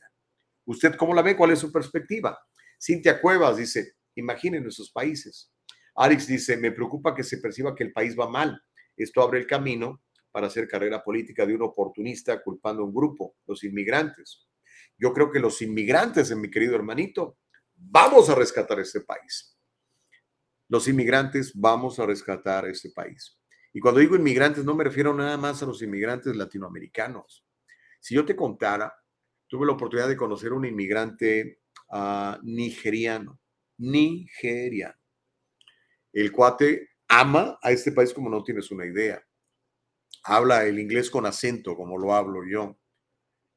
[0.65, 1.37] ¿Usted cómo la ve?
[1.37, 2.37] ¿Cuál es su perspectiva?
[2.77, 5.49] Cintia Cuevas dice, imaginen esos países.
[5.95, 8.61] Arix dice, me preocupa que se perciba que el país va mal.
[8.97, 13.37] Esto abre el camino para hacer carrera política de un oportunista culpando a un grupo,
[13.47, 14.45] los inmigrantes.
[14.97, 17.37] Yo creo que los inmigrantes, mi querido hermanito,
[17.75, 19.50] vamos a rescatar este país.
[20.71, 23.37] Los inmigrantes vamos a rescatar este país.
[23.73, 27.45] Y cuando digo inmigrantes, no me refiero nada más a los inmigrantes latinoamericanos.
[27.99, 28.95] Si yo te contara,
[29.47, 33.41] tuve la oportunidad de conocer a un inmigrante uh, nigeriano,
[33.79, 34.95] nigeriano.
[36.13, 39.21] El cuate ama a este país como no tienes una idea.
[40.23, 42.79] Habla el inglés con acento, como lo hablo yo.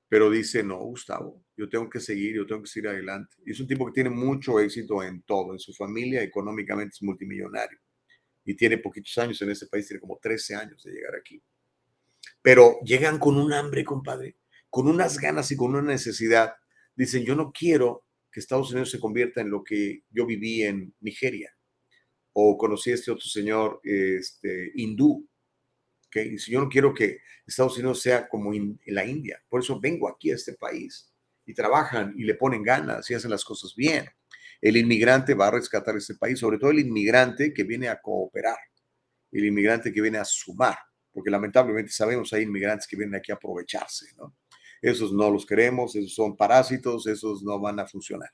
[0.08, 3.36] Pero dice, no, Gustavo, yo tengo que seguir, yo tengo que seguir adelante.
[3.46, 7.02] Y es un tipo que tiene mucho éxito en todo, en su familia, económicamente es
[7.02, 7.78] multimillonario.
[8.44, 11.42] Y tiene poquitos años en este país, tiene como 13 años de llegar aquí.
[12.42, 14.36] Pero llegan con un hambre, compadre,
[14.68, 16.54] con unas ganas y con una necesidad.
[16.94, 20.92] Dicen, yo no quiero que Estados Unidos se convierta en lo que yo viví en
[21.00, 21.54] Nigeria
[22.32, 25.26] o conocí a este otro señor este, hindú.
[26.08, 26.36] ¿okay?
[26.36, 30.08] Si yo no quiero que Estados Unidos sea como en la India, por eso vengo
[30.08, 31.13] aquí a este país
[31.46, 34.08] y trabajan y le ponen ganas y hacen las cosas bien.
[34.60, 38.58] El inmigrante va a rescatar este país, sobre todo el inmigrante que viene a cooperar,
[39.32, 40.78] el inmigrante que viene a sumar,
[41.12, 44.36] porque lamentablemente sabemos hay inmigrantes que vienen aquí a aprovecharse, ¿no?
[44.80, 48.30] Esos no los queremos, esos son parásitos, esos no van a funcionar.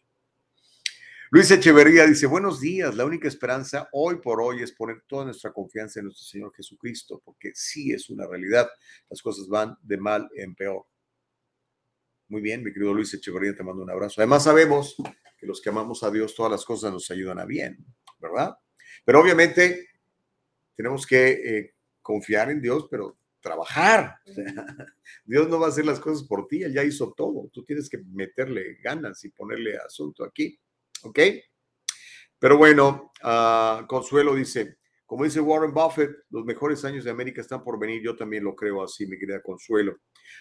[1.32, 5.52] Luis Echeverría dice, buenos días, la única esperanza hoy por hoy es poner toda nuestra
[5.52, 8.68] confianza en nuestro Señor Jesucristo, porque sí es una realidad,
[9.08, 10.86] las cosas van de mal en peor.
[12.30, 14.20] Muy bien, mi querido Luis Echeverría, te mando un abrazo.
[14.20, 14.94] Además sabemos
[15.36, 17.84] que los que amamos a Dios, todas las cosas nos ayudan a bien,
[18.20, 18.56] ¿verdad?
[19.04, 19.88] Pero obviamente
[20.76, 24.20] tenemos que eh, confiar en Dios, pero trabajar.
[25.24, 27.48] Dios no va a hacer las cosas por ti, Él ya hizo todo.
[27.52, 30.56] Tú tienes que meterle ganas y ponerle asunto aquí.
[31.02, 31.18] ¿Ok?
[32.38, 34.78] Pero bueno, uh, Consuelo dice,
[35.10, 38.00] como dice Warren Buffett, los mejores años de América están por venir.
[38.00, 39.96] Yo también lo creo así, mi querida Consuelo.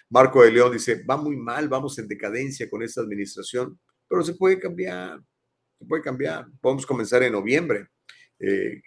[0.08, 4.34] Marco de León dice, va muy mal, vamos en decadencia con esta administración, pero se
[4.34, 5.20] puede cambiar,
[5.76, 6.46] se puede cambiar.
[6.60, 7.88] Podemos comenzar en noviembre.
[8.38, 8.80] Eh,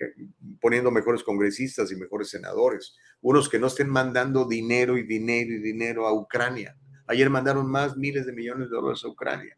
[0.62, 5.60] poniendo mejores congresistas y mejores senadores, unos que no estén mandando dinero y dinero y
[5.60, 6.78] dinero a Ucrania.
[7.08, 9.58] Ayer mandaron más miles de millones de dólares a Ucrania.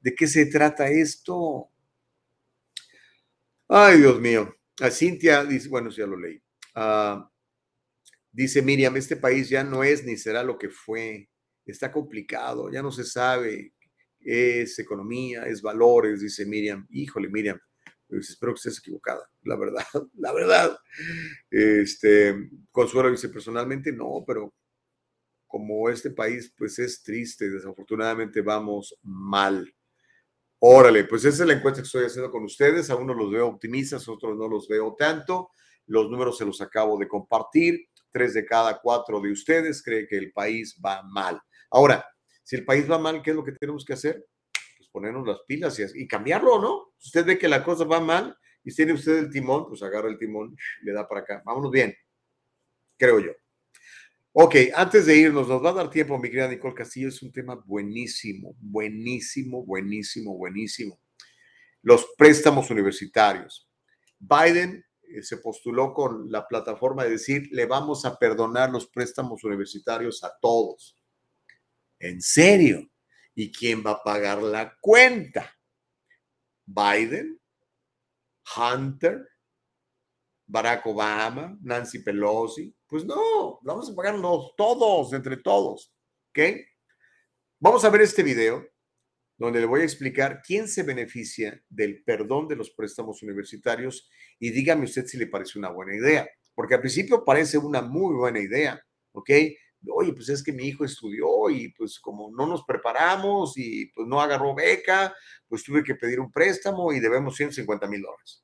[0.00, 1.70] ¿De qué se trata esto?
[3.66, 4.55] Ay, Dios mío.
[4.80, 6.40] A Cintia dice, bueno, ya lo leí.
[6.74, 7.30] Ah,
[8.32, 11.28] dice Miriam, este país ya no es ni será lo que fue.
[11.64, 13.72] Está complicado, ya no se sabe.
[14.20, 16.86] Es economía, es valores, dice Miriam.
[16.90, 17.58] Híjole, Miriam,
[18.08, 19.84] pues espero que estés equivocada, la verdad,
[20.14, 20.78] la verdad.
[21.50, 24.54] Este, Consuelo dice, personalmente no, pero
[25.46, 29.72] como este país pues es triste, desafortunadamente vamos mal.
[30.58, 32.88] Órale, pues esa es la encuesta que estoy haciendo con ustedes.
[32.90, 35.50] A unos los veo optimistas, a otros no los veo tanto.
[35.86, 37.88] Los números se los acabo de compartir.
[38.10, 41.38] Tres de cada cuatro de ustedes cree que el país va mal.
[41.70, 42.06] Ahora,
[42.42, 44.24] si el país va mal, ¿qué es lo que tenemos que hacer?
[44.78, 46.94] Pues ponernos las pilas y, cambiarlo, ¿no?
[46.96, 48.34] Si usted ve que la cosa va mal
[48.64, 51.42] y tiene usted el timón, pues agarra el timón, le da para acá.
[51.44, 51.94] Vámonos bien,
[52.96, 53.32] creo yo.
[54.38, 57.32] Ok, antes de irnos, nos va a dar tiempo, mi querida Nicole Castillo, es un
[57.32, 61.00] tema buenísimo, buenísimo, buenísimo, buenísimo.
[61.80, 63.66] Los préstamos universitarios.
[64.18, 69.42] Biden eh, se postuló con la plataforma de decir, le vamos a perdonar los préstamos
[69.42, 71.02] universitarios a todos.
[71.98, 72.90] ¿En serio?
[73.34, 75.50] ¿Y quién va a pagar la cuenta?
[76.66, 77.40] Biden,
[78.54, 79.26] Hunter,
[80.46, 82.76] Barack Obama, Nancy Pelosi.
[82.88, 85.92] Pues no, vamos a pagarlos todos, entre todos.
[86.30, 86.38] ¿Ok?
[87.58, 88.64] Vamos a ver este video
[89.38, 94.08] donde le voy a explicar quién se beneficia del perdón de los préstamos universitarios
[94.38, 98.14] y dígame usted si le parece una buena idea, porque al principio parece una muy
[98.14, 98.80] buena idea,
[99.12, 99.30] ¿ok?
[99.88, 104.06] Oye, pues es que mi hijo estudió y pues como no nos preparamos y pues
[104.08, 105.14] no agarró beca,
[105.48, 108.42] pues tuve que pedir un préstamo y debemos 150 mil dólares.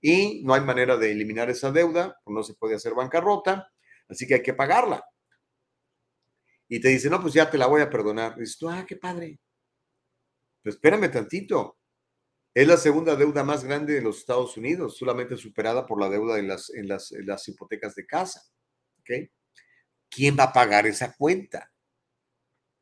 [0.00, 3.71] Y no hay manera de eliminar esa deuda, pues no se puede hacer bancarrota,
[4.12, 5.04] así que hay que pagarla.
[6.68, 8.36] Y te dice, no, pues ya te la voy a perdonar.
[8.36, 9.38] dices tú, ah, qué padre.
[10.62, 11.78] Pues espérame tantito.
[12.54, 16.38] Es la segunda deuda más grande de los Estados Unidos, solamente superada por la deuda
[16.38, 18.42] en las, en las, las hipotecas de casa.
[19.00, 19.28] ¿Ok?
[20.08, 21.70] ¿Quién va a pagar esa cuenta?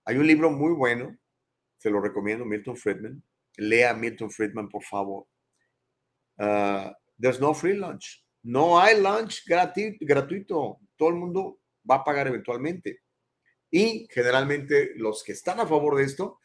[0.04, 1.16] Hay un libro muy bueno,
[1.78, 3.22] se lo recomiendo, Milton Friedman.
[3.56, 5.26] Lea Milton Friedman, por favor.
[6.38, 8.24] Uh, there's no free lunch.
[8.42, 10.80] No hay lunch gratuito.
[11.00, 11.60] Todo el mundo
[11.90, 13.00] va a pagar eventualmente.
[13.70, 16.40] Y generalmente los que están a favor de esto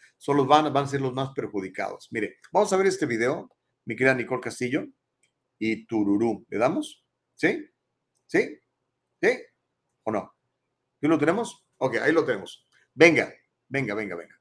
[0.48, 2.08] van, van a ser los más perjudicados.
[2.12, 3.50] Mire, vamos a ver este video,
[3.84, 4.86] mi querida Nicole Castillo
[5.60, 6.46] y Tururú.
[6.48, 7.04] ¿Le damos?
[7.36, 7.70] ¿Sí?
[8.28, 8.58] ¿Sí?
[9.22, 9.30] ¿Sí?
[10.04, 10.34] ¿O no?
[11.02, 11.66] ¿Sí lo tenemos?
[11.76, 12.66] Ok, ahí lo tenemos.
[12.94, 13.34] Venga,
[13.68, 14.36] venga, venga, venga.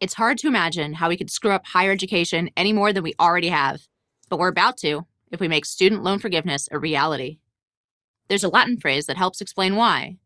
[0.00, 3.14] It's hard to imagine how we could screw up higher education any more than we
[3.18, 3.80] already have,
[4.28, 7.38] but we're about to if we make student loan forgiveness a reality.
[8.28, 10.18] There's a Latin phrase that helps explain why.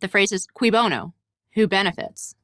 [0.00, 1.14] The phrase is qui bono,
[1.54, 2.36] who benefits.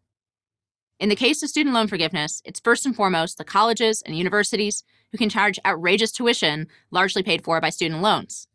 [0.98, 4.82] In the case of student loan forgiveness, it's first and foremost the colleges and universities
[5.12, 8.48] who can charge outrageous tuition largely paid for by student loans.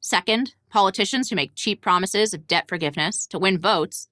[0.00, 4.08] Second, politicians who make cheap promises of debt forgiveness to win votes.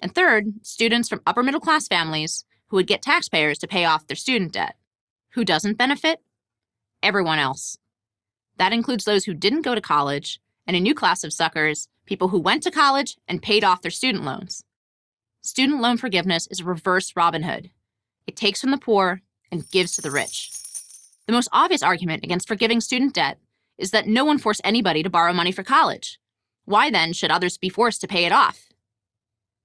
[0.00, 4.06] And third, students from upper middle class families who would get taxpayers to pay off
[4.06, 4.76] their student debt.
[5.30, 6.20] Who doesn't benefit?
[7.02, 7.78] Everyone else.
[8.60, 12.28] That includes those who didn't go to college and a new class of suckers, people
[12.28, 14.64] who went to college and paid off their student loans.
[15.40, 17.70] Student loan forgiveness is a reverse Robin Hood.
[18.26, 20.50] It takes from the poor and gives to the rich.
[21.26, 23.38] The most obvious argument against forgiving student debt
[23.78, 26.20] is that no one forced anybody to borrow money for college.
[26.66, 28.68] Why then should others be forced to pay it off?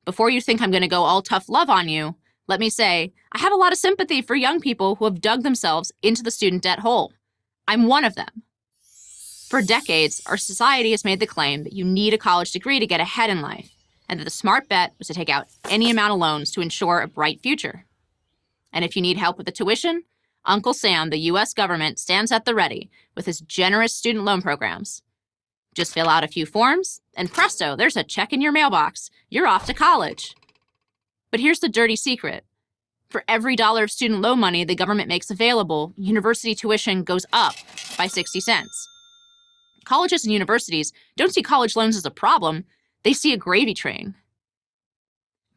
[0.05, 2.15] Before you think I'm going to go all tough love on you,
[2.47, 5.43] let me say I have a lot of sympathy for young people who have dug
[5.43, 7.11] themselves into the student debt hole.
[7.67, 8.44] I'm one of them.
[9.49, 12.88] For decades, our society has made the claim that you need a college degree to
[12.88, 13.72] get ahead in life,
[14.09, 16.99] and that the smart bet was to take out any amount of loans to ensure
[16.99, 17.85] a bright future.
[18.73, 20.03] And if you need help with the tuition,
[20.45, 25.03] Uncle Sam, the US government, stands at the ready with his generous student loan programs.
[25.76, 29.09] Just fill out a few forms, and presto, there's a check in your mailbox.
[29.30, 30.35] You're off to college.
[31.31, 32.45] But here's the dirty secret
[33.09, 37.55] for every dollar of student loan money the government makes available, university tuition goes up
[37.97, 38.89] by 60 cents.
[39.86, 42.66] Colleges and universities don't see college loans as a problem,
[43.03, 44.16] they see a gravy train.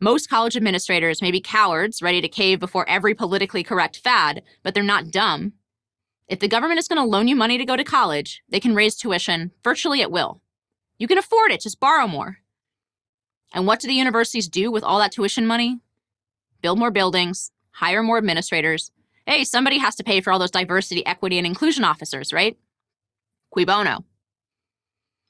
[0.00, 4.74] Most college administrators may be cowards ready to cave before every politically correct fad, but
[4.74, 5.54] they're not dumb.
[6.28, 8.74] If the government is going to loan you money to go to college, they can
[8.74, 10.40] raise tuition virtually at will.
[10.98, 12.38] You can afford it, just borrow more.
[13.54, 15.80] And what do the universities do with all that tuition money?
[16.60, 18.90] Build more buildings, hire more administrators.
[19.26, 22.56] Hey, somebody has to pay for all those diversity, equity, and inclusion officers, right?
[23.50, 24.04] Qui bono.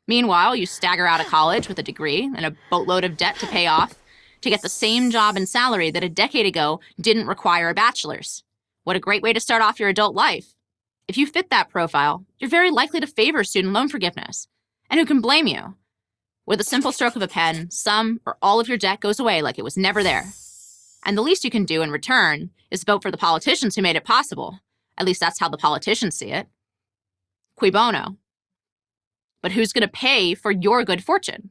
[0.09, 3.47] Meanwhile, you stagger out of college with a degree and a boatload of debt to
[3.47, 3.95] pay off
[4.41, 8.43] to get the same job and salary that a decade ago didn't require a bachelor's.
[8.85, 10.55] What a great way to start off your adult life.
[11.09, 14.49] If you fit that profile, you're very likely to favor student loan forgiveness.
[14.89, 15.77] And who can blame you?
[16.47, 19.43] With a simple stroke of a pen, some or all of your debt goes away
[19.43, 20.25] like it was never there.
[21.05, 23.97] And the least you can do in return is vote for the politicians who made
[23.97, 24.59] it possible.
[24.97, 26.47] At least that's how the politicians see it.
[27.57, 28.17] Qui bono.
[29.43, 31.51] But who's going to pay for your good fortune?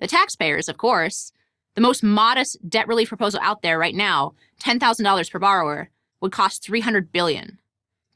[0.00, 1.32] The taxpayers, of course.
[1.74, 5.90] The most modest debt relief proposal out there right now, $10,000 per borrower,
[6.20, 7.58] would cost 300 billion.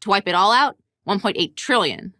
[0.00, 0.76] To wipe it all out,
[1.08, 2.14] 1.8 trillion.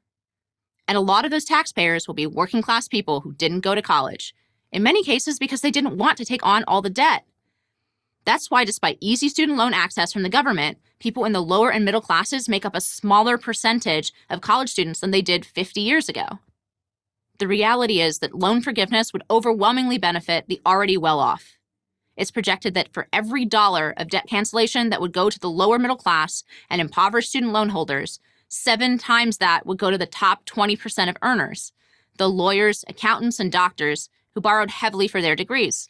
[0.88, 3.82] And a lot of those taxpayers will be working class people who didn't go to
[3.82, 4.34] college,
[4.72, 7.24] in many cases because they didn't want to take on all the debt.
[8.24, 11.84] That's why, despite easy student loan access from the government, people in the lower and
[11.84, 16.08] middle classes make up a smaller percentage of college students than they did 50 years
[16.08, 16.38] ago.
[17.38, 21.56] The reality is that loan forgiveness would overwhelmingly benefit the already well off.
[22.16, 25.78] It's projected that for every dollar of debt cancellation that would go to the lower
[25.78, 30.44] middle class and impoverished student loan holders, seven times that would go to the top
[30.46, 31.72] 20% of earners,
[32.16, 35.88] the lawyers, accountants, and doctors who borrowed heavily for their degrees.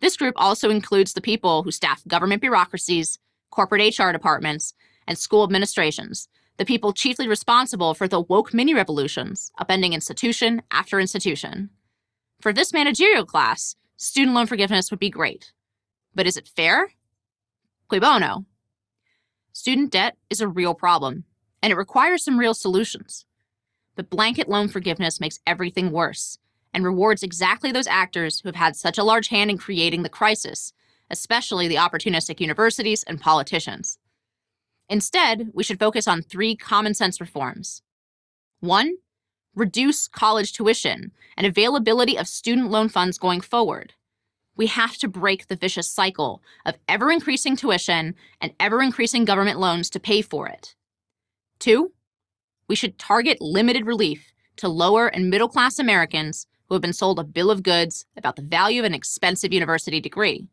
[0.00, 3.20] This group also includes the people who staff government bureaucracies,
[3.50, 4.74] corporate HR departments,
[5.06, 6.28] and school administrations,
[6.58, 11.70] the people chiefly responsible for the woke mini revolutions, upending institution after institution.
[12.40, 15.52] For this managerial class, student loan forgiveness would be great.
[16.14, 16.92] But is it fair?
[17.88, 18.44] Cui bono?
[19.52, 21.24] Student debt is a real problem,
[21.62, 23.24] and it requires some real solutions.
[23.94, 26.38] But blanket loan forgiveness makes everything worse
[26.74, 30.08] and rewards exactly those actors who have had such a large hand in creating the
[30.08, 30.72] crisis,
[31.08, 33.98] especially the opportunistic universities and politicians.
[34.88, 37.82] Instead, we should focus on three common sense reforms.
[38.60, 38.96] One,
[39.54, 43.92] reduce college tuition and availability of student loan funds going forward.
[44.56, 49.60] We have to break the vicious cycle of ever increasing tuition and ever increasing government
[49.60, 50.74] loans to pay for it.
[51.58, 51.92] Two,
[52.68, 57.18] we should target limited relief to lower and middle class Americans who have been sold
[57.18, 60.48] a bill of goods about the value of an expensive university degree,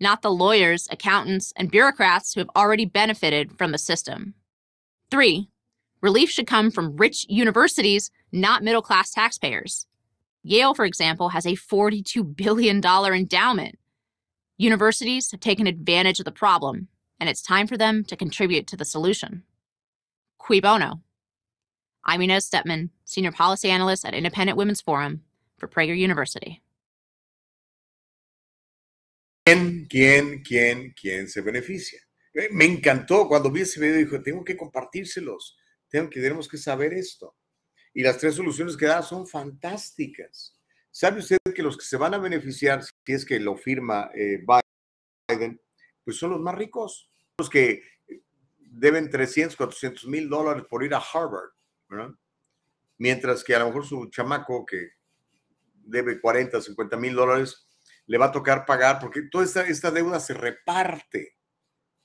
[0.00, 4.34] not the lawyers, accountants, and bureaucrats who have already benefited from the system.
[5.10, 5.48] Three,
[6.00, 9.86] relief should come from rich universities, not middle class taxpayers.
[10.42, 13.78] Yale, for example, has a $42 billion endowment.
[14.56, 16.88] Universities have taken advantage of the problem,
[17.20, 19.42] and it's time for them to contribute to the solution.
[20.38, 21.00] Qui bono?
[22.04, 25.22] I'm Inez Stepman, Senior Policy Analyst at Independent Women's Forum
[25.58, 26.62] for Prager University.
[29.48, 31.98] ¿Quién, quién, quién, quién se beneficia?
[32.34, 35.56] Eh, Me encantó cuando vi ese video, dijo, tengo que compartírselos,
[35.88, 37.34] tengo que, tenemos que saber esto.
[37.94, 40.54] Y las tres soluciones que da son fantásticas.
[40.90, 44.44] ¿Sabe usted que los que se van a beneficiar, si es que lo firma eh,
[45.30, 45.58] Biden,
[46.04, 47.82] pues son los más ricos, los que
[48.58, 51.52] deben 300, 400 mil dólares por ir a Harvard,
[51.88, 52.10] ¿verdad?
[52.98, 54.90] Mientras que a lo mejor su chamaco que
[55.72, 57.67] debe 40, 50 mil dólares,
[58.08, 61.36] le va a tocar pagar porque toda esta, esta deuda se reparte.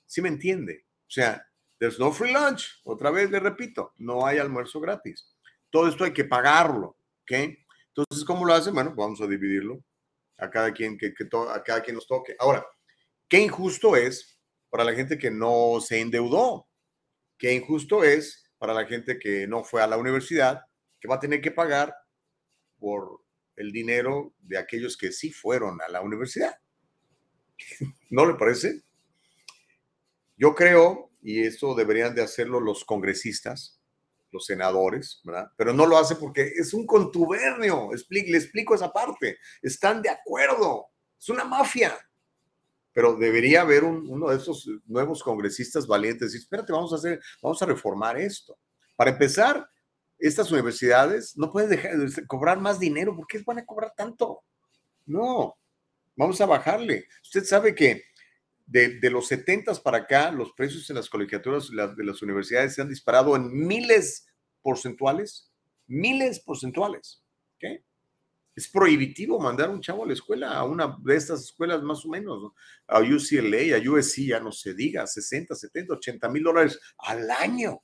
[0.05, 0.85] ¿Sí me entiende?
[1.07, 1.43] O sea,
[1.79, 2.81] there's no free lunch.
[2.83, 5.33] Otra vez le repito, no hay almuerzo gratis.
[5.71, 7.31] Todo esto hay que pagarlo, ¿ok?
[7.95, 8.73] Entonces, ¿cómo lo hacen?
[8.73, 9.83] Bueno, vamos a dividirlo
[10.37, 12.35] a cada quien que, que to- a cada quien nos toque.
[12.37, 12.65] Ahora,
[13.27, 14.39] qué injusto es
[14.69, 16.67] para la gente que no se endeudó.
[17.37, 20.61] Qué injusto es para la gente que no fue a la universidad,
[20.99, 21.95] que va a tener que pagar
[22.77, 23.22] por
[23.55, 26.55] el dinero de aquellos que sí fueron a la universidad.
[28.09, 28.81] ¿No le parece?
[30.37, 33.79] Yo creo, y esto deberían de hacerlo los congresistas,
[34.31, 35.51] los senadores, ¿verdad?
[35.55, 37.91] Pero no lo hace porque es un contubernio.
[38.09, 39.37] Le explico esa parte.
[39.61, 40.87] Están de acuerdo.
[41.19, 41.95] Es una mafia.
[42.93, 47.19] Pero debería haber un- uno de esos nuevos congresistas valientes y espérate, vamos a hacer,
[47.41, 48.57] vamos a reformar esto.
[48.95, 49.67] Para empezar,
[50.27, 53.15] estas universidades no pueden dejar de cobrar más dinero.
[53.15, 54.43] ¿Por qué van a cobrar tanto?
[55.05, 55.55] No,
[56.15, 57.07] vamos a bajarle.
[57.23, 58.03] Usted sabe que
[58.65, 62.73] de, los 70 para acá, los precios en las colegiaturas de las- de las universidades
[62.73, 64.25] se han disparado en miles
[64.61, 65.51] porcentuales,
[65.87, 67.21] miles porcentuales.
[67.55, 67.81] ¿ok?
[68.55, 72.09] Es prohibitivo mandar un chavo a la escuela, a una de estas escuelas más o
[72.09, 72.55] menos, ¿no?
[72.87, 77.81] a UCLA, a USC, ya no se diga, 60, 70, 80 mil dólares al año.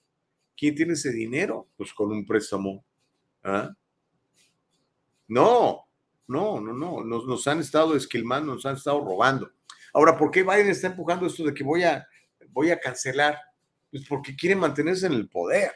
[0.59, 1.69] ¿Quién tiene ese dinero?
[1.77, 2.83] Pues con un préstamo.
[3.43, 3.73] ¿ah?
[5.29, 5.85] No,
[6.27, 7.01] no, no, no.
[7.01, 9.49] Nos, nos han estado esquilmando, nos han estado robando.
[9.93, 12.05] Ahora, ¿por qué Biden está empujando esto de que voy a,
[12.49, 13.39] voy a cancelar?
[13.89, 15.71] Pues porque quiere mantenerse en el poder.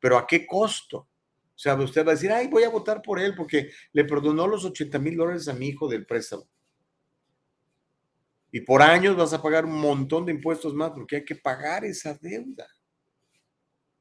[0.00, 1.00] Pero ¿a qué costo?
[1.00, 4.46] O sea, usted va a decir, ay, voy a votar por él porque le perdonó
[4.46, 6.48] los 80 mil dólares a mi hijo del préstamo.
[8.50, 11.84] Y por años vas a pagar un montón de impuestos más porque hay que pagar
[11.84, 12.66] esa deuda.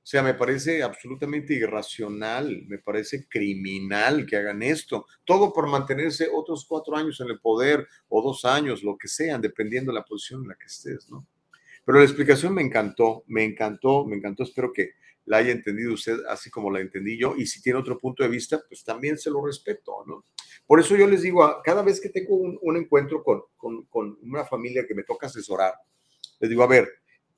[0.07, 5.05] O sea, me parece absolutamente irracional, me parece criminal que hagan esto.
[5.25, 9.41] Todo por mantenerse otros cuatro años en el poder o dos años, lo que sean,
[9.41, 11.27] dependiendo de la posición en la que estés, ¿no?
[11.85, 14.43] Pero la explicación me encantó, me encantó, me encantó.
[14.43, 14.91] Espero que
[15.25, 17.35] la haya entendido usted así como la entendí yo.
[17.37, 20.25] Y si tiene otro punto de vista, pues también se lo respeto, ¿no?
[20.65, 23.85] Por eso yo les digo, a- cada vez que tengo un, un encuentro con, con,
[23.87, 25.73] con una familia que me toca asesorar,
[26.39, 26.87] les digo, a ver,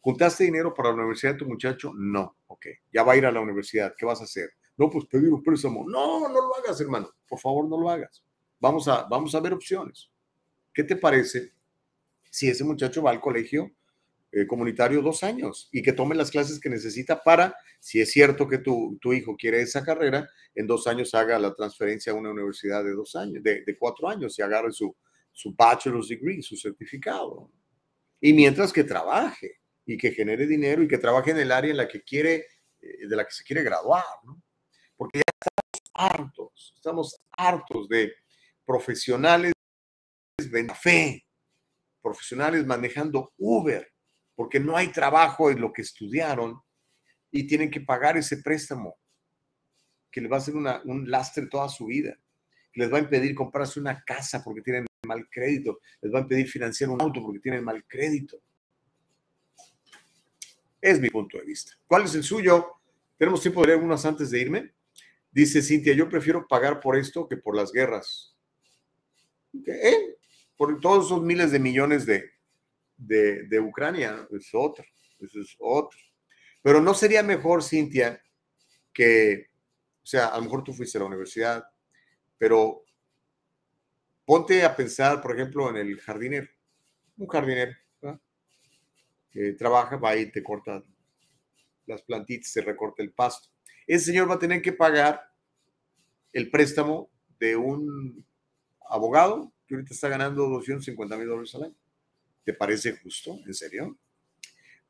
[0.02, 1.92] ¿juntaste dinero para la universidad de tu muchacho?
[1.96, 4.50] No, ok, ya va a ir a la universidad, ¿qué vas a hacer?
[4.78, 5.86] No, pues pedir un préstamo.
[5.88, 8.24] No, no lo hagas, hermano, por favor, no lo hagas.
[8.60, 10.10] Vamos a, vamos a ver opciones.
[10.74, 11.54] ¿Qué te parece
[12.32, 13.72] si ese muchacho va al colegio
[14.32, 18.48] eh, comunitario dos años y que tome las clases que necesita para, si es cierto
[18.48, 22.30] que tu, tu hijo quiere esa carrera, en dos años haga la transferencia a una
[22.30, 24.96] universidad de dos años, de, de cuatro años y agarre su,
[25.34, 27.50] su bachelor's degree, su certificado.
[28.22, 29.60] Y mientras que trabaje
[29.92, 32.46] y que genere dinero y que trabaje en el área en la que quiere,
[32.80, 34.40] eh, de la que se quiere graduar, ¿no?
[34.96, 38.14] Porque ya estamos hartos, estamos hartos de
[38.64, 39.52] profesionales
[40.38, 41.26] de fe,
[42.04, 43.92] profesionales manejando Uber,
[44.36, 46.62] porque no hay trabajo en lo que estudiaron
[47.32, 48.96] y tienen que pagar ese préstamo
[50.12, 52.16] que le va a ser un lastre toda su vida.
[52.76, 56.48] les va a impedir comprarse una casa porque tienen mal crédito, les va a impedir
[56.48, 58.40] financiar un auto porque tienen mal crédito.
[60.82, 61.74] Es mi punto de vista.
[61.88, 62.76] ¿Cuál es el suyo?
[63.18, 64.74] Tenemos tiempo de leer unas antes de irme.
[65.32, 68.36] Dice Cintia, yo prefiero pagar por esto que por las guerras.
[69.64, 70.16] ¿Qué?
[70.56, 72.32] Por todos esos miles de millones de,
[72.98, 74.86] de, de Ucrania, es otro,
[75.20, 76.00] eso es otro.
[76.62, 78.22] Pero no sería mejor, Cintia,
[78.94, 79.48] que,
[80.02, 81.64] o sea, a lo mejor tú fuiste a la universidad,
[82.38, 82.84] pero
[84.26, 86.48] ponte a pensar, por ejemplo, en el jardinero.
[87.18, 87.76] Un jardinero
[89.32, 90.84] que trabaja, va y te corta
[91.86, 93.50] las plantitas, se recorta el pasto.
[93.88, 95.32] Ese señor va a tener que pagar
[96.32, 98.26] el préstamo de un
[98.90, 101.76] abogado que ahorita está ganando 250 mil dólares al año.
[102.44, 103.40] ¿Te parece justo?
[103.46, 103.98] ¿En serio?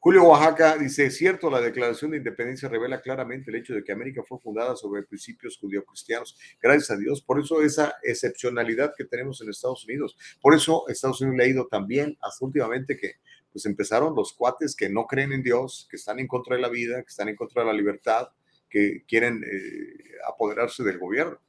[0.02, 3.92] Julio Oaxaca dice, es cierto, la declaración de independencia revela claramente el hecho de que
[3.92, 6.38] América fue fundada sobre principios judío-cristianos.
[6.62, 7.22] Gracias a Dios.
[7.22, 10.18] Por eso esa excepcionalidad que tenemos en Estados Unidos.
[10.42, 13.16] Por eso Estados Unidos le ha ido también hasta últimamente que
[13.52, 16.70] pues empezaron los cuates que no creen en Dios, que están en contra de la
[16.70, 18.30] vida, que están en contra de la libertad,
[18.70, 21.40] que quieren eh, apoderarse del gobierno.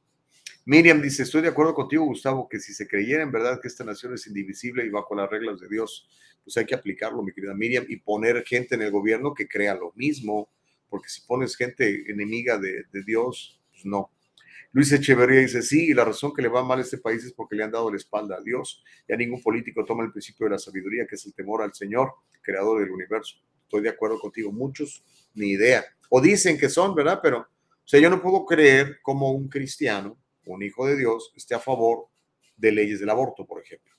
[0.65, 3.85] Miriam dice, estoy de acuerdo contigo, Gustavo, que si se creyera en verdad que esta
[3.85, 6.09] nación es indivisible y bajo las reglas de Dios,
[6.45, 9.75] pues hay que aplicarlo, mi querida Miriam, y poner gente en el gobierno que crea
[9.75, 10.51] lo mismo,
[10.89, 14.11] porque si pones gente enemiga de, Dios, pues no.
[14.73, 17.33] Luis Echeverría dice, sí, y la razón que le va mal a este país es
[17.33, 18.83] porque le han dado la espalda a Dios.
[19.09, 22.13] Ya ningún político toma el principio de la sabiduría, que es el temor al Señor,
[22.41, 23.37] creador del universo.
[23.63, 25.05] Estoy de acuerdo contigo, muchos,
[25.35, 25.85] ni idea.
[26.09, 27.21] O dicen que son, ¿verdad?
[27.23, 27.47] Pero, o
[27.85, 32.07] sea, yo no puedo creer como un cristiano, un hijo de Dios, esté a favor
[32.57, 33.95] de leyes del aborto, por ejemplo.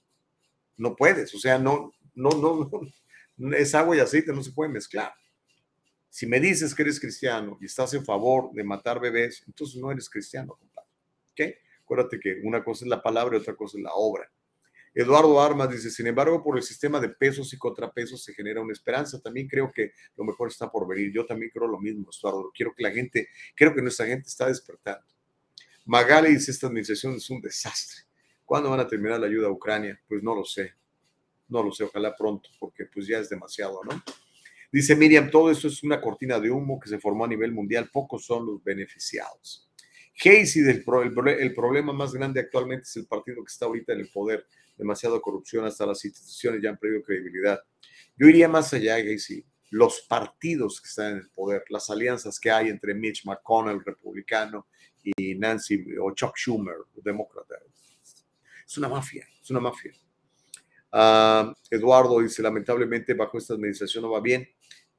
[0.78, 2.70] No puedes, o sea, no, no, no,
[3.38, 5.14] no, es agua y aceite, no se puede mezclar.
[6.12, 9.90] Si me dices que eres cristiano y estás en favor de matar bebés, entonces no
[9.90, 10.90] eres cristiano, compadre.
[11.32, 11.56] ¿Ok?
[11.84, 14.30] Acuérdate que una cosa es la palabra y otra cosa es la obra.
[14.94, 18.74] Eduardo Armas dice, sin embargo, por el sistema de pesos y contrapesos se genera una
[18.74, 19.22] esperanza.
[19.22, 21.14] También creo que lo mejor está por venir.
[21.14, 22.52] Yo también creo lo mismo, Eduardo.
[22.54, 25.06] Quiero que la gente, creo que nuestra gente está despertando.
[25.86, 28.02] Magali dice, esta administración es un desastre.
[28.44, 29.98] ¿Cuándo van a terminar la ayuda a Ucrania?
[30.10, 30.74] Pues no lo sé.
[31.48, 34.04] No lo sé, ojalá pronto, porque pues ya es demasiado, ¿no?
[34.72, 37.90] Dice Miriam, todo esto es una cortina de humo que se formó a nivel mundial,
[37.92, 39.70] pocos son los beneficiados.
[40.18, 40.86] Casey, el,
[41.40, 44.46] el, problema más grande actualmente es el partido que está ahorita en el poder,
[44.78, 47.60] demasiada corrupción, hasta las instituciones ya han perdido credibilidad.
[48.16, 52.52] Yo iría más allá, Casey, los partidos que están en el poder, las alianzas que
[52.52, 54.68] hay entre Mitch McConnell, republicano,
[55.04, 57.56] y Nancy o Chuck Schumer, demócrata.
[58.66, 59.92] Es una mafia, es una mafia.
[60.92, 64.48] Ah, Eduardo dice, lamentablemente bajo esta administración no va bien,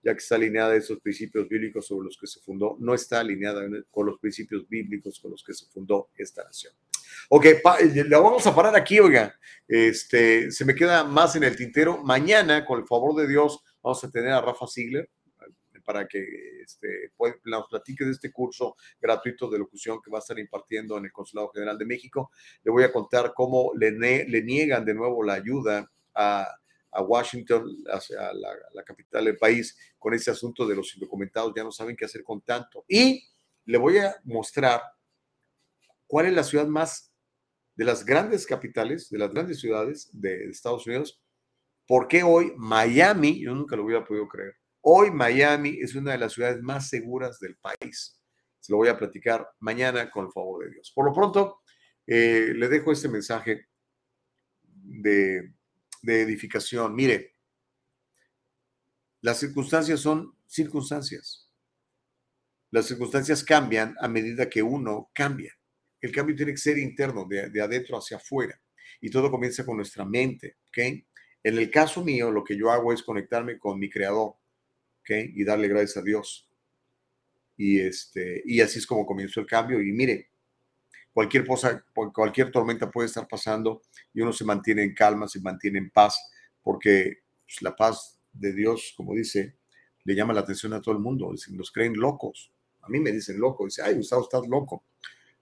[0.02, 3.20] ya que está alineada a esos principios bíblicos sobre los que se fundó, no está
[3.20, 6.72] alineada con los principios bíblicos con los que se fundó esta nación.
[7.28, 7.46] Ok,
[8.08, 9.38] la vamos a parar aquí, oiga.
[9.68, 12.02] Este, se me queda más en el tintero.
[12.02, 15.08] Mañana, con el favor de Dios, vamos a tener a Rafa Ziegler
[15.84, 17.12] para que este,
[17.44, 21.12] nos platique de este curso gratuito de locución que va a estar impartiendo en el
[21.12, 22.30] Consulado General de México.
[22.62, 26.46] Le voy a contar cómo le, le niegan de nuevo la ayuda a,
[26.93, 31.73] a Washington, hacia la, capital del país, con ese asunto de los indocumentados, ya no
[31.73, 32.85] saben qué hacer con tanto.
[32.89, 33.24] Y
[33.64, 34.82] le voy a mostrar
[36.06, 37.12] cuál es la ciudad más
[37.74, 41.20] de las grandes capitales, de las grandes ciudades de Estados Unidos,
[41.86, 44.55] por qué hoy Miami, yo nunca lo hubiera podido creer,
[44.85, 48.20] Hoy Miami es una de las ciudades más seguras del país.
[48.59, 50.90] Se lo voy a platicar mañana con el favor de Dios.
[50.93, 51.60] Por lo pronto,
[52.05, 53.69] eh, le dejo este mensaje
[54.60, 55.55] de,
[56.02, 56.94] de edificación.
[56.94, 57.36] Mire,
[59.22, 61.50] las circunstancias son circunstancias.
[62.70, 65.56] Las circunstancias cambian a medida que uno cambia.
[66.00, 68.60] El cambio tiene que ser interno, de, de, adentro hacia afuera.
[69.00, 70.56] Y todo comienza con nuestra mente.
[70.68, 71.06] ¿okay?
[71.42, 74.34] En el caso mío, lo que yo hago es conectarme con mi creador.
[75.08, 76.48] Y darle gracias a Dios.
[77.56, 79.80] Y, este, y así es como comenzó el cambio.
[79.82, 80.30] Y mire,
[81.12, 83.82] cualquier cosa, cualquier tormenta puede estar pasando
[84.12, 86.30] y uno se mantiene en calma, se mantiene en paz,
[86.62, 89.56] porque pues, la paz de Dios, como dice,
[90.05, 91.32] le llama la atención a todo el mundo.
[91.51, 92.52] Nos creen locos.
[92.82, 93.64] A mí me dicen loco.
[93.64, 94.84] Dice, ay, Gustavo, estás loco.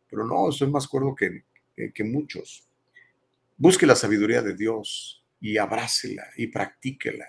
[0.08, 1.44] Pero no, soy más cuerdo que,
[1.74, 2.66] que, que muchos.
[3.56, 7.26] Busque la sabiduría de Dios y abrácela y practíquela.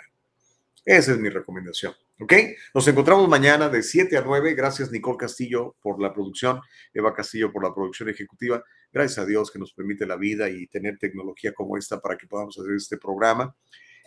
[0.84, 1.94] Esa es mi recomendación.
[2.22, 2.34] ¿Ok?
[2.76, 4.54] Nos encontramos mañana de 7 a 9.
[4.54, 6.62] Gracias, Nicole Castillo, por la producción,
[6.94, 8.64] Eva Castillo por la producción ejecutiva.
[8.94, 12.28] Gracias a Dios que nos permite la vida y tener tecnología como esta para que
[12.28, 13.56] podamos hacer este programa.